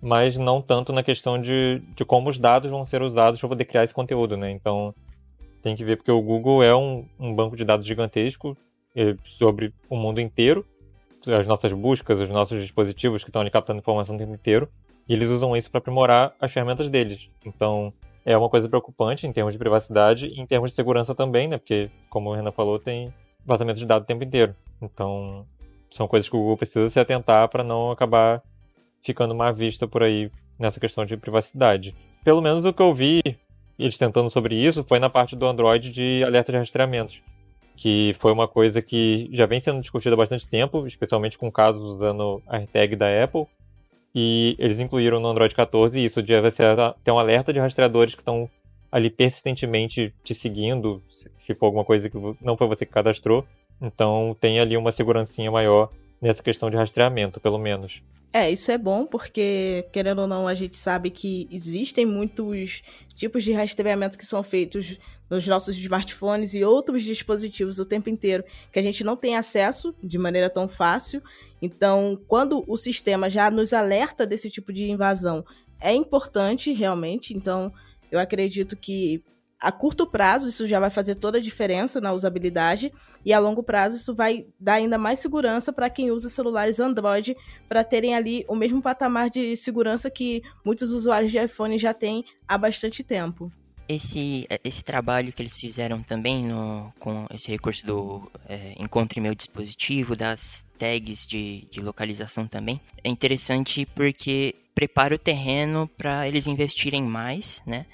mas 0.00 0.36
não 0.36 0.60
tanto 0.62 0.92
na 0.92 1.02
questão 1.02 1.40
de, 1.40 1.82
de 1.94 2.04
como 2.04 2.28
os 2.28 2.38
dados 2.38 2.70
vão 2.70 2.84
ser 2.84 3.02
usados 3.02 3.40
para 3.40 3.48
poder 3.48 3.64
criar 3.64 3.84
esse 3.84 3.94
conteúdo, 3.94 4.36
né? 4.36 4.50
Então 4.50 4.94
tem 5.62 5.74
que 5.74 5.84
ver 5.84 5.96
porque 5.96 6.10
o 6.10 6.22
Google 6.22 6.62
é 6.62 6.74
um, 6.74 7.04
um 7.18 7.34
banco 7.34 7.56
de 7.56 7.64
dados 7.64 7.86
gigantesco 7.86 8.56
sobre 9.24 9.72
o 9.88 9.96
mundo 9.96 10.20
inteiro, 10.20 10.64
as 11.26 11.46
nossas 11.46 11.72
buscas, 11.72 12.18
os 12.18 12.28
nossos 12.28 12.60
dispositivos 12.60 13.22
que 13.22 13.30
estão 13.30 13.42
ali 13.42 13.50
captando 13.50 13.80
informação 13.80 14.14
o 14.14 14.18
tempo 14.18 14.34
inteiro, 14.34 14.68
e 15.08 15.12
eles 15.12 15.28
usam 15.28 15.56
isso 15.56 15.70
para 15.70 15.78
aprimorar 15.78 16.34
as 16.40 16.52
ferramentas 16.52 16.88
deles. 16.88 17.28
Então 17.44 17.92
é 18.24 18.36
uma 18.36 18.48
coisa 18.48 18.68
preocupante 18.68 19.26
em 19.26 19.32
termos 19.32 19.54
de 19.54 19.58
privacidade 19.58 20.28
e 20.28 20.40
em 20.40 20.46
termos 20.46 20.70
de 20.70 20.76
segurança 20.76 21.14
também, 21.14 21.48
né? 21.48 21.56
Porque, 21.56 21.90
como 22.10 22.30
o 22.30 22.34
Renan 22.34 22.52
falou, 22.52 22.78
tem 22.78 23.12
vazamento 23.44 23.78
de 23.78 23.86
dados 23.86 24.04
o 24.04 24.06
tempo 24.06 24.22
inteiro. 24.22 24.54
Então, 24.82 25.46
são 25.90 26.06
coisas 26.06 26.28
que 26.28 26.36
o 26.36 26.38
Google 26.38 26.58
precisa 26.58 26.90
se 26.90 27.00
atentar 27.00 27.48
para 27.48 27.64
não 27.64 27.90
acabar 27.90 28.42
ficando 29.02 29.34
má 29.34 29.52
vista 29.52 29.86
por 29.86 30.02
aí 30.02 30.30
nessa 30.58 30.80
questão 30.80 31.04
de 31.04 31.16
privacidade. 31.16 31.94
Pelo 32.24 32.42
menos 32.42 32.64
o 32.64 32.72
que 32.72 32.82
eu 32.82 32.94
vi 32.94 33.20
eles 33.78 33.96
tentando 33.96 34.28
sobre 34.28 34.56
isso 34.56 34.84
foi 34.84 34.98
na 34.98 35.08
parte 35.08 35.36
do 35.36 35.46
Android 35.46 35.90
de 35.92 36.24
alerta 36.24 36.50
de 36.50 36.58
rastreamentos, 36.58 37.22
que 37.76 38.14
foi 38.18 38.32
uma 38.32 38.48
coisa 38.48 38.82
que 38.82 39.28
já 39.32 39.46
vem 39.46 39.60
sendo 39.60 39.80
discutida 39.80 40.14
há 40.14 40.16
bastante 40.16 40.48
tempo, 40.48 40.86
especialmente 40.86 41.38
com 41.38 41.50
casos 41.50 41.82
usando 41.82 42.42
a 42.46 42.58
tag 42.66 42.96
da 42.96 43.06
Apple. 43.22 43.46
E 44.14 44.56
eles 44.58 44.80
incluíram 44.80 45.20
no 45.20 45.28
Android 45.28 45.54
14 45.54 46.04
isso 46.04 46.22
de 46.22 46.40
você 46.40 46.64
ter 47.04 47.12
um 47.12 47.18
alerta 47.18 47.52
de 47.52 47.60
rastreadores 47.60 48.14
que 48.14 48.20
estão 48.20 48.50
ali 48.90 49.10
persistentemente 49.10 50.12
te 50.24 50.34
seguindo, 50.34 51.00
se 51.06 51.54
for 51.54 51.66
alguma 51.66 51.84
coisa 51.84 52.10
que 52.10 52.16
não 52.40 52.56
foi 52.56 52.66
você 52.66 52.84
que 52.84 52.92
cadastrou. 52.92 53.46
Então 53.80 54.36
tem 54.40 54.58
ali 54.58 54.76
uma 54.76 54.90
segurancinha 54.90 55.50
maior 55.52 55.90
nessa 56.20 56.42
questão 56.42 56.70
de 56.70 56.76
rastreamento, 56.76 57.40
pelo 57.40 57.58
menos. 57.58 58.02
É, 58.32 58.50
isso 58.50 58.70
é 58.70 58.76
bom 58.76 59.06
porque, 59.06 59.86
querendo 59.90 60.20
ou 60.20 60.26
não, 60.26 60.46
a 60.46 60.52
gente 60.52 60.76
sabe 60.76 61.10
que 61.10 61.48
existem 61.50 62.04
muitos 62.04 62.82
tipos 63.14 63.42
de 63.42 63.52
rastreamento 63.52 64.18
que 64.18 64.26
são 64.26 64.42
feitos 64.42 64.98
nos 65.30 65.46
nossos 65.46 65.76
smartphones 65.76 66.54
e 66.54 66.62
outros 66.62 67.02
dispositivos 67.02 67.78
o 67.78 67.84
tempo 67.84 68.10
inteiro 68.10 68.44
que 68.70 68.78
a 68.78 68.82
gente 68.82 69.02
não 69.02 69.16
tem 69.16 69.36
acesso 69.36 69.94
de 70.02 70.18
maneira 70.18 70.50
tão 70.50 70.68
fácil. 70.68 71.22
Então, 71.60 72.20
quando 72.28 72.64
o 72.66 72.76
sistema 72.76 73.30
já 73.30 73.50
nos 73.50 73.72
alerta 73.72 74.26
desse 74.26 74.50
tipo 74.50 74.72
de 74.72 74.90
invasão, 74.90 75.44
é 75.80 75.94
importante 75.94 76.72
realmente. 76.72 77.34
Então, 77.34 77.72
eu 78.10 78.18
acredito 78.18 78.76
que 78.76 79.22
a 79.60 79.72
curto 79.72 80.06
prazo 80.06 80.48
isso 80.48 80.66
já 80.66 80.78
vai 80.78 80.90
fazer 80.90 81.16
toda 81.16 81.38
a 81.38 81.40
diferença 81.40 82.00
na 82.00 82.12
usabilidade 82.12 82.92
e 83.24 83.32
a 83.32 83.38
longo 83.38 83.62
prazo 83.62 83.96
isso 83.96 84.14
vai 84.14 84.46
dar 84.58 84.74
ainda 84.74 84.96
mais 84.96 85.20
segurança 85.20 85.72
para 85.72 85.90
quem 85.90 86.10
usa 86.10 86.28
celulares 86.28 86.78
Android 86.78 87.36
para 87.68 87.82
terem 87.82 88.14
ali 88.14 88.44
o 88.48 88.54
mesmo 88.54 88.80
patamar 88.80 89.30
de 89.30 89.56
segurança 89.56 90.10
que 90.10 90.42
muitos 90.64 90.92
usuários 90.92 91.30
de 91.30 91.38
iPhone 91.38 91.76
já 91.76 91.92
têm 91.92 92.24
há 92.46 92.56
bastante 92.56 93.02
tempo. 93.02 93.52
Esse, 93.88 94.46
esse 94.62 94.84
trabalho 94.84 95.32
que 95.32 95.40
eles 95.40 95.58
fizeram 95.58 96.02
também 96.02 96.44
no, 96.44 96.92
com 96.98 97.26
esse 97.32 97.50
recurso 97.50 97.86
do 97.86 98.30
é, 98.46 98.74
encontre 98.78 99.18
meu 99.18 99.34
dispositivo, 99.34 100.14
das 100.14 100.66
tags 100.78 101.26
de, 101.26 101.66
de 101.70 101.80
localização 101.80 102.46
também, 102.46 102.78
é 103.02 103.08
interessante 103.08 103.86
porque 103.86 104.54
prepara 104.74 105.14
o 105.14 105.18
terreno 105.18 105.88
para 105.96 106.28
eles 106.28 106.46
investirem 106.46 107.02
mais, 107.02 107.62
né? 107.66 107.86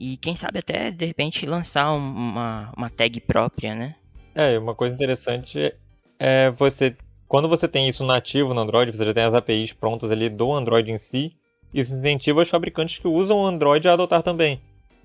E 0.00 0.16
quem 0.16 0.34
sabe 0.34 0.60
até, 0.60 0.90
de 0.90 1.04
repente, 1.04 1.44
lançar 1.44 1.92
uma, 1.92 2.72
uma 2.74 2.88
tag 2.88 3.20
própria, 3.20 3.74
né? 3.74 3.96
É, 4.34 4.58
uma 4.58 4.74
coisa 4.74 4.94
interessante 4.94 5.74
é 6.18 6.50
você. 6.50 6.96
Quando 7.28 7.50
você 7.50 7.68
tem 7.68 7.86
isso 7.86 8.02
nativo 8.02 8.54
no 8.54 8.60
Android, 8.62 8.96
você 8.96 9.04
já 9.04 9.12
tem 9.12 9.24
as 9.24 9.34
APIs 9.34 9.74
prontas 9.74 10.10
ali 10.10 10.30
do 10.30 10.54
Android 10.54 10.90
em 10.90 10.96
si, 10.96 11.36
isso 11.72 11.94
incentiva 11.94 12.40
os 12.40 12.48
fabricantes 12.48 12.98
que 12.98 13.06
usam 13.06 13.40
o 13.40 13.46
Android 13.46 13.86
a 13.86 13.92
adotar 13.92 14.22
também. 14.22 14.60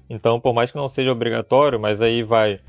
Então, 0.10 0.39
por 0.39 0.53
mais 0.53 0.71
que 0.71 0.77
não 0.77 0.88
seja 0.88 1.12
obrigatório, 1.12 1.77
mas 1.77 1.99
aí 1.99 2.23
vai. 2.23 2.62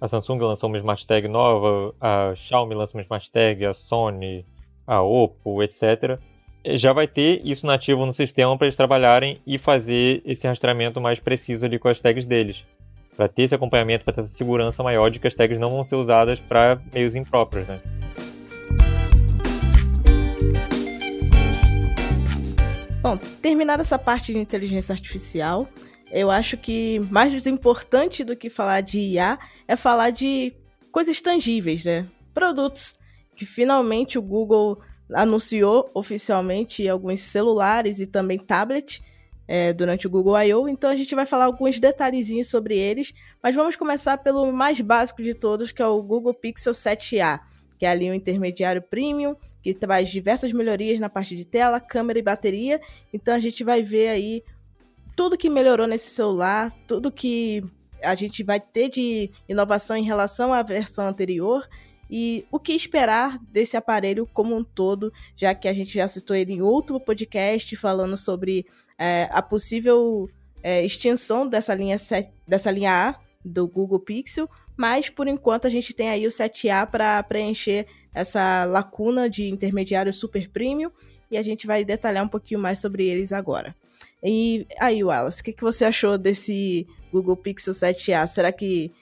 A 0.00 0.06
Samsung 0.06 0.38
lançou 0.38 0.68
uma 0.68 0.78
Smart 0.78 1.04
Tag 1.04 1.26
nova, 1.26 1.94
a 2.00 2.32
Xiaomi 2.34 2.74
lançou 2.74 2.98
uma 2.98 3.02
Smart 3.02 3.30
Tag, 3.30 3.66
a 3.66 3.74
Sony, 3.74 4.46
a 4.86 5.02
Oppo, 5.02 5.62
etc 5.62 6.20
já 6.64 6.92
vai 6.92 7.08
ter 7.08 7.40
isso 7.44 7.66
nativo 7.66 8.06
no 8.06 8.12
sistema 8.12 8.56
para 8.56 8.66
eles 8.66 8.76
trabalharem 8.76 9.40
e 9.46 9.58
fazer 9.58 10.22
esse 10.24 10.46
rastreamento 10.46 11.00
mais 11.00 11.18
preciso 11.18 11.66
ali 11.66 11.78
com 11.78 11.88
as 11.88 12.00
tags 12.00 12.24
deles. 12.24 12.64
Para 13.16 13.28
ter 13.28 13.42
esse 13.42 13.54
acompanhamento, 13.54 14.04
para 14.04 14.14
ter 14.14 14.20
essa 14.20 14.30
segurança 14.30 14.82
maior 14.82 15.10
de 15.10 15.18
que 15.18 15.26
as 15.26 15.34
tags 15.34 15.58
não 15.58 15.70
vão 15.70 15.84
ser 15.84 15.96
usadas 15.96 16.40
para 16.40 16.80
meios 16.92 17.16
impróprios, 17.16 17.66
né? 17.66 17.80
Bom, 23.02 23.16
terminada 23.16 23.82
essa 23.82 23.98
parte 23.98 24.32
de 24.32 24.38
inteligência 24.38 24.92
artificial, 24.92 25.68
eu 26.12 26.30
acho 26.30 26.56
que 26.56 27.00
mais 27.10 27.46
importante 27.46 28.22
do 28.22 28.36
que 28.36 28.48
falar 28.48 28.80
de 28.80 29.00
IA 29.00 29.38
é 29.66 29.74
falar 29.74 30.10
de 30.10 30.54
coisas 30.92 31.20
tangíveis, 31.20 31.84
né? 31.84 32.06
Produtos 32.32 32.96
que 33.34 33.44
finalmente 33.44 34.18
o 34.18 34.22
Google 34.22 34.80
anunciou 35.14 35.90
oficialmente 35.94 36.88
alguns 36.88 37.20
celulares 37.20 38.00
e 38.00 38.06
também 38.06 38.38
tablet 38.38 39.02
é, 39.46 39.72
durante 39.72 40.06
o 40.06 40.10
Google 40.10 40.40
I.O., 40.40 40.68
então 40.68 40.90
a 40.90 40.96
gente 40.96 41.14
vai 41.14 41.26
falar 41.26 41.46
alguns 41.46 41.78
detalhezinhos 41.78 42.48
sobre 42.48 42.76
eles, 42.76 43.12
mas 43.42 43.54
vamos 43.54 43.76
começar 43.76 44.18
pelo 44.18 44.50
mais 44.52 44.80
básico 44.80 45.22
de 45.22 45.34
todos, 45.34 45.72
que 45.72 45.82
é 45.82 45.86
o 45.86 46.02
Google 46.02 46.32
Pixel 46.32 46.72
7a, 46.72 47.40
que 47.78 47.84
é 47.84 47.90
ali 47.90 48.10
um 48.10 48.14
intermediário 48.14 48.80
premium, 48.80 49.36
que 49.62 49.74
traz 49.74 50.08
diversas 50.08 50.52
melhorias 50.52 50.98
na 50.98 51.08
parte 51.08 51.36
de 51.36 51.44
tela, 51.44 51.80
câmera 51.80 52.18
e 52.18 52.22
bateria, 52.22 52.80
então 53.12 53.34
a 53.34 53.40
gente 53.40 53.62
vai 53.62 53.82
ver 53.82 54.08
aí 54.08 54.44
tudo 55.14 55.36
que 55.36 55.50
melhorou 55.50 55.86
nesse 55.86 56.10
celular, 56.10 56.72
tudo 56.86 57.12
que 57.12 57.62
a 58.02 58.14
gente 58.14 58.42
vai 58.42 58.58
ter 58.58 58.88
de 58.88 59.30
inovação 59.48 59.96
em 59.96 60.02
relação 60.02 60.52
à 60.52 60.62
versão 60.62 61.06
anterior 61.06 61.68
e 62.14 62.44
o 62.50 62.60
que 62.60 62.74
esperar 62.74 63.40
desse 63.50 63.74
aparelho 63.74 64.28
como 64.34 64.54
um 64.54 64.62
todo, 64.62 65.10
já 65.34 65.54
que 65.54 65.66
a 65.66 65.72
gente 65.72 65.94
já 65.94 66.06
citou 66.06 66.36
ele 66.36 66.52
em 66.52 66.60
outro 66.60 67.00
podcast 67.00 67.74
falando 67.74 68.18
sobre 68.18 68.66
é, 68.98 69.30
a 69.32 69.40
possível 69.40 70.28
é, 70.62 70.84
extinção 70.84 71.48
dessa 71.48 71.74
linha, 71.74 71.96
dessa 72.46 72.70
linha 72.70 73.08
A 73.08 73.14
do 73.42 73.66
Google 73.66 73.98
Pixel, 73.98 74.46
mas 74.76 75.08
por 75.08 75.26
enquanto 75.26 75.66
a 75.66 75.70
gente 75.70 75.94
tem 75.94 76.10
aí 76.10 76.26
o 76.26 76.30
7A 76.30 76.86
para 76.86 77.22
preencher 77.22 77.86
essa 78.12 78.66
lacuna 78.66 79.26
de 79.26 79.48
intermediário 79.48 80.12
super 80.12 80.50
premium 80.50 80.90
e 81.30 81.38
a 81.38 81.42
gente 81.42 81.66
vai 81.66 81.82
detalhar 81.82 82.26
um 82.26 82.28
pouquinho 82.28 82.60
mais 82.60 82.78
sobre 82.78 83.06
eles 83.06 83.32
agora. 83.32 83.74
E 84.22 84.66
aí, 84.78 85.02
Wallace, 85.02 85.40
o 85.40 85.44
que, 85.44 85.54
que 85.54 85.62
você 85.62 85.86
achou 85.86 86.18
desse 86.18 86.86
Google 87.10 87.38
Pixel 87.38 87.72
7A? 87.72 88.26
Será 88.26 88.52
que 88.52 88.92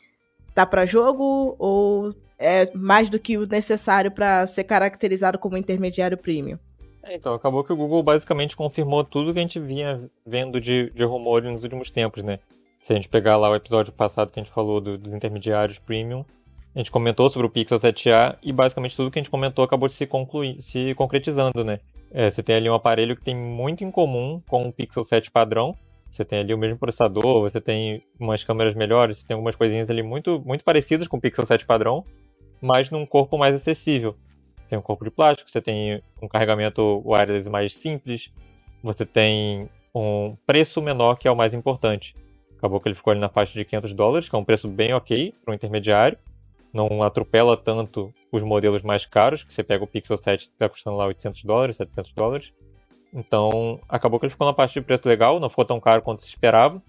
tá 0.61 0.67
para 0.67 0.87
jogo 0.87 1.55
ou 1.59 2.11
é 2.39 2.71
mais 2.75 3.09
do 3.09 3.19
que 3.19 3.37
o 3.37 3.47
necessário 3.47 4.11
para 4.11 4.47
ser 4.47 4.65
caracterizado 4.65 5.39
como 5.39 5.57
intermediário 5.57 6.17
premium. 6.17 6.59
É, 7.03 7.15
então, 7.15 7.35
acabou 7.35 7.65
que 7.65 7.73
o 7.73 7.77
Google 7.77 8.03
basicamente 8.03 8.57
confirmou 8.57 9.05
tudo 9.05 9.33
que 9.33 9.39
a 9.39 9.43
gente 9.43 9.59
vinha 9.59 10.09
vendo 10.27 10.61
de, 10.61 10.91
de 10.91 11.05
rumores 11.05 11.51
nos 11.51 11.63
últimos 11.63 11.91
tempos, 11.91 12.23
né? 12.23 12.39
Se 12.81 12.93
a 12.93 12.97
gente 12.97 13.09
pegar 13.09 13.37
lá 13.37 13.51
o 13.51 13.55
episódio 13.55 13.93
passado 13.93 14.31
que 14.31 14.41
a 14.41 14.43
gente 14.43 14.53
falou 14.53 14.81
do, 14.81 14.97
dos 14.97 15.13
intermediários 15.13 15.79
premium, 15.79 16.25
a 16.75 16.79
gente 16.79 16.91
comentou 16.91 17.29
sobre 17.29 17.47
o 17.47 17.51
Pixel 17.51 17.79
7a 17.79 18.37
e 18.43 18.53
basicamente 18.53 18.97
tudo 18.97 19.11
que 19.11 19.19
a 19.19 19.23
gente 19.23 19.31
comentou 19.31 19.65
acabou 19.65 19.89
de 19.89 19.95
se, 19.95 20.07
concluir, 20.07 20.61
se 20.63 20.95
concretizando, 20.95 21.65
né? 21.65 21.81
É, 22.13 22.31
você 22.31 22.43
tem 22.43 22.57
ali 22.57 22.71
um 22.71 22.75
aparelho 22.75 23.17
que 23.17 23.23
tem 23.23 23.37
muito 23.37 23.85
em 23.85 23.91
comum 23.91 24.41
com 24.49 24.69
o 24.69 24.73
Pixel 24.73 25.05
7 25.05 25.31
padrão. 25.31 25.77
Você 26.11 26.25
tem 26.25 26.41
ali 26.41 26.53
o 26.53 26.59
mesmo 26.59 26.77
processador, 26.77 27.41
você 27.41 27.61
tem 27.61 28.05
umas 28.19 28.43
câmeras 28.43 28.75
melhores, 28.75 29.19
você 29.19 29.27
tem 29.27 29.35
algumas 29.35 29.55
coisinhas 29.55 29.89
ali 29.89 30.03
muito, 30.03 30.43
muito 30.45 30.65
parecidas 30.65 31.07
com 31.07 31.17
o 31.17 31.21
Pixel 31.21 31.47
7 31.47 31.65
padrão 31.65 32.05
mas 32.61 32.91
num 32.91 33.07
corpo 33.07 33.39
mais 33.39 33.55
acessível. 33.55 34.17
Tem 34.69 34.79
um 34.79 34.83
corpo 34.83 35.05
de 35.05 35.11
plástico, 35.11 35.51
você 35.51 35.61
tem 35.61 36.03
um 36.23 36.29
carregamento 36.29 37.03
wireless 37.05 37.49
mais 37.49 37.75
simples, 37.75 38.31
você 38.83 39.05
tem 39.05 39.69
um 39.95 40.37
preço 40.47 40.81
menor, 40.81 41.17
que 41.17 41.27
é 41.27 41.31
o 41.31 41.37
mais 41.37 41.55
importante. 41.55 42.15
Acabou 42.57 42.79
que 42.81 42.89
ele 42.89 42.95
ficou 42.95 43.11
ali 43.11 43.21
na 43.21 43.29
faixa 43.29 43.59
de 43.59 43.65
500 43.65 43.93
dólares, 43.95 44.29
que 44.29 44.37
é 44.37 44.39
um 44.39 44.45
preço 44.45 44.69
bem 44.69 44.93
ok 44.93 45.35
para 45.43 45.53
um 45.53 45.55
intermediário. 45.55 46.19
Não 46.73 47.03
atropela 47.03 47.57
tanto 47.57 48.15
os 48.31 48.45
modelos 48.45 48.83
mais 48.83 49.05
caros, 49.05 49.43
que 49.43 49.53
você 49.53 49.65
pega 49.65 49.83
o 49.83 49.89
Pixel 49.89 50.17
7 50.17 50.47
que 50.47 50.53
está 50.53 50.69
custando 50.69 50.97
lá 50.97 51.07
800 51.07 51.43
dólares, 51.43 51.77
700 51.77 52.13
dólares. 52.13 52.53
Então, 53.13 53.81
acabou 53.89 54.19
que 54.21 54.27
ele 54.27 54.31
ficou 54.31 54.47
na 54.47 54.55
faixa 54.55 54.81
de 54.81 54.87
preço 54.87 55.07
legal, 55.07 55.41
não 55.41 55.51
ficou 55.51 55.65
tão 55.65 55.81
caro 55.81 56.03
quanto 56.03 56.23
se 56.23 56.29
esperava. 56.29 56.83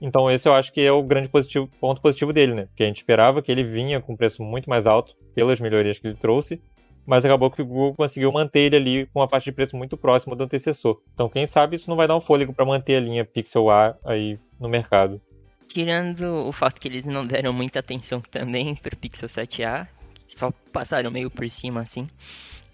Então 0.00 0.30
esse 0.30 0.48
eu 0.48 0.54
acho 0.54 0.72
que 0.72 0.80
é 0.80 0.90
o 0.90 1.02
grande 1.02 1.28
positivo, 1.28 1.68
ponto 1.78 2.00
positivo 2.00 2.32
dele, 2.32 2.54
né? 2.54 2.66
Porque 2.66 2.82
a 2.82 2.86
gente 2.86 2.96
esperava 2.96 3.42
que 3.42 3.52
ele 3.52 3.62
vinha 3.62 4.00
com 4.00 4.14
um 4.14 4.16
preço 4.16 4.42
muito 4.42 4.70
mais 4.70 4.86
alto 4.86 5.14
pelas 5.34 5.60
melhorias 5.60 5.98
que 5.98 6.06
ele 6.06 6.16
trouxe, 6.16 6.60
mas 7.04 7.24
acabou 7.24 7.50
que 7.50 7.60
o 7.60 7.66
Google 7.66 7.94
conseguiu 7.94 8.32
manter 8.32 8.60
ele 8.60 8.76
ali 8.76 9.06
com 9.06 9.20
uma 9.20 9.28
faixa 9.28 9.50
de 9.50 9.52
preço 9.52 9.76
muito 9.76 9.98
próxima 9.98 10.34
do 10.34 10.44
antecessor. 10.44 11.00
Então 11.12 11.28
quem 11.28 11.46
sabe 11.46 11.76
isso 11.76 11.90
não 11.90 11.96
vai 11.96 12.08
dar 12.08 12.16
um 12.16 12.20
fôlego 12.20 12.54
para 12.54 12.64
manter 12.64 12.96
a 12.96 13.00
linha 13.00 13.24
Pixel 13.24 13.68
A 13.68 13.94
aí 14.04 14.38
no 14.58 14.68
mercado. 14.68 15.20
Tirando 15.68 16.48
o 16.48 16.52
fato 16.52 16.80
que 16.80 16.88
eles 16.88 17.04
não 17.04 17.26
deram 17.26 17.52
muita 17.52 17.78
atenção 17.78 18.20
também 18.22 18.74
pro 18.74 18.96
Pixel 18.96 19.28
7a, 19.28 19.86
só 20.26 20.50
passaram 20.72 21.10
meio 21.10 21.30
por 21.30 21.48
cima 21.50 21.80
assim. 21.80 22.08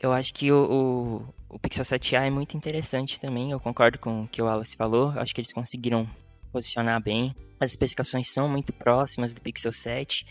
Eu 0.00 0.12
acho 0.12 0.32
que 0.34 0.52
o, 0.52 1.24
o, 1.50 1.54
o 1.56 1.58
Pixel 1.58 1.84
7a 1.84 2.26
é 2.26 2.30
muito 2.30 2.56
interessante 2.56 3.18
também. 3.18 3.50
Eu 3.50 3.60
concordo 3.60 3.98
com 3.98 4.22
o 4.22 4.28
que 4.28 4.42
o 4.42 4.44
Wallace 4.44 4.76
falou. 4.76 5.12
Eu 5.14 5.20
acho 5.20 5.34
que 5.34 5.40
eles 5.40 5.52
conseguiram 5.52 6.08
posicionar 6.52 7.02
bem. 7.02 7.34
As 7.58 7.70
especificações 7.70 8.28
são 8.28 8.48
muito 8.48 8.72
próximas 8.72 9.32
do 9.32 9.40
Pixel 9.40 9.72
7. 9.72 10.26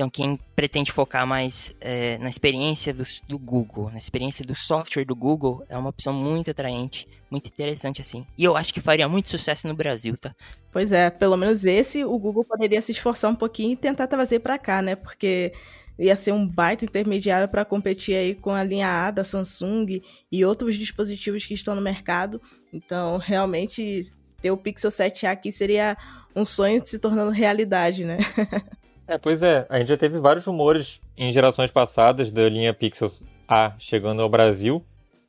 Então, 0.00 0.08
quem 0.08 0.38
pretende 0.56 0.90
focar 0.90 1.26
mais 1.26 1.74
é, 1.78 2.16
na 2.16 2.30
experiência 2.30 2.94
do, 2.94 3.04
do, 3.28 3.38
Google, 3.38 3.90
na 3.90 3.98
experiência 3.98 4.42
do 4.42 4.54
software 4.54 5.04
do 5.04 5.14
Google, 5.14 5.62
é 5.68 5.76
uma 5.76 5.90
opção 5.90 6.14
muito 6.14 6.50
atraente, 6.50 7.06
muito 7.30 7.48
interessante 7.48 8.00
assim. 8.00 8.26
E 8.38 8.42
eu 8.42 8.56
acho 8.56 8.72
que 8.72 8.80
faria 8.80 9.06
muito 9.06 9.28
sucesso 9.28 9.68
no 9.68 9.76
Brasil, 9.76 10.16
tá? 10.16 10.34
Pois 10.72 10.90
é, 10.90 11.10
pelo 11.10 11.36
menos 11.36 11.66
esse 11.66 12.02
o 12.02 12.18
Google 12.18 12.44
poderia 12.44 12.80
se 12.80 12.92
esforçar 12.92 13.30
um 13.30 13.34
pouquinho 13.34 13.72
e 13.72 13.76
tentar 13.76 14.06
trazer 14.06 14.38
para 14.38 14.58
cá, 14.58 14.80
né? 14.80 14.96
Porque 14.96 15.52
ia 16.00 16.16
ser 16.16 16.32
um 16.32 16.46
baita 16.46 16.84
intermediário 16.84 17.46
para 17.48 17.64
competir 17.64 18.16
aí 18.16 18.34
com 18.34 18.50
a 18.50 18.64
linha 18.64 18.88
A 18.88 19.10
da 19.10 19.22
Samsung 19.22 20.00
e 20.32 20.44
outros 20.44 20.76
dispositivos 20.76 21.44
que 21.44 21.52
estão 21.52 21.74
no 21.74 21.82
mercado. 21.82 22.40
Então, 22.72 23.18
realmente, 23.22 24.10
ter 24.40 24.50
o 24.50 24.56
Pixel 24.56 24.90
7a 24.90 25.30
aqui 25.30 25.52
seria 25.52 25.96
um 26.34 26.44
sonho 26.44 26.80
se 26.84 26.98
tornando 26.98 27.30
realidade, 27.30 28.04
né? 28.04 28.18
é, 29.06 29.18
pois 29.18 29.42
é. 29.42 29.66
A 29.68 29.78
gente 29.78 29.88
já 29.88 29.96
teve 29.96 30.18
vários 30.18 30.46
rumores 30.46 31.00
em 31.16 31.30
gerações 31.32 31.70
passadas 31.70 32.30
da 32.30 32.48
linha 32.48 32.72
Pixel 32.72 33.08
A 33.46 33.74
chegando 33.78 34.22
ao 34.22 34.28
Brasil, 34.28 34.82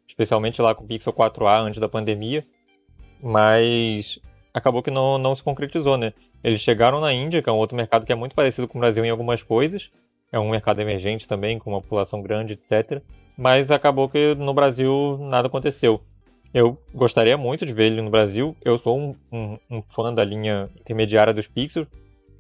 especialmente 0.08 0.62
lá 0.62 0.74
com 0.74 0.86
o 0.86 0.88
Pixel 0.88 1.12
4a 1.12 1.60
antes 1.60 1.82
da 1.82 1.90
pandemia, 1.90 2.46
mas 3.22 4.20
acabou 4.54 4.82
que 4.82 4.92
não, 4.92 5.18
não 5.18 5.36
se 5.36 5.44
concretizou, 5.44 5.98
né? 5.98 6.14
Eles 6.44 6.62
chegaram 6.62 7.02
na 7.02 7.12
Índia, 7.12 7.42
que 7.42 7.50
é 7.50 7.52
um 7.52 7.58
outro 7.58 7.76
mercado 7.76 8.06
que 8.06 8.12
é 8.12 8.16
muito 8.16 8.36
parecido 8.36 8.68
com 8.68 8.78
o 8.78 8.82
Brasil 8.82 9.04
em 9.04 9.10
algumas 9.10 9.44
coisas, 9.44 9.92
é 10.32 10.40
um 10.40 10.50
mercado 10.50 10.80
emergente 10.80 11.28
também, 11.28 11.60
com 11.60 11.72
uma 11.72 11.82
população 11.82 12.22
grande, 12.22 12.54
etc. 12.54 13.02
Mas 13.38 13.70
acabou 13.72 14.08
que 14.08 14.34
no 14.36 14.54
Brasil 14.54 15.18
nada 15.20 15.48
aconteceu. 15.48 16.02
Eu 16.54 16.78
gostaria 16.94 17.38
muito 17.38 17.66
de 17.66 17.74
ver 17.74 17.92
ele 17.92 18.02
no 18.02 18.10
Brasil. 18.10 18.56
Eu 18.64 18.78
sou 18.78 18.98
um, 18.98 19.16
um, 19.32 19.58
um 19.70 19.82
fã 19.82 20.14
da 20.14 20.24
linha 20.24 20.70
intermediária 20.80 21.34
dos 21.34 21.48
Pixels, 21.48 21.88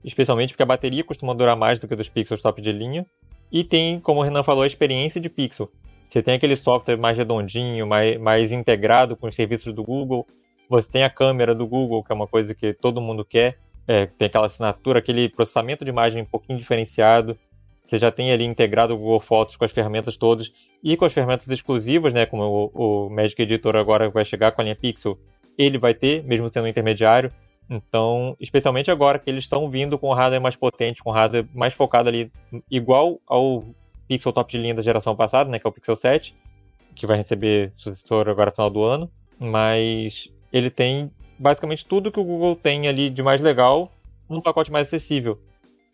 especialmente 0.03 0.53
porque 0.53 0.63
a 0.63 0.65
bateria 0.65 1.03
costuma 1.03 1.33
durar 1.33 1.55
mais 1.55 1.79
do 1.79 1.87
que 1.87 1.95
dos 1.95 2.09
Pixels 2.09 2.41
top 2.41 2.61
de 2.61 2.71
linha. 2.71 3.05
E 3.51 3.63
tem, 3.63 3.99
como 3.99 4.19
o 4.19 4.23
Renan 4.23 4.43
falou, 4.43 4.63
a 4.63 4.67
experiência 4.67 5.19
de 5.19 5.29
Pixel. 5.29 5.69
Você 6.07 6.21
tem 6.21 6.33
aquele 6.33 6.57
software 6.57 6.97
mais 6.97 7.17
redondinho, 7.17 7.87
mais, 7.87 8.17
mais 8.17 8.51
integrado 8.51 9.15
com 9.15 9.27
os 9.27 9.35
serviços 9.35 9.73
do 9.73 9.83
Google. 9.83 10.27
Você 10.69 10.91
tem 10.91 11.03
a 11.03 11.09
câmera 11.09 11.55
do 11.55 11.65
Google, 11.65 12.03
que 12.03 12.11
é 12.11 12.15
uma 12.15 12.27
coisa 12.27 12.53
que 12.53 12.73
todo 12.73 13.01
mundo 13.01 13.23
quer. 13.23 13.57
É, 13.87 14.05
tem 14.05 14.25
aquela 14.25 14.47
assinatura, 14.47 14.99
aquele 14.99 15.29
processamento 15.29 15.85
de 15.85 15.91
imagem 15.91 16.21
um 16.21 16.25
pouquinho 16.25 16.59
diferenciado. 16.59 17.37
Você 17.83 17.99
já 17.99 18.11
tem 18.11 18.31
ali 18.31 18.45
integrado 18.45 18.93
o 18.93 18.97
Google 18.97 19.19
Fotos 19.19 19.55
com 19.55 19.65
as 19.65 19.71
ferramentas 19.71 20.15
todas 20.15 20.51
e 20.83 20.95
com 20.95 21.05
as 21.05 21.13
ferramentas 21.13 21.47
exclusivas, 21.47 22.13
né, 22.13 22.25
como 22.25 22.71
o, 22.73 23.05
o 23.05 23.09
Magic 23.09 23.41
Editor 23.41 23.75
agora 23.75 24.09
vai 24.09 24.23
chegar 24.23 24.51
com 24.51 24.61
a 24.61 24.63
linha 24.63 24.75
Pixel, 24.75 25.19
ele 25.57 25.77
vai 25.77 25.93
ter, 25.93 26.23
mesmo 26.23 26.51
sendo 26.51 26.67
intermediário. 26.67 27.31
Então, 27.69 28.35
especialmente 28.39 28.91
agora 28.91 29.17
que 29.19 29.29
eles 29.29 29.43
estão 29.43 29.69
vindo 29.69 29.97
com 29.97 30.13
hardware 30.13 30.41
mais 30.41 30.55
potente, 30.55 31.03
com 31.03 31.11
hardware 31.11 31.47
mais 31.53 31.73
focado 31.73 32.09
ali, 32.09 32.31
igual 32.69 33.19
ao 33.27 33.65
Pixel 34.07 34.33
top 34.33 34.51
de 34.51 34.57
linha 34.57 34.75
da 34.75 34.81
geração 34.81 35.15
passada, 35.15 35.49
né, 35.49 35.57
que 35.57 35.65
é 35.65 35.69
o 35.69 35.71
Pixel 35.71 35.95
7, 35.95 36.35
que 36.95 37.07
vai 37.07 37.17
receber 37.17 37.71
sucessor 37.77 38.27
agora 38.27 38.49
no 38.49 38.55
final 38.55 38.69
do 38.69 38.83
ano, 38.83 39.11
mas 39.39 40.29
ele 40.51 40.69
tem 40.69 41.11
basicamente 41.39 41.85
tudo 41.85 42.11
que 42.11 42.19
o 42.19 42.23
Google 42.23 42.55
tem 42.55 42.87
ali 42.87 43.09
de 43.09 43.23
mais 43.23 43.41
legal 43.41 43.91
num 44.29 44.41
pacote 44.41 44.71
mais 44.71 44.87
acessível. 44.87 45.39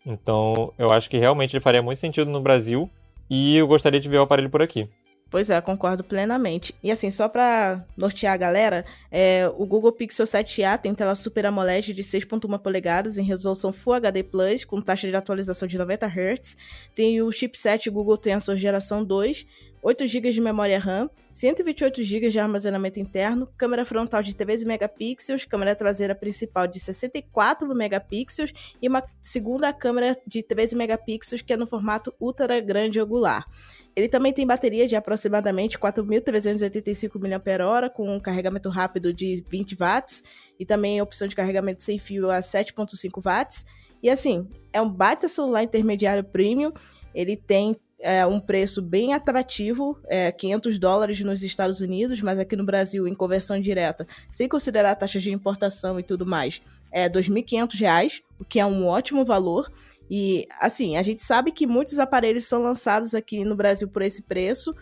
Então, 0.08 0.72
eu 0.78 0.90
acho 0.90 1.10
que 1.10 1.18
realmente 1.18 1.54
ele 1.54 1.62
faria 1.62 1.82
muito 1.82 1.98
sentido 1.98 2.30
no 2.30 2.40
Brasil 2.40 2.90
e 3.28 3.56
eu 3.56 3.66
gostaria 3.66 4.00
de 4.00 4.08
ver 4.08 4.16
o 4.16 4.22
aparelho 4.22 4.48
por 4.48 4.62
aqui. 4.62 4.88
Pois 5.30 5.50
é, 5.50 5.60
concordo 5.60 6.02
plenamente. 6.02 6.74
E 6.82 6.90
assim, 6.90 7.10
só 7.10 7.28
para 7.28 7.84
nortear 7.94 8.32
a 8.32 8.36
galera, 8.38 8.86
é, 9.12 9.46
o 9.58 9.66
Google 9.66 9.92
Pixel 9.92 10.24
7a 10.24 10.78
tem 10.78 10.94
tela 10.94 11.14
Super 11.14 11.44
AMOLED 11.44 11.92
de 11.92 12.02
6.1 12.02 12.58
polegadas 12.58 13.18
em 13.18 13.22
resolução 13.22 13.70
Full 13.70 13.92
HD+, 13.92 14.24
com 14.66 14.80
taxa 14.80 15.06
de 15.06 15.14
atualização 15.14 15.68
de 15.68 15.76
90 15.76 16.06
Hz. 16.06 16.56
Tem 16.94 17.20
o 17.20 17.30
chipset 17.30 17.90
Google 17.90 18.16
Tensor 18.16 18.56
geração 18.56 19.04
2 19.04 19.46
8 19.82 20.06
GB 20.06 20.30
de 20.30 20.40
memória 20.40 20.78
RAM, 20.78 21.08
128 21.32 22.02
GB 22.02 22.30
de 22.30 22.38
armazenamento 22.38 22.98
interno, 22.98 23.48
câmera 23.56 23.84
frontal 23.84 24.22
de 24.22 24.34
13 24.34 24.66
megapixels, 24.66 25.44
câmera 25.44 25.76
traseira 25.76 26.14
principal 26.14 26.66
de 26.66 26.80
64 26.80 27.72
megapixels 27.74 28.52
e 28.82 28.88
uma 28.88 29.04
segunda 29.22 29.72
câmera 29.72 30.16
de 30.26 30.42
13 30.42 30.74
megapixels 30.74 31.42
que 31.42 31.52
é 31.52 31.56
no 31.56 31.66
formato 31.66 32.12
ultra 32.20 32.58
grande 32.60 33.00
angular. 33.00 33.46
Ele 33.94 34.08
também 34.08 34.32
tem 34.32 34.46
bateria 34.46 34.86
de 34.86 34.94
aproximadamente 34.94 35.78
4.385 35.78 37.18
mAh 37.18 37.90
com 37.90 38.14
um 38.14 38.20
carregamento 38.20 38.68
rápido 38.68 39.12
de 39.12 39.44
20 39.48 39.74
watts 39.74 40.22
e 40.58 40.64
também 40.64 41.00
opção 41.00 41.26
de 41.26 41.34
carregamento 41.34 41.82
sem 41.82 41.98
fio 41.98 42.30
a 42.30 42.40
7.5 42.40 43.20
watts. 43.20 43.64
E 44.00 44.08
assim, 44.08 44.48
é 44.72 44.80
um 44.80 44.88
baita 44.88 45.28
celular 45.28 45.64
intermediário 45.64 46.22
premium. 46.22 46.72
Ele 47.12 47.36
tem 47.36 47.76
é 48.00 48.24
um 48.24 48.38
preço 48.38 48.80
bem 48.80 49.12
atrativo, 49.12 49.98
é 50.06 50.30
500 50.30 50.78
dólares 50.78 51.20
nos 51.20 51.42
Estados 51.42 51.80
Unidos, 51.80 52.20
mas 52.22 52.38
aqui 52.38 52.54
no 52.54 52.64
Brasil, 52.64 53.08
em 53.08 53.14
conversão 53.14 53.60
direta, 53.60 54.06
sem 54.30 54.48
considerar 54.48 54.94
taxas 54.94 55.22
de 55.22 55.32
importação 55.32 55.98
e 55.98 56.02
tudo 56.02 56.24
mais, 56.24 56.62
é 56.92 57.04
R$ 57.04 57.10
2.500, 57.10 58.22
o 58.38 58.44
que 58.44 58.60
é 58.60 58.66
um 58.66 58.86
ótimo 58.86 59.24
valor. 59.24 59.70
E, 60.10 60.46
assim, 60.60 60.96
a 60.96 61.02
gente 61.02 61.22
sabe 61.22 61.50
que 61.50 61.66
muitos 61.66 61.98
aparelhos 61.98 62.46
são 62.46 62.62
lançados 62.62 63.14
aqui 63.14 63.44
no 63.44 63.56
Brasil 63.56 63.88
por 63.88 64.02
esse 64.02 64.22
preço, 64.22 64.74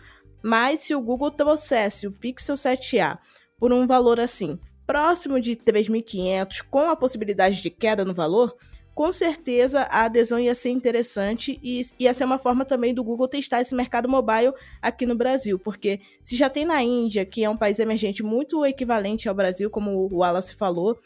mas 0.42 0.80
se 0.80 0.94
o 0.94 1.00
Google 1.00 1.30
trouxesse 1.30 2.06
o 2.06 2.12
Pixel 2.12 2.54
7a 2.54 3.18
por 3.58 3.72
um 3.72 3.86
valor 3.86 4.20
assim, 4.20 4.58
próximo 4.86 5.40
de 5.40 5.56
3.500, 5.56 6.62
com 6.70 6.90
a 6.90 6.96
possibilidade 6.96 7.60
de 7.60 7.70
queda 7.70 8.04
no 8.04 8.14
valor, 8.14 8.54
com 8.96 9.12
certeza 9.12 9.82
a 9.90 10.06
adesão 10.06 10.40
ia 10.40 10.54
ser 10.54 10.70
interessante 10.70 11.60
e 11.62 11.82
ia 11.98 12.14
ser 12.14 12.24
uma 12.24 12.38
forma 12.38 12.64
também 12.64 12.94
do 12.94 13.04
Google 13.04 13.28
testar 13.28 13.60
esse 13.60 13.74
mercado 13.74 14.08
mobile 14.08 14.54
aqui 14.80 15.04
no 15.04 15.14
Brasil, 15.14 15.58
porque 15.58 16.00
se 16.22 16.34
já 16.34 16.48
tem 16.48 16.64
na 16.64 16.82
Índia, 16.82 17.26
que 17.26 17.44
é 17.44 17.50
um 17.50 17.58
país 17.58 17.78
emergente 17.78 18.22
muito 18.22 18.64
equivalente 18.64 19.28
ao 19.28 19.34
Brasil, 19.34 19.68
como 19.68 19.90
o 19.90 20.16
Wallace 20.20 20.54
falou, 20.54 20.98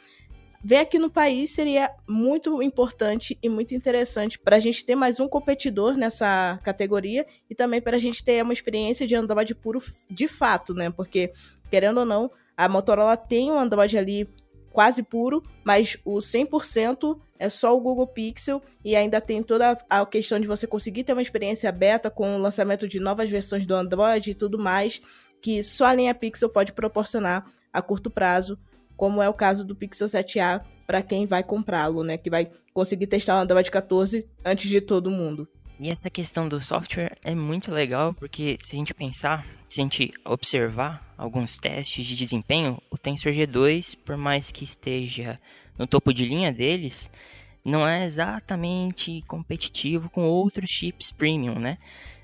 ver 0.62 0.76
aqui 0.76 1.00
no 1.00 1.10
país 1.10 1.50
seria 1.50 1.90
muito 2.08 2.62
importante 2.62 3.36
e 3.42 3.48
muito 3.48 3.74
interessante 3.74 4.38
para 4.38 4.54
a 4.54 4.60
gente 4.60 4.84
ter 4.84 4.94
mais 4.94 5.18
um 5.18 5.26
competidor 5.26 5.96
nessa 5.96 6.60
categoria 6.62 7.26
e 7.50 7.56
também 7.56 7.82
para 7.82 7.96
a 7.96 8.00
gente 8.00 8.22
ter 8.22 8.40
uma 8.44 8.52
experiência 8.52 9.04
de 9.04 9.16
Android 9.16 9.52
puro 9.56 9.82
de 10.08 10.28
fato, 10.28 10.72
né? 10.74 10.90
Porque, 10.90 11.32
querendo 11.68 11.98
ou 11.98 12.06
não, 12.06 12.30
a 12.56 12.68
Motorola 12.68 13.16
tem 13.16 13.50
um 13.50 13.58
Android 13.58 13.98
ali 13.98 14.28
quase 14.72 15.02
puro, 15.02 15.42
mas 15.64 15.96
o 16.04 16.18
100% 16.18 17.18
é 17.38 17.48
só 17.48 17.76
o 17.76 17.80
Google 17.80 18.06
Pixel 18.06 18.62
e 18.84 18.94
ainda 18.94 19.20
tem 19.20 19.42
toda 19.42 19.78
a 19.88 20.06
questão 20.06 20.38
de 20.38 20.46
você 20.46 20.66
conseguir 20.66 21.04
ter 21.04 21.12
uma 21.12 21.22
experiência 21.22 21.70
beta 21.72 22.10
com 22.10 22.36
o 22.36 22.38
lançamento 22.38 22.86
de 22.86 23.00
novas 23.00 23.28
versões 23.28 23.66
do 23.66 23.74
Android 23.74 24.30
e 24.30 24.34
tudo 24.34 24.58
mais, 24.58 25.00
que 25.40 25.62
só 25.62 25.86
a 25.86 25.94
linha 25.94 26.14
Pixel 26.14 26.48
pode 26.48 26.72
proporcionar 26.72 27.44
a 27.72 27.82
curto 27.82 28.10
prazo, 28.10 28.58
como 28.96 29.22
é 29.22 29.28
o 29.28 29.34
caso 29.34 29.64
do 29.64 29.74
Pixel 29.74 30.06
7a 30.06 30.62
para 30.86 31.02
quem 31.02 31.26
vai 31.26 31.42
comprá-lo, 31.42 32.04
né, 32.04 32.16
que 32.16 32.28
vai 32.28 32.50
conseguir 32.74 33.06
testar 33.06 33.36
o 33.36 33.42
Android 33.42 33.70
14 33.70 34.28
antes 34.44 34.68
de 34.68 34.80
todo 34.80 35.10
mundo. 35.10 35.48
E 35.82 35.88
essa 35.88 36.10
questão 36.10 36.46
do 36.46 36.60
software 36.60 37.16
é 37.24 37.34
muito 37.34 37.72
legal, 37.72 38.12
porque 38.12 38.58
se 38.62 38.76
a 38.76 38.78
gente 38.78 38.92
pensar, 38.92 39.46
se 39.66 39.80
a 39.80 39.84
gente 39.84 40.10
observar 40.26 41.14
alguns 41.16 41.56
testes 41.56 42.04
de 42.04 42.14
desempenho, 42.14 42.76
o 42.90 42.98
Tensor 42.98 43.32
G2, 43.32 43.96
por 44.04 44.14
mais 44.14 44.52
que 44.52 44.62
esteja 44.62 45.38
no 45.78 45.86
topo 45.86 46.12
de 46.12 46.26
linha 46.26 46.52
deles, 46.52 47.10
não 47.64 47.88
é 47.88 48.04
exatamente 48.04 49.22
competitivo 49.26 50.10
com 50.10 50.24
outros 50.24 50.68
chips 50.68 51.10
premium, 51.10 51.58
né? 51.58 51.78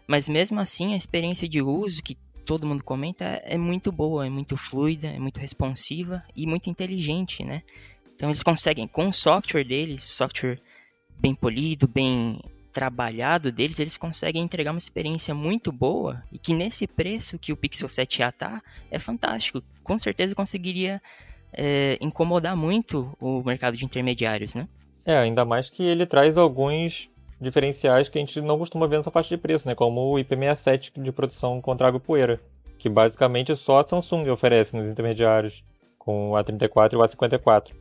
Mas 0.06 0.28
mesmo 0.28 0.60
assim, 0.60 0.92
a 0.92 0.98
experiência 0.98 1.48
de 1.48 1.62
uso 1.62 2.02
que 2.02 2.18
todo 2.44 2.66
mundo 2.66 2.84
comenta 2.84 3.24
é 3.42 3.56
muito 3.56 3.90
boa, 3.90 4.26
é 4.26 4.30
muito 4.30 4.58
fluida, 4.58 5.08
é 5.08 5.18
muito 5.18 5.40
responsiva 5.40 6.22
e 6.36 6.46
muito 6.46 6.68
inteligente, 6.68 7.42
né? 7.42 7.62
Então 8.14 8.28
eles 8.28 8.42
conseguem, 8.42 8.86
com 8.86 9.08
o 9.08 9.14
software 9.14 9.64
deles, 9.64 10.02
software 10.02 10.60
bem 11.18 11.34
polido, 11.34 11.88
bem 11.88 12.38
trabalhado 12.76 13.50
deles, 13.50 13.78
eles 13.78 13.96
conseguem 13.96 14.42
entregar 14.42 14.70
uma 14.70 14.78
experiência 14.78 15.34
muito 15.34 15.72
boa 15.72 16.22
e 16.30 16.38
que 16.38 16.52
nesse 16.52 16.86
preço 16.86 17.38
que 17.38 17.50
o 17.50 17.56
Pixel 17.56 17.88
7a 17.88 18.30
tá, 18.30 18.62
é 18.90 18.98
fantástico. 18.98 19.62
Com 19.82 19.98
certeza 19.98 20.34
conseguiria 20.34 21.00
é, 21.54 21.96
incomodar 22.02 22.54
muito 22.54 23.16
o 23.18 23.42
mercado 23.42 23.78
de 23.78 23.84
intermediários, 23.86 24.54
né? 24.54 24.68
É, 25.06 25.16
ainda 25.16 25.42
mais 25.42 25.70
que 25.70 25.82
ele 25.82 26.04
traz 26.04 26.36
alguns 26.36 27.08
diferenciais 27.40 28.10
que 28.10 28.18
a 28.18 28.20
gente 28.20 28.38
não 28.42 28.58
costuma 28.58 28.86
ver 28.86 28.98
nessa 28.98 29.10
faixa 29.10 29.34
de 29.34 29.40
preço, 29.40 29.66
né? 29.66 29.74
Como 29.74 30.12
o 30.12 30.16
IP67 30.16 31.02
de 31.02 31.12
produção 31.12 31.62
contra 31.62 31.88
água 31.88 31.96
e 31.96 32.06
poeira, 32.06 32.38
que 32.76 32.90
basicamente 32.90 33.56
só 33.56 33.80
a 33.80 33.88
Samsung 33.88 34.28
oferece 34.28 34.76
nos 34.76 34.86
intermediários, 34.86 35.64
com 35.98 36.32
o 36.32 36.34
A34 36.34 36.92
e 36.92 36.96
o 36.96 36.98
A54. 36.98 37.72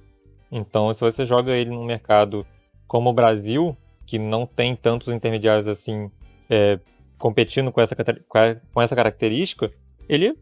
Então, 0.50 0.94
se 0.94 1.02
você 1.02 1.26
joga 1.26 1.52
ele 1.52 1.72
no 1.72 1.84
mercado 1.84 2.48
como 2.88 3.10
o 3.10 3.14
Brasil, 3.14 3.76
que 4.06 4.20
não 4.20 4.46
tem 4.46 4.76
tantos 4.76 5.08
intermediários 5.08 5.68
assim 5.68 6.10
é, 6.50 6.80
competindo 7.18 7.72
com 7.72 7.82
essa, 7.82 7.96
com 7.96 8.82
essa 8.82 8.96
característica, 8.96 9.72
ele 10.08 10.36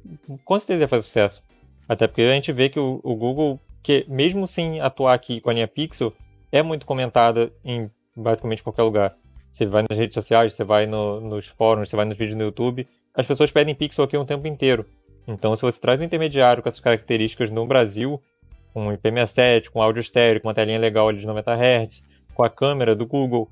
com 0.44 0.60
certeza 0.60 0.88
fazer 0.88 1.04
sucesso. 1.04 1.44
Até 1.88 2.08
porque 2.08 2.22
a 2.22 2.34
gente 2.34 2.52
vê 2.52 2.70
que 2.70 2.80
o, 2.80 3.00
o 3.04 3.16
Google, 3.16 3.60
que 3.82 4.06
mesmo 4.08 4.48
sem 4.48 4.80
atuar 4.82 5.14
aqui 5.14 5.40
com 5.40 5.50
a 5.50 5.54
linha 5.54 5.68
Pixel, 5.68 6.14
é 6.52 6.62
muito 6.62 6.86
comentada 6.86 7.52
em 7.64 7.90
basicamente 8.16 8.64
qualquer 8.64 8.84
lugar. 8.84 9.16
Você 9.50 9.66
vai 9.66 9.84
nas 9.88 9.98
redes 9.98 10.16
sociais, 10.16 10.54
você 10.54 10.64
vai 10.64 10.86
no, 10.86 11.22
nos 11.22 11.48
fóruns, 11.48 11.90
você 11.90 11.96
vai 11.96 12.06
nos 12.06 12.18
vídeos 12.18 12.38
no 12.38 12.44
YouTube, 12.44 12.88
as 13.14 13.28
pessoas 13.28 13.52
pedem 13.52 13.76
Pixel 13.76 14.04
aqui 14.04 14.18
o 14.18 14.26
tempo 14.26 14.48
inteiro. 14.48 14.86
Então, 15.28 15.56
se 15.56 15.62
você 15.62 15.80
traz 15.80 16.02
um 16.02 16.04
intermediário 16.04 16.62
com 16.62 16.70
essas 16.70 16.82
características 16.82 17.50
no 17.52 17.66
Brasil, 17.66 18.22
com 18.74 18.88
IP67, 18.88 19.70
com 19.70 19.82
áudio 19.82 20.02
estéreo, 20.02 20.42
com 20.42 20.48
uma 20.48 20.54
telinha 20.54 20.80
legal 20.80 21.14
de 21.14 21.26
90 21.26 21.54
Hz, 21.54 22.04
com 22.34 22.44
a 22.44 22.50
câmera 22.50 22.96
do 22.96 23.06
Google, 23.06 23.50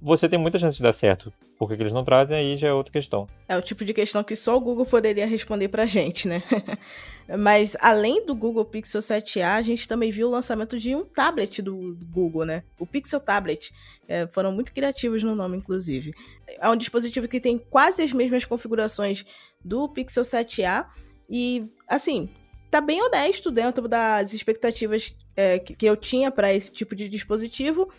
você 0.00 0.28
tem 0.28 0.38
muita 0.38 0.58
chance 0.58 0.76
de 0.76 0.82
dar 0.82 0.92
certo. 0.92 1.32
Por 1.58 1.68
que 1.68 1.82
eles 1.82 1.92
não 1.92 2.04
trazem, 2.04 2.36
aí 2.36 2.56
já 2.56 2.68
é 2.68 2.72
outra 2.72 2.92
questão. 2.92 3.26
É 3.48 3.56
o 3.56 3.62
tipo 3.62 3.82
de 3.82 3.94
questão 3.94 4.22
que 4.22 4.36
só 4.36 4.56
o 4.56 4.60
Google 4.60 4.84
poderia 4.84 5.26
responder 5.26 5.68
pra 5.68 5.86
gente, 5.86 6.28
né? 6.28 6.42
Mas 7.38 7.74
além 7.80 8.24
do 8.26 8.34
Google 8.34 8.64
Pixel 8.64 9.00
7a, 9.00 9.54
a 9.54 9.62
gente 9.62 9.88
também 9.88 10.10
viu 10.10 10.28
o 10.28 10.30
lançamento 10.30 10.78
de 10.78 10.94
um 10.94 11.04
tablet 11.04 11.62
do 11.62 11.96
Google, 12.10 12.44
né? 12.44 12.62
O 12.78 12.86
Pixel 12.86 13.20
Tablet. 13.20 13.72
É, 14.08 14.26
foram 14.28 14.52
muito 14.52 14.72
criativos 14.72 15.22
no 15.22 15.34
nome, 15.34 15.56
inclusive. 15.56 16.12
É 16.46 16.68
um 16.68 16.76
dispositivo 16.76 17.26
que 17.26 17.40
tem 17.40 17.58
quase 17.58 18.02
as 18.02 18.12
mesmas 18.12 18.44
configurações 18.44 19.24
do 19.64 19.88
Pixel 19.88 20.22
7a. 20.22 20.86
E, 21.28 21.66
assim, 21.88 22.28
tá 22.70 22.80
bem 22.80 23.02
honesto 23.02 23.50
dentro 23.50 23.88
das 23.88 24.32
expectativas 24.32 25.16
é, 25.34 25.58
que 25.58 25.86
eu 25.86 25.96
tinha 25.96 26.30
para 26.30 26.52
esse 26.52 26.70
tipo 26.70 26.94
de 26.94 27.08
dispositivo. 27.08 27.90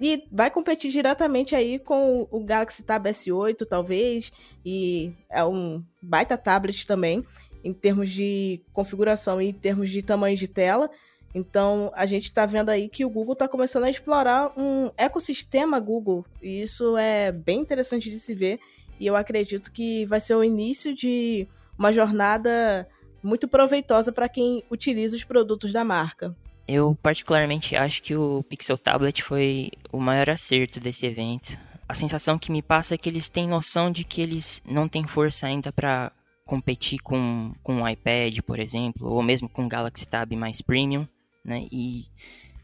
E 0.00 0.24
vai 0.30 0.50
competir 0.50 0.90
diretamente 0.90 1.54
aí 1.54 1.78
com 1.78 2.28
o 2.30 2.40
Galaxy 2.40 2.84
Tab 2.84 3.06
S8, 3.06 3.66
talvez. 3.66 4.30
E 4.64 5.12
é 5.30 5.42
um 5.44 5.82
baita 6.02 6.36
tablet 6.36 6.86
também, 6.86 7.24
em 7.64 7.72
termos 7.72 8.10
de 8.10 8.60
configuração 8.72 9.40
e 9.40 9.48
em 9.48 9.52
termos 9.52 9.90
de 9.90 10.02
tamanho 10.02 10.36
de 10.36 10.48
tela. 10.48 10.90
Então, 11.34 11.90
a 11.94 12.06
gente 12.06 12.24
está 12.24 12.46
vendo 12.46 12.70
aí 12.70 12.88
que 12.88 13.04
o 13.04 13.10
Google 13.10 13.34
está 13.34 13.48
começando 13.48 13.84
a 13.84 13.90
explorar 13.90 14.52
um 14.56 14.90
ecossistema 14.96 15.78
Google. 15.78 16.24
E 16.42 16.62
isso 16.62 16.96
é 16.96 17.32
bem 17.32 17.60
interessante 17.60 18.10
de 18.10 18.18
se 18.18 18.34
ver. 18.34 18.58
E 18.98 19.06
eu 19.06 19.16
acredito 19.16 19.70
que 19.70 20.06
vai 20.06 20.20
ser 20.20 20.34
o 20.34 20.44
início 20.44 20.94
de 20.94 21.46
uma 21.78 21.92
jornada 21.92 22.88
muito 23.22 23.48
proveitosa 23.48 24.12
para 24.12 24.28
quem 24.28 24.64
utiliza 24.70 25.16
os 25.16 25.24
produtos 25.24 25.72
da 25.72 25.84
marca. 25.84 26.34
Eu 26.68 26.96
particularmente 27.00 27.76
acho 27.76 28.02
que 28.02 28.16
o 28.16 28.42
Pixel 28.44 28.76
Tablet 28.76 29.22
foi 29.22 29.70
o 29.92 30.00
maior 30.00 30.30
acerto 30.30 30.80
desse 30.80 31.06
evento. 31.06 31.56
A 31.88 31.94
sensação 31.94 32.38
que 32.38 32.50
me 32.50 32.60
passa 32.60 32.94
é 32.94 32.98
que 32.98 33.08
eles 33.08 33.28
têm 33.28 33.46
noção 33.46 33.92
de 33.92 34.02
que 34.02 34.20
eles 34.20 34.60
não 34.68 34.88
têm 34.88 35.06
força 35.06 35.46
ainda 35.46 35.72
para 35.72 36.10
competir 36.44 36.98
com, 37.00 37.52
com 37.62 37.82
o 37.82 37.88
iPad, 37.88 38.38
por 38.40 38.58
exemplo, 38.58 39.08
ou 39.08 39.22
mesmo 39.22 39.48
com 39.48 39.64
o 39.64 39.68
Galaxy 39.68 40.06
Tab 40.06 40.32
mais 40.32 40.60
premium, 40.60 41.06
né? 41.44 41.66
E, 41.70 42.02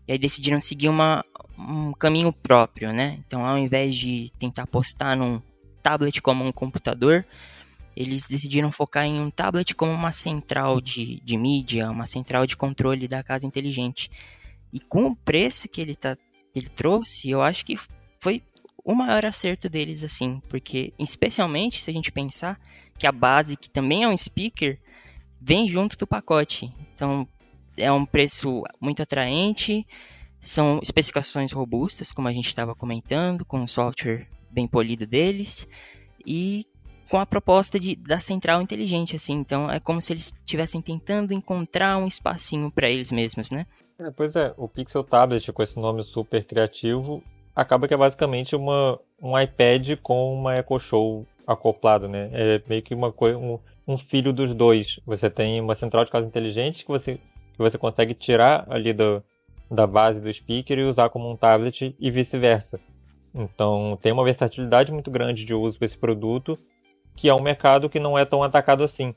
e 0.06 0.12
aí 0.12 0.18
decidiram 0.18 0.60
seguir 0.60 0.88
uma, 0.88 1.24
um 1.56 1.92
caminho 1.92 2.32
próprio, 2.32 2.92
né? 2.92 3.18
Então, 3.26 3.46
ao 3.46 3.56
invés 3.56 3.94
de 3.94 4.32
tentar 4.38 4.62
apostar 4.62 5.16
num 5.16 5.40
tablet 5.82 6.20
como 6.20 6.44
um 6.44 6.52
computador, 6.52 7.26
eles 7.96 8.26
decidiram 8.26 8.72
focar 8.72 9.04
em 9.04 9.20
um 9.20 9.30
tablet 9.30 9.74
como 9.74 9.92
uma 9.92 10.12
central 10.12 10.80
de, 10.80 11.20
de 11.20 11.36
mídia, 11.36 11.90
uma 11.90 12.06
central 12.06 12.46
de 12.46 12.56
controle 12.56 13.06
da 13.06 13.22
casa 13.22 13.46
inteligente. 13.46 14.10
E 14.72 14.80
com 14.80 15.06
o 15.06 15.16
preço 15.16 15.68
que 15.68 15.80
ele, 15.80 15.94
tá, 15.94 16.16
ele 16.54 16.68
trouxe, 16.68 17.30
eu 17.30 17.42
acho 17.42 17.64
que 17.64 17.78
foi 18.20 18.42
o 18.84 18.94
maior 18.94 19.24
acerto 19.24 19.68
deles, 19.68 20.02
assim, 20.02 20.40
porque, 20.48 20.92
especialmente 20.98 21.80
se 21.80 21.90
a 21.90 21.92
gente 21.92 22.10
pensar 22.10 22.58
que 22.98 23.06
a 23.06 23.12
base, 23.12 23.56
que 23.56 23.70
também 23.70 24.04
é 24.04 24.08
um 24.08 24.16
speaker, 24.16 24.80
vem 25.40 25.68
junto 25.68 25.96
do 25.96 26.06
pacote. 26.06 26.72
Então, 26.94 27.26
é 27.76 27.90
um 27.92 28.04
preço 28.04 28.62
muito 28.80 29.02
atraente, 29.02 29.86
são 30.40 30.80
especificações 30.82 31.52
robustas, 31.52 32.12
como 32.12 32.28
a 32.28 32.32
gente 32.32 32.48
estava 32.48 32.74
comentando, 32.74 33.44
com 33.44 33.62
o 33.62 33.68
software 33.68 34.28
bem 34.50 34.66
polido 34.66 35.06
deles, 35.06 35.68
e 36.26 36.66
com 37.12 37.18
a 37.18 37.26
proposta 37.26 37.78
de, 37.78 37.94
da 37.94 38.18
central 38.18 38.62
inteligente, 38.62 39.14
assim. 39.14 39.34
Então 39.34 39.70
é 39.70 39.78
como 39.78 40.00
se 40.00 40.14
eles 40.14 40.32
estivessem 40.40 40.80
tentando 40.80 41.34
encontrar 41.34 41.98
um 41.98 42.06
espacinho 42.06 42.70
para 42.70 42.88
eles 42.88 43.12
mesmos, 43.12 43.50
né? 43.50 43.66
É, 43.98 44.10
pois 44.10 44.34
é, 44.34 44.54
o 44.56 44.66
Pixel 44.66 45.04
Tablet, 45.04 45.52
com 45.52 45.62
esse 45.62 45.78
nome 45.78 46.02
super 46.02 46.42
criativo, 46.42 47.22
acaba 47.54 47.86
que 47.86 47.92
é 47.92 47.98
basicamente 47.98 48.56
uma, 48.56 48.98
um 49.20 49.38
iPad 49.38 49.98
com 50.02 50.32
uma 50.32 50.58
Echo 50.58 50.78
Show 50.78 51.26
acoplado, 51.46 52.08
né? 52.08 52.30
É 52.32 52.62
meio 52.66 52.82
que 52.82 52.94
uma 52.94 53.12
coisa, 53.12 53.36
um, 53.36 53.58
um 53.86 53.98
filho 53.98 54.32
dos 54.32 54.54
dois. 54.54 54.98
Você 55.04 55.28
tem 55.28 55.60
uma 55.60 55.74
central 55.74 56.06
de 56.06 56.10
casa 56.10 56.26
inteligente 56.26 56.82
que 56.82 56.90
você, 56.90 57.16
que 57.16 57.58
você 57.58 57.76
consegue 57.76 58.14
tirar 58.14 58.64
ali 58.70 58.94
do, 58.94 59.22
da 59.70 59.86
base 59.86 60.18
do 60.18 60.32
speaker 60.32 60.78
e 60.78 60.84
usar 60.84 61.10
como 61.10 61.30
um 61.30 61.36
tablet 61.36 61.94
e 62.00 62.10
vice-versa. 62.10 62.80
Então 63.34 63.98
tem 64.00 64.12
uma 64.12 64.24
versatilidade 64.24 64.90
muito 64.90 65.10
grande 65.10 65.44
de 65.44 65.54
uso 65.54 65.78
para 65.78 65.84
esse 65.84 65.98
produto 65.98 66.58
que 67.14 67.28
é 67.28 67.34
um 67.34 67.42
mercado 67.42 67.88
que 67.88 68.00
não 68.00 68.18
é 68.18 68.24
tão 68.24 68.42
atacado 68.42 68.82
assim. 68.82 69.14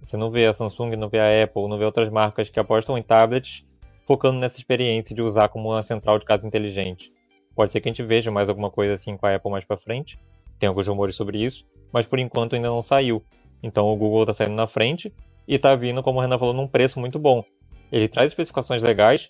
Você 0.00 0.16
não 0.16 0.30
vê 0.30 0.46
a 0.46 0.54
Samsung, 0.54 0.96
não 0.96 1.08
vê 1.08 1.18
a 1.18 1.44
Apple, 1.44 1.68
não 1.68 1.78
vê 1.78 1.84
outras 1.84 2.08
marcas 2.10 2.48
que 2.48 2.60
apostam 2.60 2.96
em 2.96 3.02
tablets 3.02 3.64
focando 4.08 4.40
nessa 4.40 4.56
experiência 4.56 5.14
de 5.14 5.20
usar 5.20 5.50
como 5.50 5.68
uma 5.68 5.82
central 5.82 6.18
de 6.18 6.24
casa 6.24 6.46
inteligente. 6.46 7.12
Pode 7.54 7.70
ser 7.70 7.82
que 7.82 7.88
a 7.88 7.92
gente 7.92 8.02
veja 8.02 8.30
mais 8.30 8.48
alguma 8.48 8.70
coisa 8.70 8.94
assim 8.94 9.18
com 9.18 9.26
a 9.26 9.34
Apple 9.34 9.50
mais 9.50 9.66
para 9.66 9.76
frente. 9.76 10.18
Tem 10.58 10.66
alguns 10.66 10.88
rumores 10.88 11.14
sobre 11.14 11.44
isso, 11.44 11.66
mas 11.92 12.06
por 12.06 12.18
enquanto 12.18 12.54
ainda 12.54 12.68
não 12.68 12.80
saiu. 12.80 13.22
Então 13.62 13.86
o 13.86 13.96
Google 13.96 14.22
está 14.22 14.32
saindo 14.32 14.54
na 14.54 14.66
frente 14.66 15.12
e 15.46 15.56
está 15.56 15.76
vindo, 15.76 16.02
como 16.02 16.18
o 16.18 16.22
Renan 16.22 16.38
falou, 16.38 16.54
num 16.54 16.66
preço 16.66 16.98
muito 16.98 17.18
bom. 17.18 17.44
Ele 17.92 18.08
traz 18.08 18.28
especificações 18.28 18.82
legais, 18.82 19.28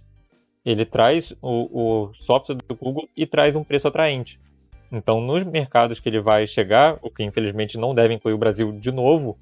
ele 0.64 0.85
traz 0.85 1.33
o, 1.42 2.07
o 2.07 2.14
software 2.14 2.54
do 2.54 2.76
Google 2.76 3.09
e 3.16 3.26
traz 3.26 3.57
um 3.57 3.64
preço 3.64 3.88
atraente. 3.88 4.38
Então, 4.90 5.20
nos 5.20 5.44
mercados 5.44 6.01
que 6.01 6.09
ele 6.09 6.20
vai 6.20 6.46
chegar, 6.46 6.98
o 7.03 7.11
que 7.11 7.22
infelizmente 7.22 7.77
não 7.77 7.94
deve 7.94 8.14
incluir 8.14 8.35
o 8.35 8.38
Brasil 8.38 8.72
de 8.72 8.90
novo, 8.90 9.38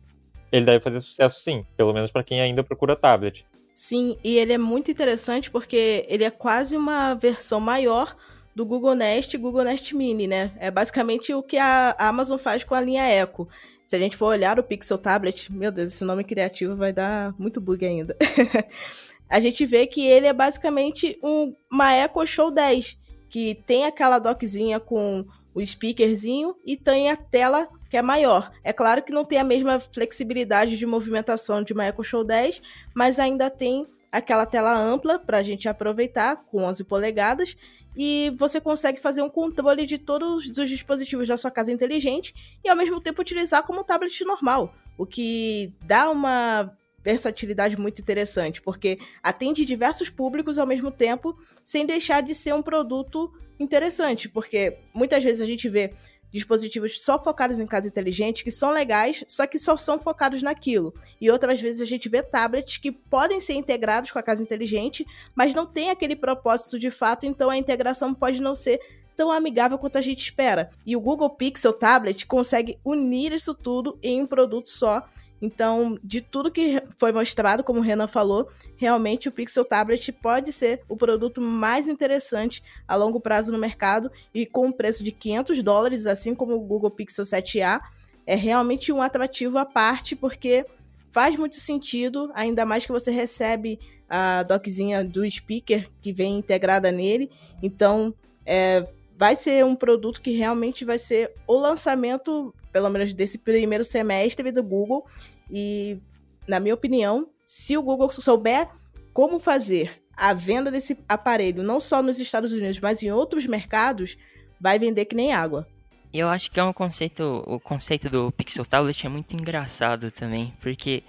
ele 0.51 0.67
deve 0.67 0.81
fazer 0.81 1.01
sucesso 1.01 1.41
sim, 1.41 1.65
pelo 1.77 1.93
menos 1.93 2.11
para 2.11 2.25
quem 2.25 2.41
ainda 2.41 2.65
procura 2.65 2.97
tablet. 2.97 3.47
Sim, 3.75 4.17
e 4.25 4.39
ele 4.39 4.53
é 4.53 4.59
muito 4.59 4.91
interessante 4.91 5.51
porque 5.51 6.05
ele 6.09 6.25
é 6.25 6.31
quase 6.31 6.77
uma 6.77 7.15
versão 7.15 7.61
maior 7.61 8.17
do 8.55 8.65
Google 8.65 8.95
Nest 8.95 9.35
e 9.35 9.39
Google 9.39 9.65
Nest 9.65 9.95
Mini, 9.95 10.27
né? 10.27 10.51
É 10.59 10.71
basicamente 10.71 11.35
o 11.35 11.43
que 11.43 11.59
a 11.59 11.95
Amazon 11.99 12.39
faz 12.39 12.65
com 12.65 12.75
a 12.75 12.81
linha 12.81 13.07
Echo. 13.07 13.47
Se 13.87 13.95
a 13.95 13.99
gente 13.99 14.17
for 14.17 14.27
olhar 14.27 14.59
o 14.59 14.63
Pixel 14.63 14.99
Tablet, 14.99 15.53
meu 15.53 15.71
Deus, 15.71 15.93
esse 15.93 16.05
nome 16.05 16.25
criativo 16.25 16.75
vai 16.75 16.93
dar 16.93 17.35
muito 17.39 17.61
bug 17.61 17.85
ainda. 17.85 18.17
a 19.29 19.39
gente 19.41 19.67
vê 19.67 19.87
que 19.87 20.07
ele 20.07 20.27
é 20.27 20.33
basicamente 20.33 21.19
um, 21.23 21.55
uma 21.71 21.95
Echo 21.95 22.27
Show 22.27 22.51
10 22.51 22.99
que 23.29 23.55
tem 23.67 23.85
aquela 23.85 24.19
dockzinha 24.19 24.79
com 24.79 25.27
o 25.55 25.65
speakerzinho 25.65 26.55
e 26.65 26.77
tem 26.77 27.11
a 27.11 27.17
tela 27.17 27.69
que 27.89 27.97
é 27.97 28.03
maior. 28.03 28.53
É 28.63 28.73
claro 28.73 29.03
que 29.03 29.13
não 29.13 29.25
tem 29.25 29.39
a 29.39 29.45
mesma 29.45 29.81
flexibilidade 29.81 30.77
de 30.77 30.87
movimentação 30.87 31.63
de 31.63 31.73
uma 31.73 31.87
Echo 31.87 32.03
Show 32.03 32.25
10, 32.25 32.61
mas 32.95 33.19
ainda 33.19 33.49
tem 33.49 33.87
aquela 34.11 34.47
tela 34.47 34.77
ampla 34.77 35.19
para 35.19 35.39
a 35.39 35.43
gente 35.43 35.69
aproveitar 35.69 36.37
com 36.37 36.65
11 36.65 36.85
polegadas 36.85 37.57
e 37.97 38.35
você 38.37 38.61
consegue 38.61 39.01
fazer 39.01 39.23
um 39.23 39.31
controle 39.31 39.87
de 39.87 39.99
todos 39.99 40.47
os 40.47 40.69
dispositivos 40.69 41.29
da 41.29 41.37
sua 41.37 41.51
casa 41.51 41.73
inteligente 41.73 42.59
e 42.63 42.69
ao 42.69 42.77
mesmo 42.77 43.01
tempo 43.01 43.23
utilizar 43.23 43.63
como 43.63 43.85
tablet 43.85 44.25
normal, 44.25 44.75
o 44.99 45.07
que 45.07 45.73
dá 45.83 46.11
uma 46.11 46.71
versatilidade 47.07 47.79
muito 47.79 48.01
interessante, 48.01 48.61
porque 48.61 48.99
atende 49.23 49.65
diversos 49.65 50.11
públicos 50.11 50.59
ao 50.59 50.67
mesmo 50.67 50.91
tempo, 50.91 51.39
sem 51.65 51.87
deixar 51.87 52.21
de 52.21 52.35
ser 52.35 52.53
um 52.53 52.61
produto 52.61 53.33
interessante, 53.61 54.29
porque 54.29 54.79
muitas 54.93 55.23
vezes 55.23 55.41
a 55.41 55.47
gente 55.47 55.69
vê 55.69 55.95
dispositivos 56.33 57.01
só 57.01 57.23
focados 57.23 57.61
em 57.61 57.67
casa 57.67 57.87
inteligente 57.87 58.43
que 58.43 58.51
são 58.51 58.73
legais, 58.73 59.25
só 59.29 59.47
que 59.47 59.57
só 59.57 59.77
são 59.77 60.01
focados 60.01 60.43
naquilo. 60.43 60.93
E 61.21 61.31
outras 61.31 61.61
vezes 61.61 61.81
a 61.81 61.85
gente 61.85 62.09
vê 62.09 62.25
tablets 62.25 62.77
que 62.77 62.91
podem 62.91 63.39
ser 63.39 63.55
integrados 63.55 64.11
com 64.11 64.19
a 64.19 64.23
casa 64.23 64.43
inteligente, 64.43 65.07
mas 65.33 65.55
não 65.55 65.65
tem 65.65 65.91
aquele 65.91 66.17
propósito 66.17 66.77
de 66.77 66.91
fato, 66.91 67.25
então 67.25 67.49
a 67.49 67.57
integração 67.57 68.13
pode 68.13 68.43
não 68.43 68.57
ser 68.57 68.81
tão 69.17 69.31
amigável 69.31 69.79
quanto 69.79 69.97
a 69.97 70.03
gente 70.03 70.23
espera. 70.23 70.71
E 70.85 70.97
o 70.97 71.01
Google 71.01 71.31
Pixel 71.31 71.73
Tablet 71.73 72.27
consegue 72.27 72.81
unir 72.85 73.33
isso 73.33 73.55
tudo 73.55 73.97
em 74.03 74.21
um 74.21 74.27
produto 74.27 74.69
só 74.69 75.09
então, 75.41 75.99
de 76.03 76.21
tudo 76.21 76.51
que 76.51 76.83
foi 76.99 77.13
mostrado, 77.13 77.63
como 77.63 77.81
o 77.81 77.83
Renan 77.83 78.09
falou, 78.09 78.49
realmente 78.77 79.29
o 79.29 79.33
Pixel 79.33 79.65
Tablet 79.65 80.11
pode 80.13 80.53
ser 80.53 80.81
o 80.89 80.97
produto 80.97 81.41
mais 81.41 81.89
interessante 81.89 82.63
a 82.89 82.97
longo 82.97 83.21
prazo 83.21 83.53
no 83.53 83.59
mercado 83.59 84.11
e 84.35 84.47
com 84.47 84.67
um 84.67 84.73
preço 84.73 85.05
de 85.05 85.13
500 85.13 85.63
dólares, 85.63 86.07
assim 86.07 86.35
como 86.35 86.55
o 86.55 86.61
Google 86.61 86.91
Pixel 86.91 87.25
7a, 87.25 87.81
é 88.27 88.35
realmente 88.35 88.93
um 88.93 89.03
atrativo 89.03 89.59
à 89.59 89.65
parte, 89.65 90.17
porque 90.17 90.65
faz 91.11 91.37
muito 91.37 91.57
sentido, 91.57 92.31
ainda 92.35 92.65
mais 92.65 92.85
que 92.85 92.93
você 92.93 93.11
recebe 93.11 93.79
a 94.09 94.43
dockzinha 94.43 95.05
do 95.05 95.29
speaker 95.31 95.89
que 96.01 96.13
vem 96.13 96.39
integrada 96.39 96.91
nele. 96.91 97.31
Então, 97.63 98.15
é, 98.45 98.87
vai 99.17 99.35
ser 99.35 99.65
um 99.65 99.75
produto 99.75 100.21
que 100.21 100.31
realmente 100.33 100.85
vai 100.85 100.99
ser 100.99 101.33
o 101.47 101.57
lançamento, 101.57 102.55
pelo 102.73 102.91
menos 102.91 103.13
desse 103.13 103.39
primeiro 103.39 103.85
semestre 103.85 104.53
do 104.53 104.63
Google. 104.63 105.07
E, 105.51 105.99
na 106.47 106.61
minha 106.61 106.75
opinião, 106.75 107.29
se 107.45 107.77
o 107.77 107.83
Google 107.83 108.13
souber 108.13 108.69
como 109.13 109.41
fazer 109.41 110.03
a 110.15 110.35
venda 110.35 110.71
desse 110.71 110.99
aparelho, 111.09 111.63
não 111.63 111.81
só 111.81 112.03
nos 112.03 112.21
Estados 112.21 112.53
Unidos, 112.53 112.79
mas 112.81 113.03
em 113.03 113.11
outros 113.11 113.47
mercados, 113.47 114.17
vai 114.61 114.79
vender 114.79 115.07
que 115.07 115.17
nem 115.17 115.33
água. 115.33 115.67
Eu 116.13 116.29
acho 116.29 116.51
que 116.51 116.61
é 116.61 116.65
um 116.65 116.73
conceito, 116.73 117.43
o 117.47 117.59
conceito 117.61 118.09
do 118.09 118.31
Pixel 118.33 118.65
Tablet 118.65 119.07
é 119.07 119.09
muito 119.09 119.35
engraçado 119.35 120.11
também, 120.11 120.55
porque 120.61 121.03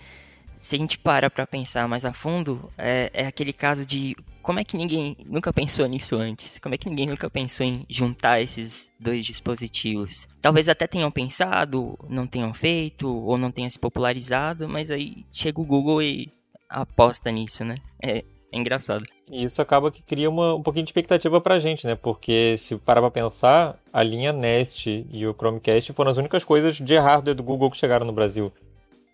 se 0.67 0.75
a 0.75 0.79
gente 0.79 0.99
para 0.99 1.29
para 1.29 1.47
pensar 1.47 1.87
mais 1.87 2.03
a 2.03 2.13
fundo, 2.13 2.69
é, 2.77 3.09
é 3.13 3.25
aquele 3.25 3.53
caso 3.53 3.85
de 3.85 4.15
como 4.41 4.59
é 4.59 4.63
que 4.63 4.77
ninguém 4.77 5.15
nunca 5.25 5.51
pensou 5.51 5.85
nisso 5.87 6.15
antes? 6.15 6.57
Como 6.59 6.75
é 6.75 6.77
que 6.77 6.89
ninguém 6.89 7.07
nunca 7.07 7.29
pensou 7.29 7.65
em 7.65 7.85
juntar 7.89 8.41
esses 8.41 8.91
dois 8.99 9.25
dispositivos? 9.25 10.27
Talvez 10.41 10.69
até 10.69 10.85
tenham 10.87 11.11
pensado, 11.11 11.97
não 12.09 12.27
tenham 12.27 12.53
feito, 12.53 13.09
ou 13.09 13.37
não 13.37 13.51
tenha 13.51 13.69
se 13.69 13.79
popularizado, 13.79 14.67
mas 14.67 14.91
aí 14.91 15.25
chega 15.31 15.59
o 15.59 15.65
Google 15.65 16.01
e 16.01 16.31
aposta 16.69 17.31
nisso, 17.31 17.63
né? 17.63 17.75
É, 18.01 18.23
é 18.51 18.57
engraçado. 18.57 19.03
E 19.29 19.43
isso 19.43 19.61
acaba 19.61 19.91
que 19.91 20.01
cria 20.01 20.29
uma, 20.29 20.55
um 20.55 20.63
pouquinho 20.63 20.85
de 20.85 20.89
expectativa 20.89 21.41
pra 21.41 21.59
gente, 21.59 21.85
né? 21.85 21.95
Porque 21.95 22.55
se 22.57 22.75
parar 22.77 23.01
pra 23.01 23.11
pensar, 23.11 23.77
a 23.91 24.01
linha 24.01 24.31
Nest 24.31 24.87
e 24.87 25.27
o 25.27 25.33
Chromecast 25.33 25.91
foram 25.91 26.11
as 26.11 26.17
únicas 26.17 26.45
coisas 26.45 26.75
de 26.75 26.97
hardware 26.97 27.35
do 27.35 27.43
Google 27.43 27.69
que 27.69 27.77
chegaram 27.77 28.05
no 28.05 28.13
Brasil. 28.13 28.51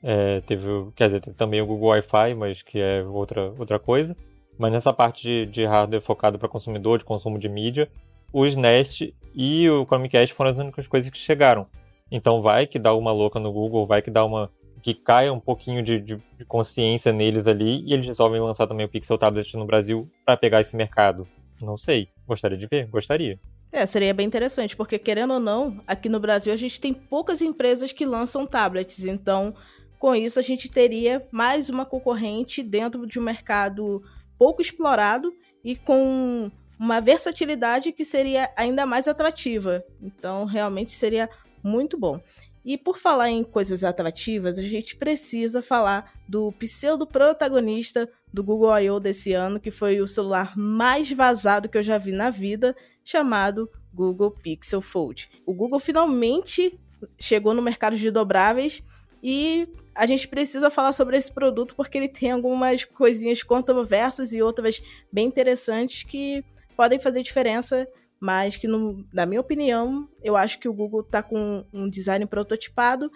É, 0.03 0.41
teve, 0.41 0.67
quer 0.95 1.07
dizer, 1.07 1.21
teve 1.21 1.35
também 1.37 1.61
o 1.61 1.65
Google 1.65 1.89
Wi-Fi, 1.89 2.35
mas 2.35 2.61
que 2.61 2.79
é 2.79 3.01
outra, 3.03 3.53
outra 3.57 3.79
coisa. 3.79 4.15
Mas 4.57 4.71
nessa 4.71 4.93
parte 4.93 5.23
de, 5.23 5.45
de 5.45 5.65
hardware 5.65 6.01
focado 6.01 6.37
para 6.37 6.49
consumidor, 6.49 6.99
de 6.99 7.05
consumo 7.05 7.39
de 7.39 7.47
mídia, 7.47 7.89
os 8.31 8.55
Nest 8.55 9.13
e 9.33 9.69
o 9.69 9.85
Chromecast 9.85 10.33
foram 10.33 10.51
as 10.51 10.57
únicas 10.57 10.87
coisas 10.87 11.09
que 11.09 11.17
chegaram. 11.17 11.65
Então 12.11 12.41
vai 12.41 12.67
que 12.67 12.77
dá 12.77 12.93
uma 12.93 13.11
louca 13.11 13.39
no 13.39 13.51
Google, 13.51 13.87
vai 13.87 14.01
que 14.01 14.11
dá 14.11 14.25
uma 14.25 14.51
que 14.81 14.93
caia 14.93 15.31
um 15.31 15.39
pouquinho 15.39 15.81
de, 15.81 15.97
de, 15.97 16.21
de 16.37 16.45
consciência 16.45 17.13
neles 17.13 17.47
ali 17.47 17.81
e 17.87 17.93
eles 17.93 18.05
resolvem 18.05 18.41
lançar 18.41 18.67
também 18.67 18.85
o 18.85 18.89
Pixel 18.89 19.17
Tablet 19.17 19.55
no 19.55 19.65
Brasil 19.65 20.09
para 20.25 20.35
pegar 20.35 20.59
esse 20.59 20.75
mercado. 20.75 21.25
Não 21.61 21.77
sei. 21.77 22.09
Gostaria 22.27 22.57
de 22.57 22.67
ver? 22.67 22.87
Gostaria. 22.87 23.39
É, 23.71 23.85
seria 23.85 24.13
bem 24.13 24.27
interessante, 24.27 24.75
porque 24.75 24.99
querendo 24.99 25.33
ou 25.33 25.39
não, 25.39 25.81
aqui 25.87 26.09
no 26.09 26.19
Brasil 26.19 26.53
a 26.53 26.57
gente 26.57 26.81
tem 26.81 26.93
poucas 26.93 27.41
empresas 27.41 27.93
que 27.93 28.05
lançam 28.05 28.45
tablets, 28.45 29.05
então 29.05 29.55
com 30.03 30.13
isso 30.13 30.37
a 30.37 30.41
gente 30.41 30.69
teria 30.69 31.25
mais 31.31 31.69
uma 31.69 31.85
concorrente 31.85 32.61
dentro 32.61 33.07
de 33.07 33.17
um 33.17 33.23
mercado 33.23 34.03
pouco 34.37 34.61
explorado 34.61 35.33
e 35.63 35.77
com 35.77 36.51
uma 36.77 36.99
versatilidade 36.99 37.93
que 37.93 38.03
seria 38.03 38.51
ainda 38.57 38.85
mais 38.85 39.07
atrativa. 39.07 39.81
Então, 40.01 40.43
realmente 40.43 40.91
seria 40.91 41.29
muito 41.63 41.97
bom. 41.97 42.19
E 42.65 42.77
por 42.77 42.97
falar 42.97 43.29
em 43.29 43.45
coisas 43.45 43.81
atrativas, 43.81 44.59
a 44.59 44.61
gente 44.61 44.97
precisa 44.97 45.61
falar 45.61 46.11
do 46.27 46.51
pseudo 46.59 47.07
protagonista 47.07 48.09
do 48.33 48.43
Google 48.43 48.77
I.O. 48.77 48.99
desse 48.99 49.31
ano, 49.31 49.57
que 49.57 49.71
foi 49.71 50.01
o 50.01 50.07
celular 50.07 50.57
mais 50.57 51.09
vazado 51.13 51.69
que 51.69 51.77
eu 51.77 51.83
já 51.83 51.97
vi 51.97 52.11
na 52.11 52.29
vida, 52.29 52.75
chamado 53.05 53.69
Google 53.93 54.31
Pixel 54.31 54.81
Fold. 54.81 55.29
O 55.45 55.53
Google 55.53 55.79
finalmente 55.79 56.77
chegou 57.17 57.53
no 57.53 57.61
mercado 57.61 57.95
de 57.95 58.11
dobráveis 58.11 58.83
e 59.23 59.65
a 59.95 60.05
gente 60.05 60.27
precisa 60.27 60.69
falar 60.69 60.93
sobre 60.93 61.17
esse 61.17 61.31
produto 61.31 61.75
porque 61.75 61.97
ele 61.97 62.07
tem 62.07 62.31
algumas 62.31 62.83
coisinhas 62.83 63.43
controversas 63.43 64.33
e 64.33 64.41
outras 64.41 64.81
bem 65.11 65.27
interessantes 65.27 66.03
que 66.03 66.43
podem 66.75 66.99
fazer 66.99 67.21
diferença, 67.21 67.87
mas 68.19 68.57
que, 68.57 68.67
no, 68.67 69.05
na 69.13 69.25
minha 69.25 69.41
opinião, 69.41 70.07
eu 70.23 70.35
acho 70.35 70.59
que 70.59 70.67
o 70.67 70.73
Google 70.73 71.01
está 71.01 71.21
com 71.21 71.65
um 71.71 71.89
design 71.89 72.25
prototipado 72.25 73.11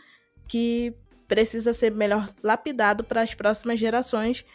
que 0.48 0.94
precisa 1.28 1.74
ser 1.74 1.92
melhor 1.92 2.30
lapidado 2.44 3.04
para 3.04 3.22
as 3.22 3.34
próximas 3.34 3.80
gerações, 3.80 4.46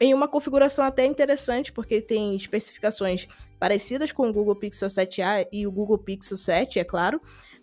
em 0.00 0.14
uma 0.14 0.26
configuração 0.26 0.84
até 0.84 1.04
interessante, 1.04 1.72
porque 1.72 2.00
tem 2.00 2.34
especificações 2.34 3.28
parecidas 3.58 4.10
com 4.10 4.28
o 4.28 4.32
Google 4.32 4.56
Pixel 4.56 4.88
7a 4.88 5.46
e 5.52 5.66
o 5.66 5.72
Google 5.72 5.98
Pixel 5.98 6.36
7, 6.36 6.78
é 6.78 6.84
claro, 6.84 7.20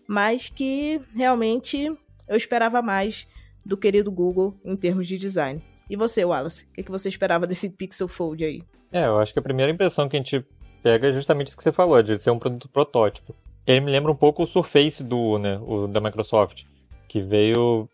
mas 0.08 0.50
que 0.50 1.02
realmente 1.14 1.92
eu 2.28 2.38
esperava 2.38 2.82
mais 2.82 3.28
do 3.70 3.78
querido 3.78 4.12
Google 4.12 4.60
em 4.66 4.76
termos 4.76 5.08
de 5.08 5.16
design. 5.16 5.62
E 5.88 5.96
você, 5.96 6.26
Wallace, 6.26 6.66
o 6.66 6.74
que, 6.74 6.84
que 6.84 6.92
você 6.92 7.08
esperava 7.08 7.46
desse 7.46 7.70
Pixel 7.70 8.08
Fold 8.08 8.44
aí? 8.44 8.64
É, 8.92 9.06
eu 9.06 9.20
acho 9.20 9.32
que 9.32 9.38
a 9.38 9.44
primeira 9.44 9.72
impressão 9.72 10.10
que 10.10 10.18
a 10.18 10.20
gente 10.20 10.44
pega 10.82 11.08
é 11.08 11.12
justamente 11.12 11.48
isso 11.48 11.58
que 11.58 11.62
você 11.62 11.72
falou, 11.72 12.02
de 12.02 12.22
ser 12.22 12.32
um 12.32 12.40
produto 12.40 12.68
protótipo. 12.68 13.36
Ele 13.68 13.82
me 13.82 13.92
lembra 13.92 14.12
um 14.12 14.16
pouco 14.16 14.42
o 14.42 14.48
Surface 14.48 15.04
do, 15.04 15.38
né, 15.38 15.60
o 15.62 15.88
da 15.88 16.02
Microsoft, 16.02 16.64
que 17.08 17.22
veio 17.22 17.88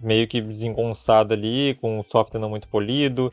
meio 0.00 0.26
que 0.26 0.40
desengonçado 0.40 1.32
ali, 1.32 1.78
com 1.80 2.00
o 2.00 2.04
software 2.04 2.40
não 2.40 2.50
muito 2.50 2.66
polido, 2.66 3.32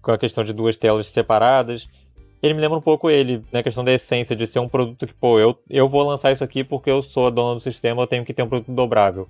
com 0.00 0.12
a 0.12 0.18
questão 0.18 0.42
de 0.42 0.54
duas 0.54 0.78
telas 0.78 1.06
separadas. 1.08 1.86
Ele 2.42 2.54
me 2.54 2.60
lembra 2.60 2.78
um 2.78 2.82
pouco 2.82 3.10
ele, 3.10 3.38
na 3.52 3.58
né, 3.58 3.62
questão 3.62 3.84
da 3.84 3.92
essência 3.92 4.34
de 4.34 4.46
ser 4.46 4.60
um 4.60 4.68
produto 4.68 5.06
que, 5.06 5.12
pô, 5.12 5.38
eu, 5.38 5.58
eu 5.68 5.86
vou 5.86 6.02
lançar 6.02 6.32
isso 6.32 6.44
aqui 6.44 6.64
porque 6.64 6.90
eu 6.90 7.02
sou 7.02 7.26
a 7.26 7.30
dona 7.30 7.54
do 7.54 7.60
sistema, 7.60 8.02
eu 8.02 8.06
tenho 8.06 8.24
que 8.24 8.32
ter 8.32 8.42
um 8.42 8.48
produto 8.48 8.72
dobrável. 8.72 9.28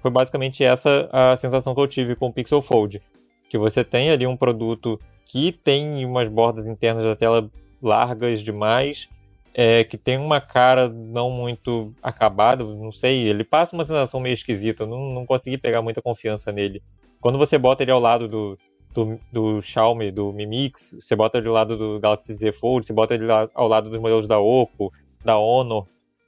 Foi 0.00 0.10
basicamente 0.10 0.62
essa 0.62 1.08
a 1.12 1.36
sensação 1.36 1.74
que 1.74 1.80
eu 1.80 1.88
tive 1.88 2.14
com 2.14 2.26
o 2.26 2.32
Pixel 2.32 2.62
Fold. 2.62 3.02
Que 3.48 3.58
você 3.58 3.82
tem 3.82 4.10
ali 4.10 4.26
um 4.26 4.36
produto 4.36 5.00
que 5.24 5.52
tem 5.52 6.04
umas 6.04 6.28
bordas 6.28 6.66
internas 6.66 7.04
da 7.04 7.16
tela 7.16 7.50
largas 7.82 8.42
demais, 8.42 9.08
é, 9.54 9.84
que 9.84 9.96
tem 9.96 10.18
uma 10.18 10.40
cara 10.40 10.88
não 10.88 11.30
muito 11.30 11.92
acabada, 12.02 12.64
não 12.64 12.92
sei, 12.92 13.28
ele 13.28 13.44
passa 13.44 13.74
uma 13.74 13.84
sensação 13.84 14.20
meio 14.20 14.34
esquisita, 14.34 14.86
não, 14.86 15.12
não 15.12 15.26
consegui 15.26 15.58
pegar 15.58 15.82
muita 15.82 16.02
confiança 16.02 16.52
nele. 16.52 16.82
Quando 17.20 17.38
você 17.38 17.58
bota 17.58 17.82
ele 17.82 17.90
ao 17.90 18.00
lado 18.00 18.28
do, 18.28 18.58
do, 18.94 19.20
do 19.32 19.60
Xiaomi, 19.60 20.10
do 20.10 20.32
Mi 20.32 20.46
Mix, 20.46 20.94
você 20.98 21.16
bota 21.16 21.38
ele 21.38 21.48
ao 21.48 21.54
lado 21.54 21.76
do 21.76 21.98
Galaxy 21.98 22.34
Z 22.34 22.52
Fold, 22.52 22.86
você 22.86 22.92
bota 22.92 23.14
ele 23.14 23.26
ao 23.54 23.68
lado 23.68 23.90
dos 23.90 24.00
modelos 24.00 24.26
da 24.26 24.38
Oppo, 24.38 24.92
da 25.24 25.36
Honor, 25.36 25.86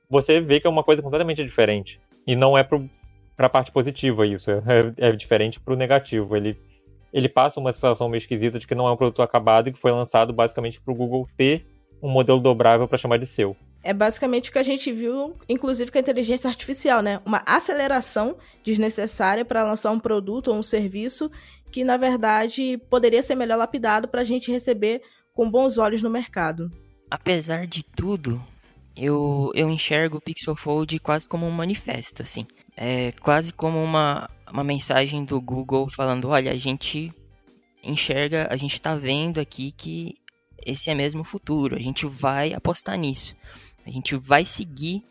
você 0.09 0.41
vê 0.41 0.61
que 0.61 0.67
é 0.67 0.71
uma 0.71 0.83
coisa 0.83 1.01
completamente 1.01 1.45
diferente. 1.45 2.01
E 2.27 2.35
não 2.35 2.59
é 2.59 2.65
pro, 2.65 2.89
para 3.41 3.47
a 3.47 3.51
parte 3.51 3.73
positiva 3.73 4.27
isso, 4.27 4.51
é, 4.51 4.61
é 4.99 5.13
diferente 5.13 5.59
para 5.59 5.73
o 5.73 5.77
negativo. 5.77 6.37
Ele, 6.37 6.61
ele 7.11 7.27
passa 7.27 7.59
uma 7.59 7.73
sensação 7.73 8.07
meio 8.07 8.19
esquisita 8.19 8.59
de 8.59 8.67
que 8.67 8.75
não 8.75 8.87
é 8.87 8.93
um 8.93 8.97
produto 8.99 9.23
acabado 9.23 9.67
e 9.67 9.73
que 9.73 9.79
foi 9.79 9.91
lançado 9.93 10.31
basicamente 10.31 10.79
para 10.79 10.93
o 10.93 10.95
Google 10.95 11.27
ter 11.39 11.67
um 12.03 12.11
modelo 12.11 12.39
dobrável 12.39 12.87
para 12.87 12.99
chamar 12.99 13.17
de 13.17 13.25
seu. 13.25 13.57
É 13.83 13.95
basicamente 13.95 14.51
o 14.51 14.53
que 14.53 14.59
a 14.59 14.63
gente 14.63 14.93
viu, 14.93 15.39
inclusive 15.49 15.91
com 15.91 15.97
a 15.97 16.03
inteligência 16.03 16.49
artificial, 16.49 17.01
né? 17.01 17.19
Uma 17.25 17.43
aceleração 17.47 18.37
desnecessária 18.63 19.43
para 19.43 19.65
lançar 19.65 19.91
um 19.91 19.99
produto 19.99 20.49
ou 20.49 20.57
um 20.57 20.63
serviço 20.63 21.31
que, 21.73 21.83
na 21.83 21.97
verdade, 21.97 22.77
poderia 22.91 23.23
ser 23.23 23.37
melhor 23.37 23.57
lapidado 23.57 24.07
para 24.07 24.21
a 24.21 24.25
gente 24.25 24.53
receber 24.53 25.01
com 25.33 25.51
bons 25.51 25.79
olhos 25.79 26.03
no 26.03 26.11
mercado. 26.11 26.71
Apesar 27.11 27.67
de 27.67 27.83
tudo, 27.83 28.39
eu, 28.95 29.51
eu 29.55 29.71
enxergo 29.71 30.19
o 30.19 30.21
Pixel 30.21 30.55
Fold 30.55 30.99
quase 30.99 31.27
como 31.27 31.47
um 31.47 31.51
manifesto, 31.51 32.21
assim. 32.21 32.45
É 32.83 33.13
quase 33.21 33.53
como 33.53 33.83
uma, 33.83 34.29
uma 34.51 34.65
mensagem 34.65 35.23
do 35.23 35.39
Google 35.39 35.91
falando, 35.91 36.29
olha, 36.29 36.51
a 36.51 36.57
gente 36.57 37.13
enxerga, 37.85 38.49
a 38.51 38.57
gente 38.57 38.73
está 38.73 38.95
vendo 38.95 39.39
aqui 39.39 39.71
que 39.71 40.17
esse 40.65 40.89
é 40.89 40.95
mesmo 40.95 41.21
o 41.21 41.25
futuro, 41.25 41.77
a 41.77 41.79
gente 41.79 42.07
vai 42.07 42.55
apostar 42.55 42.97
nisso. 42.97 43.37
A 43.87 43.91
gente 43.91 44.17
vai 44.17 44.47
seguir 44.47 45.05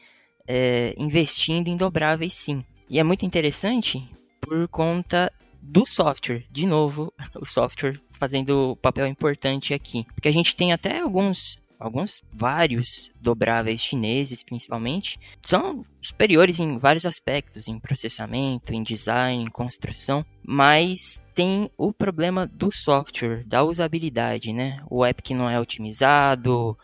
é, 0.48 0.96
investindo 0.98 1.68
em 1.68 1.78
dobráveis 1.78 2.34
sim. 2.34 2.66
E 2.90 3.00
é 3.00 3.04
muito 3.04 3.24
interessante 3.24 4.04
por 4.42 4.68
conta 4.68 5.32
do 5.62 5.86
software. 5.86 6.46
De 6.50 6.66
novo, 6.66 7.14
o 7.40 7.46
software 7.46 8.02
fazendo 8.14 8.76
papel 8.82 9.06
importante 9.06 9.74
aqui. 9.76 10.06
Porque 10.16 10.28
a 10.28 10.34
gente 10.34 10.56
tem 10.56 10.74
até 10.74 11.00
alguns 11.00 11.60
alguns 11.80 12.22
vários 12.34 13.10
dobráveis 13.22 13.82
chineses, 13.82 14.44
principalmente, 14.44 15.18
são 15.42 15.86
superiores 16.02 16.60
em 16.60 16.78
vários 16.78 17.06
aspectos, 17.06 17.68
em 17.68 17.80
processamento, 17.80 18.74
em 18.74 18.84
design, 18.84 19.44
em 19.44 19.50
construção, 19.50 20.26
mas 20.46 21.24
tem 21.34 21.72
o 21.78 21.94
problema 21.94 22.46
do 22.46 22.70
software, 22.72 23.46
da 23.46 23.64
usabilidade, 23.64 24.52
né? 24.52 24.84
O 24.90 25.06
app 25.06 25.22
que 25.22 25.34
não 25.34 25.50
é 25.50 25.60
otimizado, 25.60 26.78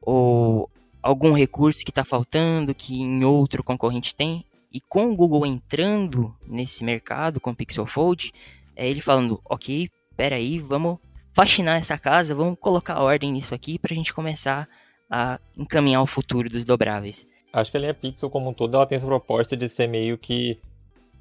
ou 0.00 0.68
algum 1.00 1.32
recurso 1.32 1.84
que 1.84 1.90
está 1.90 2.04
faltando 2.04 2.74
que 2.74 3.00
em 3.00 3.24
outro 3.24 3.62
concorrente 3.62 4.14
tem. 4.14 4.44
E 4.72 4.80
com 4.80 5.12
o 5.12 5.16
Google 5.16 5.46
entrando 5.46 6.34
nesse 6.46 6.82
mercado 6.82 7.40
com 7.40 7.50
o 7.50 7.54
Pixel 7.54 7.86
Fold, 7.86 8.32
é 8.74 8.88
ele 8.88 9.00
falando, 9.00 9.40
ok, 9.44 9.90
peraí, 10.16 10.58
vamos 10.58 10.98
faxinar 11.32 11.78
essa 11.78 11.98
casa, 11.98 12.34
vamos 12.34 12.58
colocar 12.58 13.00
ordem 13.00 13.32
nisso 13.32 13.54
aqui 13.54 13.78
para 13.78 13.92
a 13.92 13.96
gente 13.96 14.12
começar 14.12 14.68
a 15.10 15.38
encaminhar 15.56 16.02
o 16.02 16.06
futuro 16.06 16.48
dos 16.48 16.64
dobráveis. 16.64 17.26
Acho 17.52 17.70
que 17.70 17.76
a 17.76 17.80
linha 17.80 17.94
Pixel 17.94 18.30
como 18.30 18.48
um 18.50 18.54
todo 18.54 18.76
ela 18.76 18.86
tem 18.86 18.96
essa 18.96 19.06
proposta 19.06 19.56
de 19.56 19.68
ser 19.68 19.86
meio 19.86 20.16
que 20.16 20.58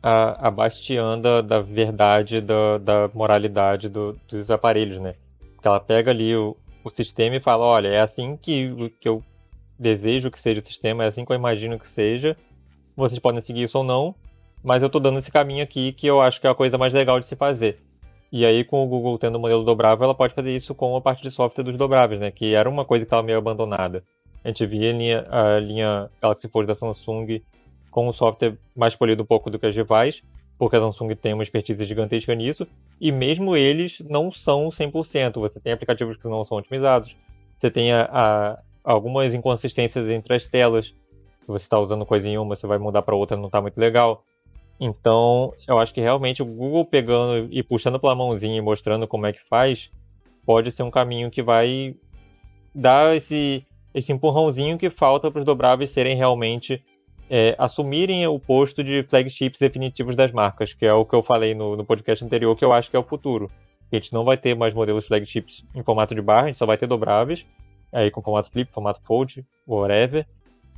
a, 0.02 0.48
a 0.48 0.52
bastianda 0.52 1.44
da 1.44 1.62
verdade, 1.62 2.42
da, 2.42 2.78
da 2.78 3.10
moralidade 3.14 3.90
do, 3.90 4.18
dos 4.28 4.50
aparelhos, 4.50 5.02
né? 5.02 5.16
Porque 5.54 5.68
ela 5.68 5.80
pega 5.80 6.12
ali 6.12 6.36
o, 6.36 6.56
o 6.84 6.90
sistema 6.90 7.36
e 7.36 7.42
fala, 7.42 7.66
olha, 7.66 7.90
é 7.90 8.00
assim 8.00 8.38
que, 8.38 8.94
que 9.00 9.08
eu 9.08 9.24
desejo 9.78 10.32
que 10.32 10.40
seja 10.40 10.62
o 10.62 10.66
sistema, 10.66 11.04
é 11.04 11.08
assim 11.08 11.26
que 11.26 11.32
eu 11.32 11.36
imagino 11.36 11.78
que 11.78 11.90
seja. 11.90 12.38
Vocês 12.96 13.20
podem 13.20 13.42
seguir 13.42 13.64
isso 13.64 13.78
ou 13.78 13.84
não, 13.84 14.16
mas 14.64 14.82
eu 14.82 14.88
estou 14.88 15.02
dando 15.02 15.20
esse 15.20 15.32
caminho 15.32 15.64
aqui 15.64 15.92
que 15.92 16.08
eu 16.08 16.22
acho 16.22 16.40
que 16.40 16.48
é 16.48 16.50
a 16.50 16.56
coisa 16.56 16.78
mais 16.78 16.94
legal 16.94 17.20
de 17.20 17.26
se 17.26 17.36
fazer. 17.36 17.80
E 18.32 18.46
aí, 18.46 18.64
com 18.64 18.84
o 18.84 18.88
Google 18.88 19.18
tendo 19.20 19.36
o 19.36 19.40
modelo 19.40 19.64
dobrável, 19.64 20.06
ela 20.06 20.16
pode 20.16 20.34
fazer 20.34 20.56
isso 20.56 20.74
com 20.74 20.96
a 20.96 21.02
parte 21.02 21.22
de 21.22 21.30
software 21.30 21.66
dos 21.66 21.78
dobráveis, 21.78 22.22
né? 22.22 22.32
Que 22.32 22.54
era 22.54 22.70
uma 22.70 22.86
coisa 22.86 23.04
que 23.04 23.08
estava 23.08 23.22
meio 23.24 23.38
abandonada. 23.38 24.04
A 24.44 24.48
gente 24.48 24.66
via 24.66 24.90
a 24.90 24.94
linha, 24.94 25.28
a 25.30 25.60
linha 25.60 26.10
Galaxy 26.22 26.48
Fold 26.48 26.68
da 26.68 26.74
Samsung 26.74 27.42
com 27.92 28.08
o 28.08 28.14
software 28.14 28.58
mais 28.74 28.96
polido 28.96 29.24
um 29.24 29.26
pouco 29.26 29.50
do 29.50 29.60
que 29.60 29.66
as 29.66 29.76
rivais, 29.76 30.24
porque 30.58 30.78
a 30.78 30.80
Samsung 30.80 31.14
tem 31.16 31.34
uma 31.34 31.44
expertise 31.44 31.84
gigantesca 31.84 32.34
nisso, 32.34 32.66
e 33.02 33.12
mesmo 33.12 33.56
eles 33.56 34.02
não 34.10 34.32
são 34.32 34.70
100%. 34.70 35.34
Você 35.34 35.60
tem 35.60 35.74
aplicativos 35.74 36.16
que 36.16 36.28
não 36.28 36.46
são 36.46 36.58
otimizados, 36.58 37.18
você 37.58 37.70
tem 37.70 37.92
a, 37.92 38.10
a, 38.12 38.60
algumas 38.84 39.34
inconsistências 39.34 40.08
entre 40.08 40.34
as 40.34 40.46
telas. 40.46 40.96
Você 41.46 41.66
está 41.66 41.78
usando 41.78 42.06
coisa 42.06 42.30
em 42.30 42.38
uma, 42.38 42.56
você 42.56 42.66
vai 42.66 42.78
mudar 42.78 43.02
para 43.02 43.16
outra, 43.16 43.36
não 43.36 43.48
está 43.48 43.62
muito 43.62 43.78
legal. 43.78 44.24
Então, 44.84 45.54
eu 45.68 45.78
acho 45.78 45.94
que 45.94 46.02
realmente 46.02 46.42
o 46.42 46.46
Google 46.46 46.84
pegando 46.84 47.48
e 47.52 47.62
puxando 47.62 48.00
pela 48.00 48.16
mãozinha 48.16 48.58
e 48.58 48.62
mostrando 48.62 49.08
como 49.08 49.28
é 49.28 49.32
que 49.32 49.48
faz, 49.48 49.92
pode 50.44 50.72
ser 50.72 50.82
um 50.82 50.90
caminho 50.90 51.30
que 51.30 51.44
vai 51.44 51.96
dar 52.74 53.16
esse, 53.16 53.64
esse 53.94 54.12
empurrãozinho 54.12 54.80
que 54.80 54.90
falta 54.90 55.30
para 55.30 55.38
os 55.38 55.46
dobráveis 55.46 55.92
serem 55.92 56.18
realmente 56.18 56.84
é, 57.30 57.54
assumirem 57.60 58.26
o 58.26 58.40
posto 58.40 58.84
de 58.84 59.04
flagships 59.04 59.60
definitivos 59.60 60.16
das 60.16 60.32
marcas, 60.32 60.74
que 60.74 60.88
é 60.88 60.92
o 60.92 61.06
que 61.06 61.14
eu 61.14 61.22
falei 61.22 61.54
no, 61.54 61.78
no 61.78 61.86
podcast 61.86 62.26
anterior, 62.26 62.56
que 62.56 62.66
eu 62.66 62.74
acho 62.74 62.90
que 62.90 62.96
é 62.96 63.00
o 63.00 63.04
futuro. 63.04 63.52
A 63.92 63.96
gente 63.96 64.12
não 64.12 64.26
vai 64.26 64.36
ter 64.36 64.56
mais 64.56 64.74
modelos 64.74 65.06
flagships 65.06 65.64
em 65.76 65.84
formato 65.84 66.16
de 66.16 66.24
barra, 66.24 66.46
a 66.46 66.48
gente 66.48 66.58
só 66.58 66.66
vai 66.66 66.76
ter 66.78 66.88
dobráveis, 66.88 67.46
aí 67.94 68.10
com 68.10 68.20
formato 68.20 68.50
flip, 68.50 68.72
formato 68.74 69.00
fold, 69.04 69.46
whatever, 69.68 70.26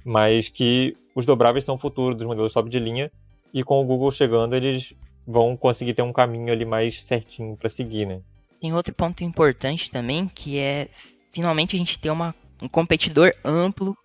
mas 0.03 0.49
que 0.49 0.97
os 1.15 1.25
dobráveis 1.25 1.63
são 1.63 1.75
o 1.75 1.77
futuro 1.77 2.13
dos 2.13 2.27
modelos 2.27 2.51
top 2.51 2.69
de 2.69 2.79
linha 2.79 3.09
e 3.53 3.63
com 3.63 3.81
o 3.81 3.85
Google 3.85 4.11
chegando, 4.11 4.55
eles 4.55 4.93
vão 5.25 5.55
conseguir 5.55 5.93
ter 5.93 6.01
um 6.01 6.11
caminho 6.11 6.51
ali 6.51 6.65
mais 6.65 7.01
certinho 7.03 7.55
para 7.55 7.69
seguir, 7.69 8.05
né? 8.05 8.21
Tem 8.59 8.73
outro 8.73 8.93
ponto 8.93 9.23
importante 9.23 9.91
também, 9.91 10.27
que 10.27 10.57
é 10.57 10.89
finalmente 11.31 11.75
a 11.75 11.79
gente 11.79 11.99
ter 11.99 12.09
uma, 12.09 12.33
um 12.61 12.67
competidor 12.67 13.33
amplo 13.43 13.95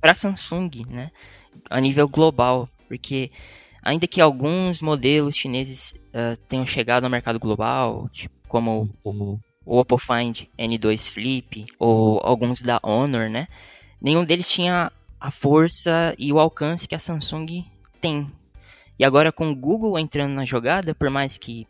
para 0.00 0.12
a 0.12 0.14
Samsung, 0.14 0.70
né? 0.88 1.10
A 1.68 1.80
nível 1.80 2.08
global, 2.08 2.68
porque 2.88 3.30
ainda 3.82 4.06
que 4.06 4.20
alguns 4.20 4.80
modelos 4.80 5.36
chineses 5.36 5.92
uh, 6.08 6.36
tenham 6.48 6.66
chegado 6.66 7.04
ao 7.04 7.10
mercado 7.10 7.38
global, 7.38 8.08
tipo, 8.12 8.34
como 8.48 8.88
o, 9.02 9.38
o 9.64 9.78
Oppo 9.78 9.98
Find 9.98 10.46
N2 10.58 11.10
Flip 11.10 11.64
ou 11.78 12.20
alguns 12.22 12.62
da 12.62 12.80
Honor, 12.82 13.28
né? 13.28 13.48
Nenhum 14.00 14.24
deles 14.24 14.50
tinha 14.50 14.92
a 15.20 15.30
força 15.30 16.14
e 16.18 16.32
o 16.32 16.38
alcance 16.38 16.86
que 16.86 16.94
a 16.94 16.98
Samsung 16.98 17.64
tem 18.00 18.30
e 18.98 19.04
agora 19.04 19.30
com 19.32 19.50
o 19.50 19.56
Google 19.56 19.98
entrando 19.98 20.34
na 20.34 20.44
jogada, 20.44 20.94
por 20.94 21.10
mais 21.10 21.36
que 21.36 21.64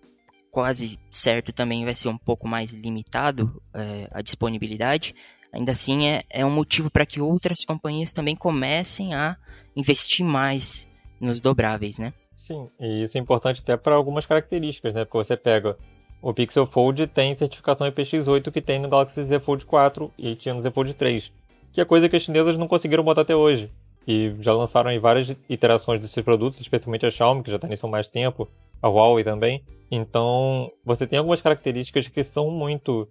quase 0.50 0.98
certo 1.10 1.52
também 1.52 1.84
vai 1.84 1.94
ser 1.94 2.08
um 2.08 2.16
pouco 2.16 2.48
mais 2.48 2.72
limitado 2.72 3.62
é, 3.74 4.08
a 4.10 4.22
disponibilidade, 4.22 5.14
ainda 5.52 5.72
assim 5.72 6.06
é, 6.08 6.24
é 6.30 6.46
um 6.46 6.50
motivo 6.50 6.90
para 6.90 7.04
que 7.04 7.20
outras 7.20 7.64
companhias 7.64 8.12
também 8.12 8.34
comecem 8.34 9.14
a 9.14 9.36
investir 9.76 10.24
mais 10.24 10.88
nos 11.20 11.40
dobráveis, 11.40 11.98
né? 11.98 12.14
Sim, 12.36 12.70
e 12.80 13.02
isso 13.02 13.18
é 13.18 13.20
importante 13.20 13.60
até 13.60 13.76
para 13.76 13.94
algumas 13.94 14.24
características, 14.24 14.94
né? 14.94 15.04
Porque 15.04 15.18
você 15.18 15.36
pega 15.36 15.76
o 16.22 16.32
Pixel 16.32 16.66
Fold 16.66 17.06
tem 17.08 17.34
certificação 17.36 17.86
IPX8 17.90 18.50
que 18.50 18.60
tem 18.60 18.80
no 18.80 18.88
Galaxy 18.88 19.24
Z 19.24 19.40
Fold 19.40 19.66
4 19.66 20.12
e 20.16 20.34
tinha 20.34 20.54
no 20.54 20.62
Z 20.62 20.70
Fold 20.70 20.94
3, 20.94 21.32
que 21.72 21.80
é 21.80 21.84
coisa 21.84 22.08
que 22.08 22.16
as 22.16 22.22
chinesas 22.22 22.56
não 22.56 22.66
conseguiram 22.66 23.04
botar 23.04 23.22
até 23.22 23.36
hoje 23.36 23.70
e 24.06 24.34
já 24.38 24.52
lançaram 24.52 24.90
aí 24.90 24.98
várias 24.98 25.34
iterações 25.48 26.00
desses 26.00 26.22
produtos, 26.22 26.60
especialmente 26.60 27.04
a 27.04 27.10
Xiaomi, 27.10 27.42
que 27.42 27.50
já 27.50 27.56
está 27.56 27.66
nisso 27.66 27.86
há 27.86 27.90
mais 27.90 28.06
tempo, 28.06 28.48
a 28.80 28.88
Huawei 28.88 29.24
também. 29.24 29.64
Então, 29.90 30.70
você 30.84 31.06
tem 31.06 31.18
algumas 31.18 31.42
características 31.42 32.06
que 32.06 32.22
são 32.22 32.50
muito 32.50 33.08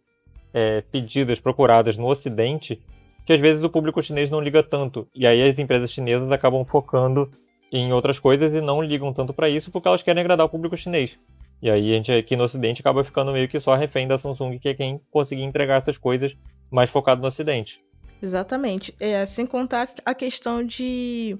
é, 0.53 0.81
pedidas, 0.81 1.39
procuradas 1.39 1.97
no 1.97 2.07
Ocidente, 2.07 2.81
que 3.25 3.33
às 3.33 3.41
vezes 3.41 3.63
o 3.63 3.69
público 3.69 4.01
chinês 4.01 4.29
não 4.29 4.39
liga 4.39 4.63
tanto. 4.63 5.07
E 5.13 5.27
aí 5.27 5.49
as 5.49 5.59
empresas 5.59 5.91
chinesas 5.91 6.31
acabam 6.31 6.63
focando 6.63 7.29
em 7.71 7.91
outras 7.91 8.19
coisas 8.19 8.53
e 8.53 8.61
não 8.61 8.81
ligam 8.81 9.11
tanto 9.11 9.33
para 9.33 9.49
isso 9.49 9.71
porque 9.71 9.87
elas 9.87 10.01
querem 10.01 10.21
agradar 10.21 10.45
o 10.45 10.49
público 10.49 10.77
chinês. 10.77 11.19
E 11.61 11.69
aí 11.69 11.91
a 11.91 11.93
gente 11.95 12.11
aqui 12.11 12.35
no 12.35 12.43
Ocidente 12.43 12.81
acaba 12.81 13.03
ficando 13.03 13.33
meio 13.33 13.47
que 13.47 13.59
só 13.59 13.75
refém 13.75 14.07
da 14.07 14.17
Samsung, 14.17 14.59
que 14.59 14.69
é 14.69 14.73
quem 14.73 15.01
conseguir 15.11 15.43
entregar 15.43 15.81
essas 15.81 15.97
coisas 15.97 16.37
mais 16.69 16.89
focado 16.89 17.21
no 17.21 17.27
Ocidente. 17.27 17.81
Exatamente. 18.21 18.95
É, 18.99 19.25
sem 19.25 19.45
contar 19.45 19.89
a 20.03 20.13
questão 20.13 20.63
de 20.65 21.37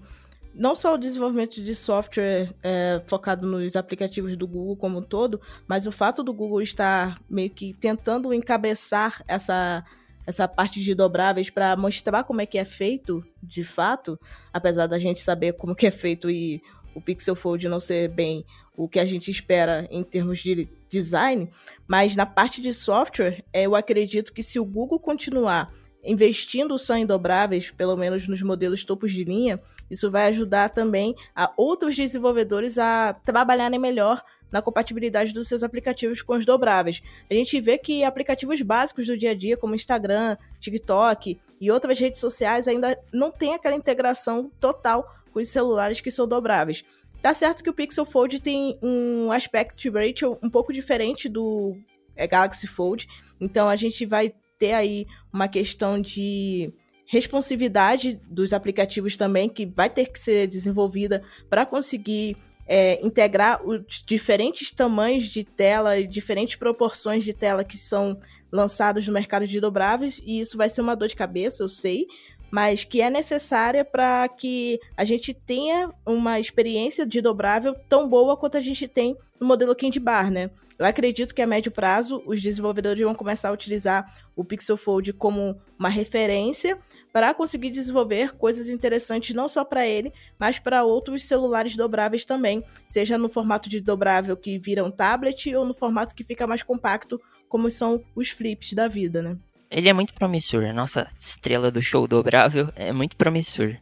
não 0.54 0.74
só 0.74 0.94
o 0.94 0.98
desenvolvimento 0.98 1.62
de 1.62 1.76
software 1.76 2.50
é, 2.64 3.02
focado 3.06 3.46
nos 3.46 3.76
aplicativos 3.76 4.38
do 4.38 4.48
Google 4.48 4.78
como 4.78 5.00
um 5.00 5.02
todo, 5.02 5.42
mas 5.68 5.86
o 5.86 5.92
fato 5.92 6.24
do 6.24 6.34
Google 6.34 6.62
estar 6.62 7.20
meio 7.30 7.50
que 7.50 7.74
tentando 7.74 8.34
encabeçar 8.34 9.22
essa, 9.28 9.84
essa 10.26 10.48
parte 10.48 10.82
de 10.82 10.96
dobráveis 10.96 11.50
para 11.50 11.76
mostrar 11.76 12.24
como 12.24 12.42
é 12.42 12.46
que 12.46 12.58
é 12.58 12.64
feito 12.64 13.24
de 13.44 13.64
fato, 13.64 14.18
apesar 14.54 14.88
da 14.88 14.98
gente 14.98 15.22
saber 15.22 15.54
como 15.54 15.76
que 15.76 15.88
é 15.88 15.92
feito 15.92 16.30
e 16.30 16.62
o 16.94 17.02
Pixel 17.02 17.36
Fold 17.36 17.68
não 17.68 17.82
ser 17.82 18.08
bem 18.08 18.46
o 18.78 18.88
que 18.88 19.00
a 19.00 19.06
gente 19.06 19.30
espera 19.30 19.88
em 19.92 20.04
termos 20.04 20.40
de 20.40 20.68
design, 20.90 21.50
mas 21.88 22.16
na 22.16 22.26
parte 22.26 22.62
de 22.62 22.74
software, 22.74 23.44
é, 23.52 23.64
eu 23.64 23.76
acredito 23.76 24.34
que 24.34 24.44
se 24.44 24.60
o 24.60 24.66
Google 24.66 25.00
continuar 25.00 25.74
investindo 26.06 26.78
só 26.78 26.96
em 26.96 27.06
dobráveis, 27.06 27.72
pelo 27.72 27.98
menos 27.98 28.28
nos 28.28 28.42
modelos 28.42 28.86
topos 28.86 29.12
de 29.12 29.24
linha, 29.24 29.60
isso 29.90 30.10
vai 30.10 30.28
ajudar 30.28 30.70
também 30.70 31.16
a 31.36 31.52
outros 31.58 31.96
desenvolvedores 31.96 32.78
a 32.78 33.14
trabalharem 33.26 33.80
melhor 33.80 34.24
na 34.52 34.62
compatibilidade 34.62 35.34
dos 35.34 35.48
seus 35.48 35.64
aplicativos 35.64 36.22
com 36.22 36.34
os 36.34 36.46
dobráveis. 36.46 37.02
A 37.30 37.34
gente 37.34 37.60
vê 37.60 37.78
que 37.78 38.04
aplicativos 38.04 38.62
básicos 38.62 39.08
do 39.08 39.18
dia 39.18 39.32
a 39.32 39.36
dia, 39.36 39.58
como 39.58 39.76
Instagram, 39.76 40.38
TikTok 40.60 41.40
e 41.60 41.72
outras 41.72 42.00
redes 42.00 42.22
sociais, 42.22 42.68
ainda 42.68 42.98
não 43.12 43.32
tem 43.32 43.54
aquela 43.54 43.76
integração 43.76 44.52
total 44.60 45.14
com 45.34 45.40
os 45.40 45.50
celulares 45.50 46.00
que 46.00 46.12
são 46.12 46.28
dobráveis. 46.28 46.86
Tá 47.22 47.34
certo 47.34 47.64
que 47.64 47.70
o 47.70 47.74
Pixel 47.74 48.06
Fold 48.06 48.40
tem 48.40 48.78
um 48.82 49.32
aspect 49.32 49.90
ratio 49.90 50.38
um 50.42 50.50
pouco 50.50 50.72
diferente 50.72 51.28
do 51.28 51.76
é, 52.16 52.28
Galaxy 52.28 52.68
Fold, 52.68 53.08
então 53.42 53.68
a 53.68 53.76
gente 53.76 54.06
vai 54.06 54.34
ter 54.58 54.74
aí 54.74 55.06
uma 55.34 55.48
questão 55.48 56.00
de 56.00 56.74
responsividade 57.08 58.20
dos 58.30 58.54
aplicativos 58.54 59.16
também, 59.16 59.48
que 59.48 59.66
vai 59.66 59.90
ter 59.90 60.08
que 60.12 60.20
ser 60.20 60.48
desenvolvida 60.48 61.24
para 61.50 61.66
conseguir 61.66 62.36
é, 62.68 63.00
integrar 63.06 63.66
os 63.66 64.04
diferentes 64.06 64.72
tamanhos 64.72 65.26
de 65.26 65.44
tela 65.44 66.00
e 66.00 66.08
diferentes 66.08 66.56
proporções 66.56 67.24
de 67.24 67.34
tela 67.34 67.64
que 67.64 67.78
são 67.78 68.20
lançados 68.52 69.06
no 69.06 69.14
mercado 69.14 69.46
de 69.46 69.60
dobráveis, 69.60 70.22
e 70.26 70.40
isso 70.40 70.58
vai 70.58 70.70
ser 70.70 70.82
uma 70.82 70.96
dor 70.96 71.08
de 71.08 71.16
cabeça, 71.16 71.62
eu 71.62 71.68
sei, 71.68 72.08
mas 72.52 72.84
que 72.84 73.02
é 73.02 73.10
necessária 73.10 73.84
para 73.84 74.28
que 74.28 74.80
a 74.96 75.04
gente 75.04 75.34
tenha 75.34 75.92
uma 76.06 76.40
experiência 76.40 77.06
de 77.06 77.22
dobrável 77.22 77.76
tão 77.90 78.08
boa 78.08 78.38
quanto 78.38 78.58
a 78.58 78.62
gente 78.62 78.88
tem 78.88 79.18
no 79.40 79.48
modelo 79.48 79.76
Candy 79.76 80.00
Bar, 80.00 80.32
né? 80.32 80.50
Eu 80.78 80.86
acredito 80.86 81.34
que 81.34 81.42
a 81.42 81.48
médio 81.48 81.72
prazo 81.72 82.22
os 82.26 82.42
desenvolvedores 82.42 83.02
vão 83.02 83.16
começar 83.16 83.50
a 83.50 83.54
utilizar 83.54 84.14
o 84.36 84.44
Pixel 84.44 84.76
Fold 84.76 85.14
como 85.14 85.60
uma 85.80 85.88
referência 85.88 86.78
para 87.14 87.34
conseguir 87.34 87.70
desenvolver 87.70 88.34
coisas 88.36 88.68
interessantes 88.68 89.34
não 89.34 89.48
só 89.48 89.64
para 89.64 89.88
ele, 89.88 90.12
mas 90.38 90.60
para 90.60 90.84
outros 90.84 91.24
celulares 91.24 91.78
dobráveis 91.78 92.26
também, 92.26 92.62
seja 92.90 93.18
no 93.18 93.30
formato 93.30 93.70
de 93.70 93.80
dobrável 93.80 94.36
que 94.36 94.60
vira 94.60 94.84
um 94.84 94.92
tablet 94.92 95.56
ou 95.56 95.66
no 95.66 95.74
formato 95.74 96.14
que 96.14 96.26
fica 96.26 96.46
mais 96.46 96.62
compacto, 96.62 97.22
como 97.48 97.72
são 97.72 98.04
os 98.14 98.30
flips 98.30 98.74
da 98.74 98.90
vida, 98.90 99.22
né? 99.22 99.38
Ele 99.70 99.90
é 99.90 99.94
muito 99.94 100.14
promissor, 100.14 100.66
a 100.66 100.74
nossa 100.74 101.10
estrela 101.20 101.72
do 101.72 101.82
show 101.82 102.08
dobrável 102.08 102.72
é 102.76 102.92
muito 102.92 103.18
promissor. 103.18 103.78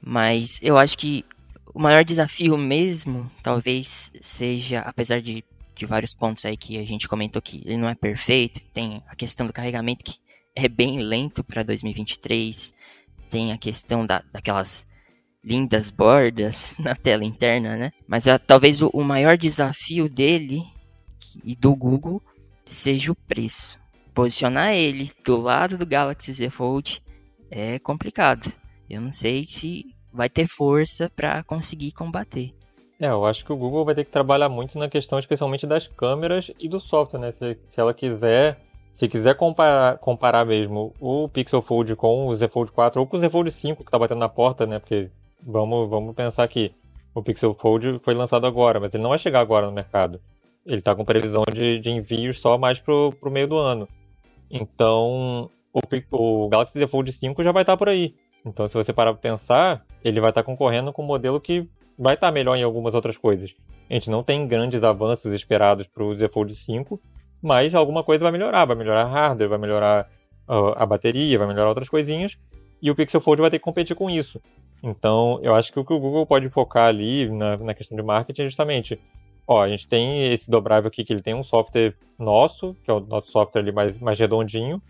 Mas 0.00 0.60
eu 0.62 0.76
acho 0.76 0.96
que 0.98 1.24
o 1.74 1.80
maior 1.80 2.04
desafio 2.04 2.56
mesmo, 2.58 3.30
talvez 3.42 4.10
seja, 4.20 4.80
apesar 4.80 5.20
de 5.20 5.44
de 5.78 5.86
vários 5.86 6.12
pontos 6.12 6.44
aí 6.44 6.56
que 6.56 6.76
a 6.76 6.84
gente 6.84 7.08
comentou 7.08 7.40
que 7.40 7.62
ele 7.64 7.76
não 7.76 7.88
é 7.88 7.94
perfeito. 7.94 8.60
Tem 8.72 9.02
a 9.06 9.14
questão 9.14 9.46
do 9.46 9.52
carregamento 9.52 10.04
que 10.04 10.16
é 10.54 10.68
bem 10.68 11.00
lento 11.00 11.44
para 11.44 11.62
2023. 11.62 12.74
Tem 13.30 13.52
a 13.52 13.58
questão 13.58 14.04
da, 14.04 14.22
daquelas 14.32 14.86
lindas 15.42 15.90
bordas 15.90 16.74
na 16.80 16.96
tela 16.96 17.24
interna, 17.24 17.76
né? 17.76 17.92
Mas 18.06 18.26
a, 18.26 18.38
talvez 18.38 18.82
o, 18.82 18.90
o 18.92 19.04
maior 19.04 19.38
desafio 19.38 20.08
dele 20.08 20.62
e 21.44 21.54
do 21.54 21.74
Google 21.74 22.20
seja 22.64 23.12
o 23.12 23.14
preço. 23.14 23.78
Posicionar 24.18 24.74
ele 24.74 25.12
do 25.24 25.40
lado 25.40 25.78
do 25.78 25.86
Galaxy 25.86 26.32
Z 26.32 26.50
Fold 26.50 27.00
é 27.48 27.78
complicado. 27.78 28.52
Eu 28.90 29.00
não 29.00 29.12
sei 29.12 29.44
se 29.44 29.84
vai 30.12 30.28
ter 30.28 30.48
força 30.48 31.08
para 31.14 31.44
conseguir 31.44 31.92
combater. 31.92 32.52
É, 32.98 33.06
eu 33.06 33.24
acho 33.24 33.44
que 33.44 33.52
o 33.52 33.56
Google 33.56 33.84
vai 33.84 33.94
ter 33.94 34.02
que 34.02 34.10
trabalhar 34.10 34.48
muito 34.48 34.76
na 34.76 34.88
questão 34.88 35.20
especialmente 35.20 35.68
das 35.68 35.86
câmeras 35.86 36.50
e 36.58 36.68
do 36.68 36.80
software, 36.80 37.20
né? 37.20 37.30
Se, 37.30 37.56
se 37.68 37.80
ela 37.80 37.94
quiser 37.94 38.58
se 38.90 39.06
quiser 39.06 39.36
comparar, 39.36 39.98
comparar 39.98 40.44
mesmo 40.44 40.92
o 40.98 41.28
Pixel 41.28 41.62
Fold 41.62 41.94
com 41.94 42.26
o 42.26 42.34
Z 42.34 42.48
Fold 42.48 42.72
4 42.72 43.00
ou 43.00 43.06
com 43.06 43.18
o 43.18 43.20
Z 43.20 43.30
Fold 43.30 43.48
5 43.52 43.84
que 43.84 43.90
tá 43.92 44.00
batendo 44.00 44.18
na 44.18 44.28
porta, 44.28 44.66
né? 44.66 44.80
Porque 44.80 45.12
vamos, 45.40 45.88
vamos 45.88 46.12
pensar 46.16 46.42
aqui. 46.42 46.74
O 47.14 47.22
Pixel 47.22 47.54
Fold 47.54 48.00
foi 48.02 48.14
lançado 48.14 48.48
agora, 48.48 48.80
mas 48.80 48.92
ele 48.92 49.02
não 49.04 49.10
vai 49.10 49.18
chegar 49.20 49.38
agora 49.38 49.66
no 49.66 49.72
mercado. 49.72 50.20
Ele 50.66 50.82
tá 50.82 50.92
com 50.92 51.04
previsão 51.04 51.44
de, 51.54 51.78
de 51.78 51.88
envios 51.88 52.40
só 52.40 52.58
mais 52.58 52.80
pro, 52.80 53.12
pro 53.20 53.30
meio 53.30 53.46
do 53.46 53.56
ano. 53.56 53.88
Então, 54.50 55.50
o, 55.72 55.80
o 56.12 56.48
Galaxy 56.48 56.78
Z 56.78 56.86
Fold 56.86 57.10
5 57.12 57.42
já 57.42 57.52
vai 57.52 57.62
estar 57.62 57.74
tá 57.74 57.76
por 57.76 57.88
aí. 57.88 58.14
Então, 58.44 58.66
se 58.66 58.74
você 58.74 58.92
parar 58.92 59.12
para 59.12 59.20
pensar, 59.20 59.84
ele 60.04 60.20
vai 60.20 60.30
estar 60.30 60.42
tá 60.42 60.46
concorrendo 60.46 60.92
com 60.92 61.02
um 61.02 61.06
modelo 61.06 61.40
que 61.40 61.68
vai 61.98 62.14
estar 62.14 62.28
tá 62.28 62.32
melhor 62.32 62.56
em 62.56 62.62
algumas 62.62 62.94
outras 62.94 63.18
coisas. 63.18 63.54
A 63.90 63.94
gente 63.94 64.10
não 64.10 64.22
tem 64.22 64.46
grandes 64.46 64.82
avanços 64.82 65.32
esperados 65.32 65.86
para 65.86 66.04
o 66.04 66.14
Z 66.14 66.28
Fold 66.28 66.54
5, 66.54 67.00
mas 67.42 67.74
alguma 67.74 68.02
coisa 68.02 68.22
vai 68.22 68.32
melhorar. 68.32 68.64
Vai 68.64 68.76
melhorar 68.76 69.04
hardware, 69.04 69.48
vai 69.48 69.58
melhorar 69.58 70.08
uh, 70.48 70.74
a 70.76 70.86
bateria, 70.86 71.38
vai 71.38 71.48
melhorar 71.48 71.68
outras 71.68 71.88
coisinhas. 71.88 72.38
E 72.80 72.90
o 72.90 72.94
Pixel 72.94 73.20
Fold 73.20 73.40
vai 73.40 73.50
ter 73.50 73.58
que 73.58 73.64
competir 73.64 73.96
com 73.96 74.08
isso. 74.08 74.40
Então, 74.82 75.40
eu 75.42 75.54
acho 75.54 75.72
que 75.72 75.80
o 75.80 75.84
que 75.84 75.92
o 75.92 75.98
Google 75.98 76.24
pode 76.24 76.48
focar 76.48 76.86
ali 76.86 77.28
na, 77.28 77.56
na 77.56 77.74
questão 77.74 77.96
de 77.96 78.02
marketing 78.02 78.42
é 78.42 78.44
justamente 78.44 79.00
ó, 79.48 79.62
a 79.62 79.68
gente 79.68 79.88
tem 79.88 80.30
esse 80.30 80.50
dobrável 80.50 80.88
aqui 80.88 81.02
que 81.02 81.12
ele 81.12 81.22
tem 81.22 81.34
um 81.34 81.42
software 81.42 81.94
nosso, 82.18 82.76
que 82.84 82.90
é 82.90 82.94
o 82.94 83.00
nosso 83.00 83.30
software 83.30 83.62
ali 83.62 83.72
mais, 83.72 83.98
mais 83.98 84.20
redondinho, 84.20 84.80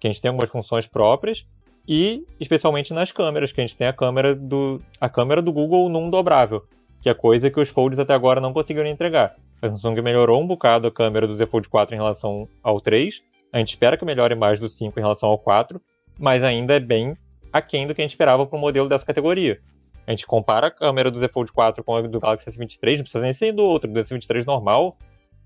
que 0.00 0.06
a 0.06 0.10
gente 0.10 0.22
tem 0.22 0.30
algumas 0.30 0.50
funções 0.50 0.86
próprias, 0.86 1.46
e 1.86 2.24
especialmente 2.40 2.94
nas 2.94 3.12
câmeras, 3.12 3.52
que 3.52 3.60
a 3.60 3.66
gente 3.66 3.76
tem 3.76 3.86
a 3.86 3.92
câmera 3.92 4.34
do, 4.34 4.80
a 4.98 5.08
câmera 5.08 5.42
do 5.42 5.52
Google 5.52 5.88
num 5.90 6.08
dobrável, 6.08 6.64
que 7.02 7.08
é 7.08 7.14
coisa 7.14 7.50
que 7.50 7.60
os 7.60 7.68
Folds 7.68 7.98
até 7.98 8.14
agora 8.14 8.40
não 8.40 8.52
conseguiram 8.52 8.88
entregar. 8.88 9.36
A 9.60 9.68
Samsung 9.68 10.00
melhorou 10.00 10.40
um 10.42 10.46
bocado 10.46 10.88
a 10.88 10.90
câmera 10.90 11.26
do 11.26 11.36
Z 11.36 11.46
Fold 11.46 11.68
4 11.68 11.94
em 11.94 11.98
relação 11.98 12.48
ao 12.62 12.80
3, 12.80 13.22
a 13.52 13.58
gente 13.58 13.70
espera 13.70 13.96
que 13.96 14.04
melhore 14.04 14.34
mais 14.34 14.58
do 14.58 14.68
5 14.68 14.98
em 14.98 15.02
relação 15.02 15.28
ao 15.28 15.38
4, 15.38 15.80
mas 16.18 16.42
ainda 16.42 16.74
é 16.74 16.80
bem 16.80 17.16
aquém 17.52 17.86
do 17.86 17.94
que 17.94 18.00
a 18.00 18.04
gente 18.04 18.12
esperava 18.12 18.46
para 18.46 18.56
um 18.58 18.60
modelo 18.60 18.88
dessa 18.88 19.04
categoria. 19.04 19.60
A 20.08 20.10
gente 20.12 20.26
compara 20.26 20.68
a 20.68 20.70
câmera 20.70 21.10
do 21.10 21.18
Z 21.18 21.28
Fold 21.28 21.52
4 21.52 21.84
com 21.84 21.94
a 21.94 22.00
do 22.00 22.18
Galaxy 22.18 22.48
S23, 22.48 22.96
não 22.96 23.02
precisa 23.02 23.20
nem 23.20 23.34
ser 23.34 23.52
do 23.52 23.62
outro, 23.62 23.92
do 23.92 24.00
S23 24.00 24.42
normal, 24.46 24.96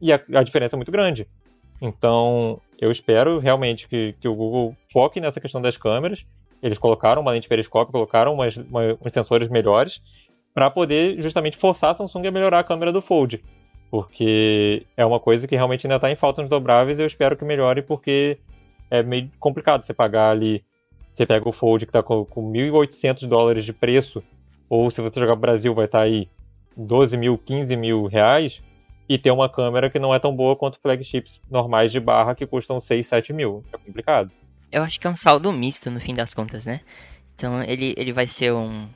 e 0.00 0.12
a, 0.12 0.20
a 0.34 0.42
diferença 0.44 0.76
é 0.76 0.78
muito 0.78 0.92
grande. 0.92 1.26
Então, 1.80 2.60
eu 2.80 2.88
espero 2.88 3.40
realmente 3.40 3.88
que, 3.88 4.14
que 4.20 4.28
o 4.28 4.36
Google 4.36 4.76
foque 4.92 5.20
nessa 5.20 5.40
questão 5.40 5.60
das 5.60 5.76
câmeras. 5.76 6.24
Eles 6.62 6.78
colocaram 6.78 7.22
uma 7.22 7.32
lente 7.32 7.48
periscópio, 7.48 7.90
colocaram 7.90 8.34
umas, 8.34 8.56
uma, 8.56 8.96
uns 9.04 9.12
sensores 9.12 9.48
melhores 9.48 10.00
para 10.54 10.70
poder 10.70 11.20
justamente 11.20 11.56
forçar 11.56 11.90
a 11.90 11.94
Samsung 11.94 12.28
a 12.28 12.30
melhorar 12.30 12.60
a 12.60 12.64
câmera 12.64 12.92
do 12.92 13.02
Fold. 13.02 13.42
Porque 13.90 14.86
é 14.96 15.04
uma 15.04 15.18
coisa 15.18 15.48
que 15.48 15.56
realmente 15.56 15.88
ainda 15.88 15.96
está 15.96 16.08
em 16.08 16.14
falta 16.14 16.40
nos 16.40 16.48
dobráveis 16.48 17.00
e 17.00 17.02
eu 17.02 17.06
espero 17.06 17.36
que 17.36 17.44
melhore 17.44 17.82
porque 17.82 18.38
é 18.88 19.02
meio 19.02 19.28
complicado 19.40 19.82
você 19.82 19.92
pagar 19.92 20.30
ali. 20.30 20.64
Você 21.10 21.26
pega 21.26 21.48
o 21.48 21.52
Fold 21.52 21.84
que 21.84 21.90
está 21.90 22.00
com, 22.00 22.24
com 22.24 22.52
1.800 22.52 23.26
dólares 23.26 23.64
de 23.64 23.72
preço, 23.72 24.22
ou 24.72 24.90
se 24.90 25.02
você 25.02 25.20
jogar 25.20 25.36
Brasil 25.36 25.74
vai 25.74 25.84
estar 25.84 25.98
tá 25.98 26.04
aí 26.04 26.30
12 26.74 27.14
mil, 27.18 27.36
15 27.36 27.76
mil 27.76 28.06
reais, 28.06 28.62
e 29.06 29.18
ter 29.18 29.30
uma 29.30 29.46
câmera 29.46 29.90
que 29.90 29.98
não 29.98 30.14
é 30.14 30.18
tão 30.18 30.34
boa 30.34 30.56
quanto 30.56 30.80
flagships 30.80 31.42
normais 31.50 31.92
de 31.92 32.00
barra 32.00 32.34
que 32.34 32.46
custam 32.46 32.80
6, 32.80 33.06
7 33.06 33.34
mil. 33.34 33.62
É 33.70 33.76
complicado. 33.76 34.30
Eu 34.70 34.82
acho 34.82 34.98
que 34.98 35.06
é 35.06 35.10
um 35.10 35.16
saldo 35.16 35.52
misto 35.52 35.90
no 35.90 36.00
fim 36.00 36.14
das 36.14 36.32
contas, 36.32 36.64
né? 36.64 36.80
Então 37.34 37.62
ele, 37.62 37.92
ele 37.98 38.12
vai 38.12 38.26
ser 38.26 38.54
um, 38.54 38.88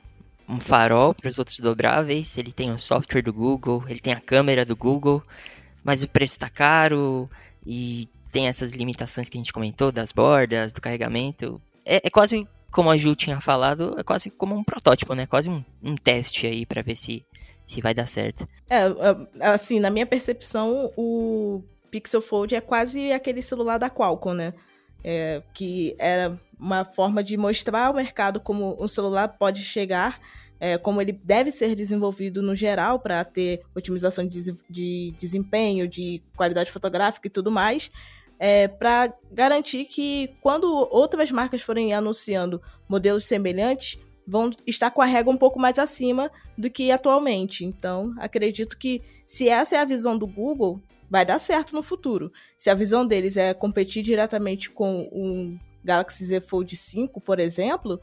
um 0.49 0.59
farol 0.59 1.13
para 1.13 1.29
os 1.29 1.37
outros 1.37 1.59
dobráveis, 1.59 2.39
ele 2.39 2.51
tem 2.51 2.71
o 2.71 2.79
software 2.79 3.21
do 3.21 3.31
Google, 3.31 3.83
ele 3.87 3.99
tem 3.99 4.13
a 4.13 4.19
câmera 4.19 4.65
do 4.65 4.75
Google, 4.75 5.21
mas 5.83 6.01
o 6.01 6.09
preço 6.09 6.33
está 6.33 6.49
caro 6.49 7.29
e 7.63 8.09
tem 8.31 8.47
essas 8.47 8.71
limitações 8.71 9.29
que 9.29 9.37
a 9.37 9.41
gente 9.41 9.53
comentou 9.53 9.91
das 9.91 10.11
bordas, 10.11 10.73
do 10.73 10.81
carregamento. 10.81 11.61
É, 11.85 12.07
é 12.07 12.09
quase 12.09 12.47
como 12.71 12.89
a 12.89 12.97
Ju 12.97 13.15
tinha 13.15 13.39
falado, 13.39 13.95
é 13.97 14.03
quase 14.03 14.29
como 14.29 14.55
um 14.55 14.63
protótipo, 14.63 15.13
né? 15.13 15.25
Quase 15.25 15.49
um, 15.49 15.63
um 15.81 15.95
teste 15.95 16.45
aí 16.45 16.65
para 16.65 16.81
ver 16.81 16.95
se 16.95 17.25
se 17.67 17.81
vai 17.81 17.93
dar 17.93 18.07
certo. 18.07 18.47
É, 18.69 18.85
é, 18.85 19.47
assim, 19.47 19.79
na 19.79 19.89
minha 19.89 20.05
percepção, 20.05 20.91
o 20.95 21.61
Pixel 21.91 22.21
Fold 22.21 22.55
é 22.55 22.61
quase 22.61 23.11
aquele 23.11 23.41
celular 23.41 23.77
da 23.77 23.89
Qualcomm, 23.89 24.33
né? 24.33 24.53
É, 25.03 25.43
que 25.53 25.95
era 25.99 26.39
uma 26.59 26.85
forma 26.85 27.23
de 27.23 27.37
mostrar 27.37 27.87
ao 27.87 27.93
mercado 27.93 28.39
como 28.39 28.81
um 28.81 28.87
celular 28.87 29.27
pode 29.27 29.63
chegar, 29.63 30.19
é, 30.59 30.77
como 30.77 31.01
ele 31.01 31.11
deve 31.11 31.51
ser 31.51 31.75
desenvolvido 31.75 32.41
no 32.41 32.55
geral 32.55 32.99
para 32.99 33.23
ter 33.23 33.61
otimização 33.75 34.25
de, 34.25 34.55
de, 34.69 35.13
desempenho, 35.17 35.87
de 35.87 36.23
qualidade 36.35 36.71
fotográfica 36.71 37.27
e 37.27 37.29
tudo 37.29 37.51
mais, 37.51 37.91
é, 38.39 38.67
para 38.67 39.13
garantir 39.31 39.85
que 39.85 40.35
quando 40.41 40.65
outras 40.91 41.31
marcas 41.31 41.61
forem 41.61 41.93
anunciando 41.93 42.61
modelos 42.87 43.25
semelhantes, 43.25 43.99
vão 44.27 44.51
estar 44.65 44.91
com 44.91 45.01
a 45.01 45.05
régua 45.05 45.33
um 45.33 45.37
pouco 45.37 45.59
mais 45.59 45.79
acima 45.79 46.29
do 46.57 46.69
que 46.69 46.91
atualmente. 46.91 47.63
Então, 47.63 48.13
acredito 48.17 48.77
que 48.77 49.01
se 49.25 49.47
essa 49.47 49.75
é 49.75 49.79
a 49.79 49.85
visão 49.85 50.17
do 50.17 50.27
Google, 50.27 50.81
vai 51.09 51.25
dar 51.25 51.39
certo 51.39 51.73
no 51.73 51.81
futuro. 51.81 52.31
Se 52.57 52.69
a 52.69 52.75
visão 52.75 53.07
deles 53.07 53.37
é 53.37 53.53
competir 53.53 54.03
diretamente 54.03 54.69
com 54.69 55.07
um 55.11 55.57
Galaxy 55.83 56.25
Z 56.25 56.41
Fold 56.41 56.75
5, 56.75 57.21
por 57.21 57.39
exemplo, 57.39 57.99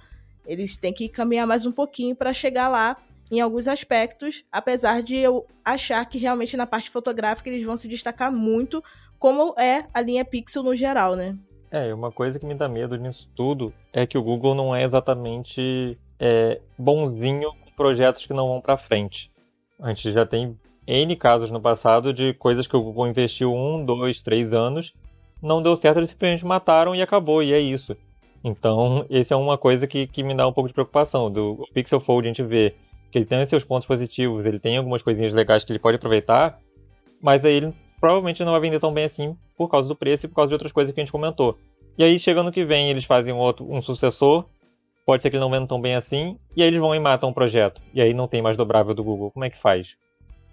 eles 0.47 0.77
têm 0.77 0.93
que 0.93 1.09
caminhar 1.09 1.47
mais 1.47 1.67
um 1.67 1.73
pouquinho 1.73 2.17
para 2.17 2.33
chegar 2.33 2.69
lá 2.69 2.97
em 3.31 3.41
alguns 3.41 3.69
aspectos, 3.69 4.45
apesar 4.51 5.03
de 5.03 5.17
eu 5.17 5.47
achar 5.65 6.05
que 6.07 6.19
realmente 6.19 6.57
na 6.57 6.67
parte 6.67 6.91
fotográfica 6.91 7.49
eles 7.49 7.65
vão 7.65 7.77
se 7.77 7.89
destacar 7.89 8.31
muito, 8.33 8.83
como 9.25 9.55
é 9.59 9.87
a 9.95 10.03
linha 10.03 10.23
Pixel 10.23 10.63
no 10.63 10.77
geral, 10.77 11.17
né? 11.17 11.35
É, 11.71 11.95
uma 11.95 12.13
coisa 12.13 12.39
que 12.39 12.45
me 12.45 12.55
dá 12.55 12.69
medo 12.69 12.95
nisso 12.99 13.27
tudo 13.35 13.73
é 13.91 14.07
que 14.07 14.19
o 14.19 14.23
Google 14.23 14.55
não 14.55 14.77
é 14.77 14.85
exatamente 14.85 15.99
é, 16.21 16.61
bonzinho 16.79 17.51
com 17.55 17.71
projetos 17.75 18.27
que 18.27 18.35
não 18.35 18.49
vão 18.49 18.61
para 18.61 18.77
frente. 18.77 19.31
A 19.81 19.89
gente 19.95 20.13
já 20.13 20.27
tem 20.27 20.59
N 20.87 21.17
casos 21.17 21.51
no 21.51 21.59
passado 21.59 22.13
de 22.13 22.35
coisas 22.35 22.67
que 22.67 22.77
o 22.77 22.83
Google 22.83 23.09
investiu 23.09 23.51
um, 23.55 23.83
dois, 23.83 24.21
três 24.21 24.53
anos, 24.53 24.93
não 25.41 25.63
deu 25.63 25.75
certo, 25.75 26.01
eles 26.01 26.11
simplesmente 26.11 26.45
mataram 26.45 26.95
e 26.95 27.01
acabou, 27.01 27.43
e 27.43 27.55
é 27.55 27.59
isso. 27.59 27.97
Então, 28.45 29.07
essa 29.09 29.33
é 29.33 29.37
uma 29.39 29.57
coisa 29.57 29.87
que, 29.87 30.07
que 30.07 30.23
me 30.23 30.35
dá 30.35 30.47
um 30.47 30.53
pouco 30.53 30.69
de 30.69 30.75
preocupação. 30.75 31.31
Do 31.31 31.67
Pixel 31.73 31.99
Fold 31.99 32.29
a 32.29 32.31
gente 32.31 32.43
vê 32.43 32.75
que 33.11 33.17
ele 33.17 33.25
tem 33.25 33.47
seus 33.47 33.65
pontos 33.65 33.87
positivos, 33.87 34.45
ele 34.45 34.59
tem 34.59 34.77
algumas 34.77 35.01
coisinhas 35.01 35.33
legais 35.33 35.65
que 35.65 35.73
ele 35.73 35.79
pode 35.79 35.97
aproveitar, 35.97 36.59
mas 37.23 37.43
aí 37.47 37.55
ele 37.55 37.75
provavelmente 38.05 38.45
não 38.45 38.53
vai 38.53 38.61
vender 38.61 38.79
tão 38.79 38.93
bem 38.93 39.05
assim 39.05 39.35
por 39.57 39.67
causa 39.71 39.89
do 39.89 39.97
preço 39.97 40.27
e 40.27 40.29
por 40.29 40.35
causa 40.35 40.49
de 40.49 40.55
outras 40.55 40.73
coisas 40.73 40.93
que 40.93 41.01
a 41.01 41.03
gente 41.03 41.11
comentou. 41.11 41.57
E 41.97 42.05
aí, 42.05 42.19
chegando 42.19 42.53
que 42.53 42.63
vem, 42.63 42.91
eles 42.91 43.07
fazem 43.07 43.33
um, 43.33 43.39
outro, 43.39 43.67
um 43.73 43.81
sucessor 43.81 44.45
pode 45.07 45.23
ser 45.23 45.31
que 45.31 45.37
ele 45.37 45.41
não 45.41 45.51
venda 45.51 45.67
tão 45.67 45.81
bem 45.81 45.95
assim, 45.95 46.39
e 46.55 46.63
aí 46.63 46.69
eles 46.69 46.81
vão 46.81 46.95
e 46.95 47.01
matam 47.01 47.31
o 47.31 47.35
projeto. 47.35 47.81
E 47.95 48.03
aí 48.03 48.13
não 48.13 48.29
tem 48.29 48.43
mais 48.43 48.59
dobrável 48.59 48.95
do 48.95 49.03
Google. 49.03 49.31
Como 49.31 49.45
é 49.45 49.49
que 49.49 49.59
faz? 49.59 49.97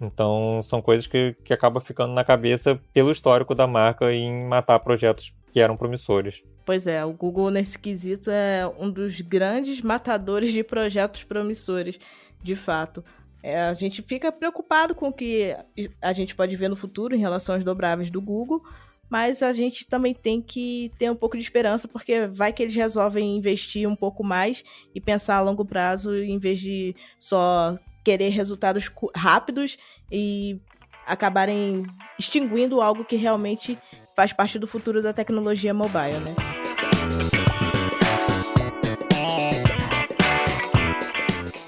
Então 0.00 0.62
são 0.62 0.80
coisas 0.80 1.06
que, 1.06 1.36
que 1.44 1.52
acabam 1.52 1.82
ficando 1.82 2.14
na 2.14 2.24
cabeça 2.24 2.80
pelo 2.94 3.12
histórico 3.12 3.54
da 3.54 3.66
marca 3.66 4.10
em 4.10 4.46
matar 4.46 4.78
projetos 4.80 5.34
que 5.52 5.60
eram 5.60 5.76
promissores. 5.76 6.42
Pois 6.64 6.86
é, 6.86 7.04
o 7.04 7.12
Google 7.12 7.50
nesse 7.50 7.78
quesito 7.78 8.30
é 8.30 8.66
um 8.78 8.90
dos 8.90 9.20
grandes 9.20 9.82
matadores 9.82 10.50
de 10.50 10.64
projetos 10.64 11.22
promissores, 11.22 12.00
de 12.42 12.56
fato. 12.56 13.04
É, 13.42 13.60
a 13.62 13.74
gente 13.74 14.02
fica 14.02 14.30
preocupado 14.30 14.94
com 14.94 15.08
o 15.08 15.12
que 15.12 15.56
a 16.00 16.12
gente 16.12 16.34
pode 16.34 16.54
ver 16.54 16.68
no 16.68 16.76
futuro 16.76 17.14
em 17.14 17.18
relação 17.18 17.56
aos 17.56 17.64
dobráveis 17.64 18.08
do 18.08 18.20
Google, 18.20 18.62
mas 19.10 19.42
a 19.42 19.52
gente 19.52 19.86
também 19.86 20.14
tem 20.14 20.40
que 20.40 20.92
ter 20.96 21.10
um 21.10 21.16
pouco 21.16 21.36
de 21.36 21.42
esperança, 21.42 21.88
porque 21.88 22.28
vai 22.28 22.52
que 22.52 22.62
eles 22.62 22.74
resolvem 22.74 23.36
investir 23.36 23.88
um 23.88 23.96
pouco 23.96 24.22
mais 24.22 24.64
e 24.94 25.00
pensar 25.00 25.36
a 25.36 25.42
longo 25.42 25.64
prazo, 25.64 26.14
em 26.14 26.38
vez 26.38 26.60
de 26.60 26.94
só 27.18 27.74
querer 28.04 28.30
resultados 28.30 28.90
rápidos 29.14 29.76
e 30.10 30.60
acabarem 31.06 31.84
extinguindo 32.18 32.80
algo 32.80 33.04
que 33.04 33.16
realmente 33.16 33.78
faz 34.14 34.32
parte 34.32 34.58
do 34.58 34.66
futuro 34.66 35.02
da 35.02 35.12
tecnologia 35.12 35.74
mobile, 35.74 36.18
né? 36.20 36.34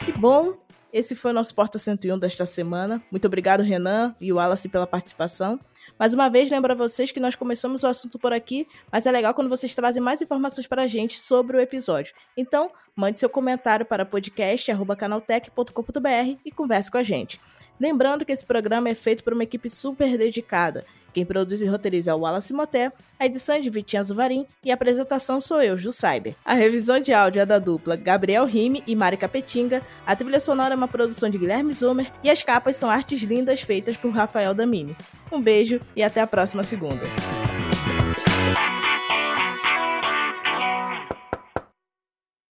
E 0.07 0.13
bom, 0.13 0.64
esse 0.95 1.15
foi 1.17 1.33
o 1.33 1.35
nosso 1.35 1.53
Porta 1.53 1.77
101 1.77 2.17
desta 2.21 2.47
semana. 2.47 3.03
Muito 3.11 3.27
obrigado, 3.27 3.65
Renan 3.65 4.15
e 4.21 4.33
Wallace, 4.33 4.69
pela 4.69 4.87
participação. 4.87 5.59
Mais 5.99 6.15
uma 6.15 6.29
vez, 6.29 6.49
lembro 6.49 6.71
a 6.71 6.75
vocês 6.77 7.11
que 7.11 7.19
nós 7.19 7.35
começamos 7.35 7.83
o 7.83 7.89
assunto 7.89 8.17
por 8.17 8.33
aqui, 8.33 8.69
mas 8.93 9.05
é 9.05 9.11
legal 9.11 9.35
quando 9.35 9.49
vocês 9.49 9.75
trazem 9.75 10.01
mais 10.01 10.23
informações 10.23 10.69
para 10.69 10.83
a 10.83 10.87
gente 10.87 11.19
sobre 11.19 11.57
o 11.57 11.61
episódio. 11.61 12.15
Então, 12.37 12.71
mande 12.95 13.19
seu 13.19 13.29
comentário 13.29 13.85
para 13.85 14.07
podcast.canaltech.com.br 14.07 16.39
e 16.45 16.53
converse 16.53 16.93
com 16.93 16.99
a 16.99 17.03
gente. 17.03 17.41
Lembrando 17.81 18.25
que 18.25 18.31
esse 18.31 18.47
programa 18.47 18.89
é 18.89 18.95
feito 18.95 19.25
por 19.25 19.33
uma 19.33 19.43
equipe 19.43 19.69
super 19.69 20.17
dedicada. 20.17 20.87
Quem 21.15 21.25
produz 21.25 21.63
e 21.63 21.67
roteiriza 21.67 22.11
é 22.11 22.15
o 22.15 22.19
Wallace 22.19 22.53
Moté, 22.53 22.91
a 23.21 23.25
edição 23.25 23.55
é 23.55 23.61
de 23.61 23.71
Vitinha 23.71 24.03
Zuvarim 24.03 24.47
e 24.65 24.73
a 24.73 24.75
apresentação 24.75 25.41
sou 25.41 25.63
eu, 25.63 25.79
Ju 25.79 25.93
Cyber. 25.93 26.35
A 26.45 26.55
revisão 26.55 26.99
de 26.99 27.13
áudio 27.13 27.41
é 27.41 27.47
da 27.47 27.61
dupla 27.61 27.95
Gabriel 27.95 28.45
Rime 28.45 28.83
e 28.85 28.97
Mari 28.97 29.17
Capetinga, 29.17 29.81
a 30.05 30.17
trilha 30.17 30.41
sonora 30.41 30.75
é 30.75 30.77
uma 30.77 30.89
produção 30.89 31.31
de 31.31 31.39
Guilherme 31.39 31.73
Zomer 31.73 32.11
e 32.25 32.29
as 32.29 32.43
capas 32.43 32.75
são 32.75 32.91
artes 32.91 33.23
lindas 33.23 33.61
feitas 33.61 33.97
por 33.97 34.11
Rafael 34.11 34.53
Damini. 34.53 34.97
Um 35.31 35.41
beijo 35.41 35.81
e 35.95 36.03
até 36.03 36.21
a 36.21 36.27
próxima 36.27 36.65
segunda. 36.65 37.05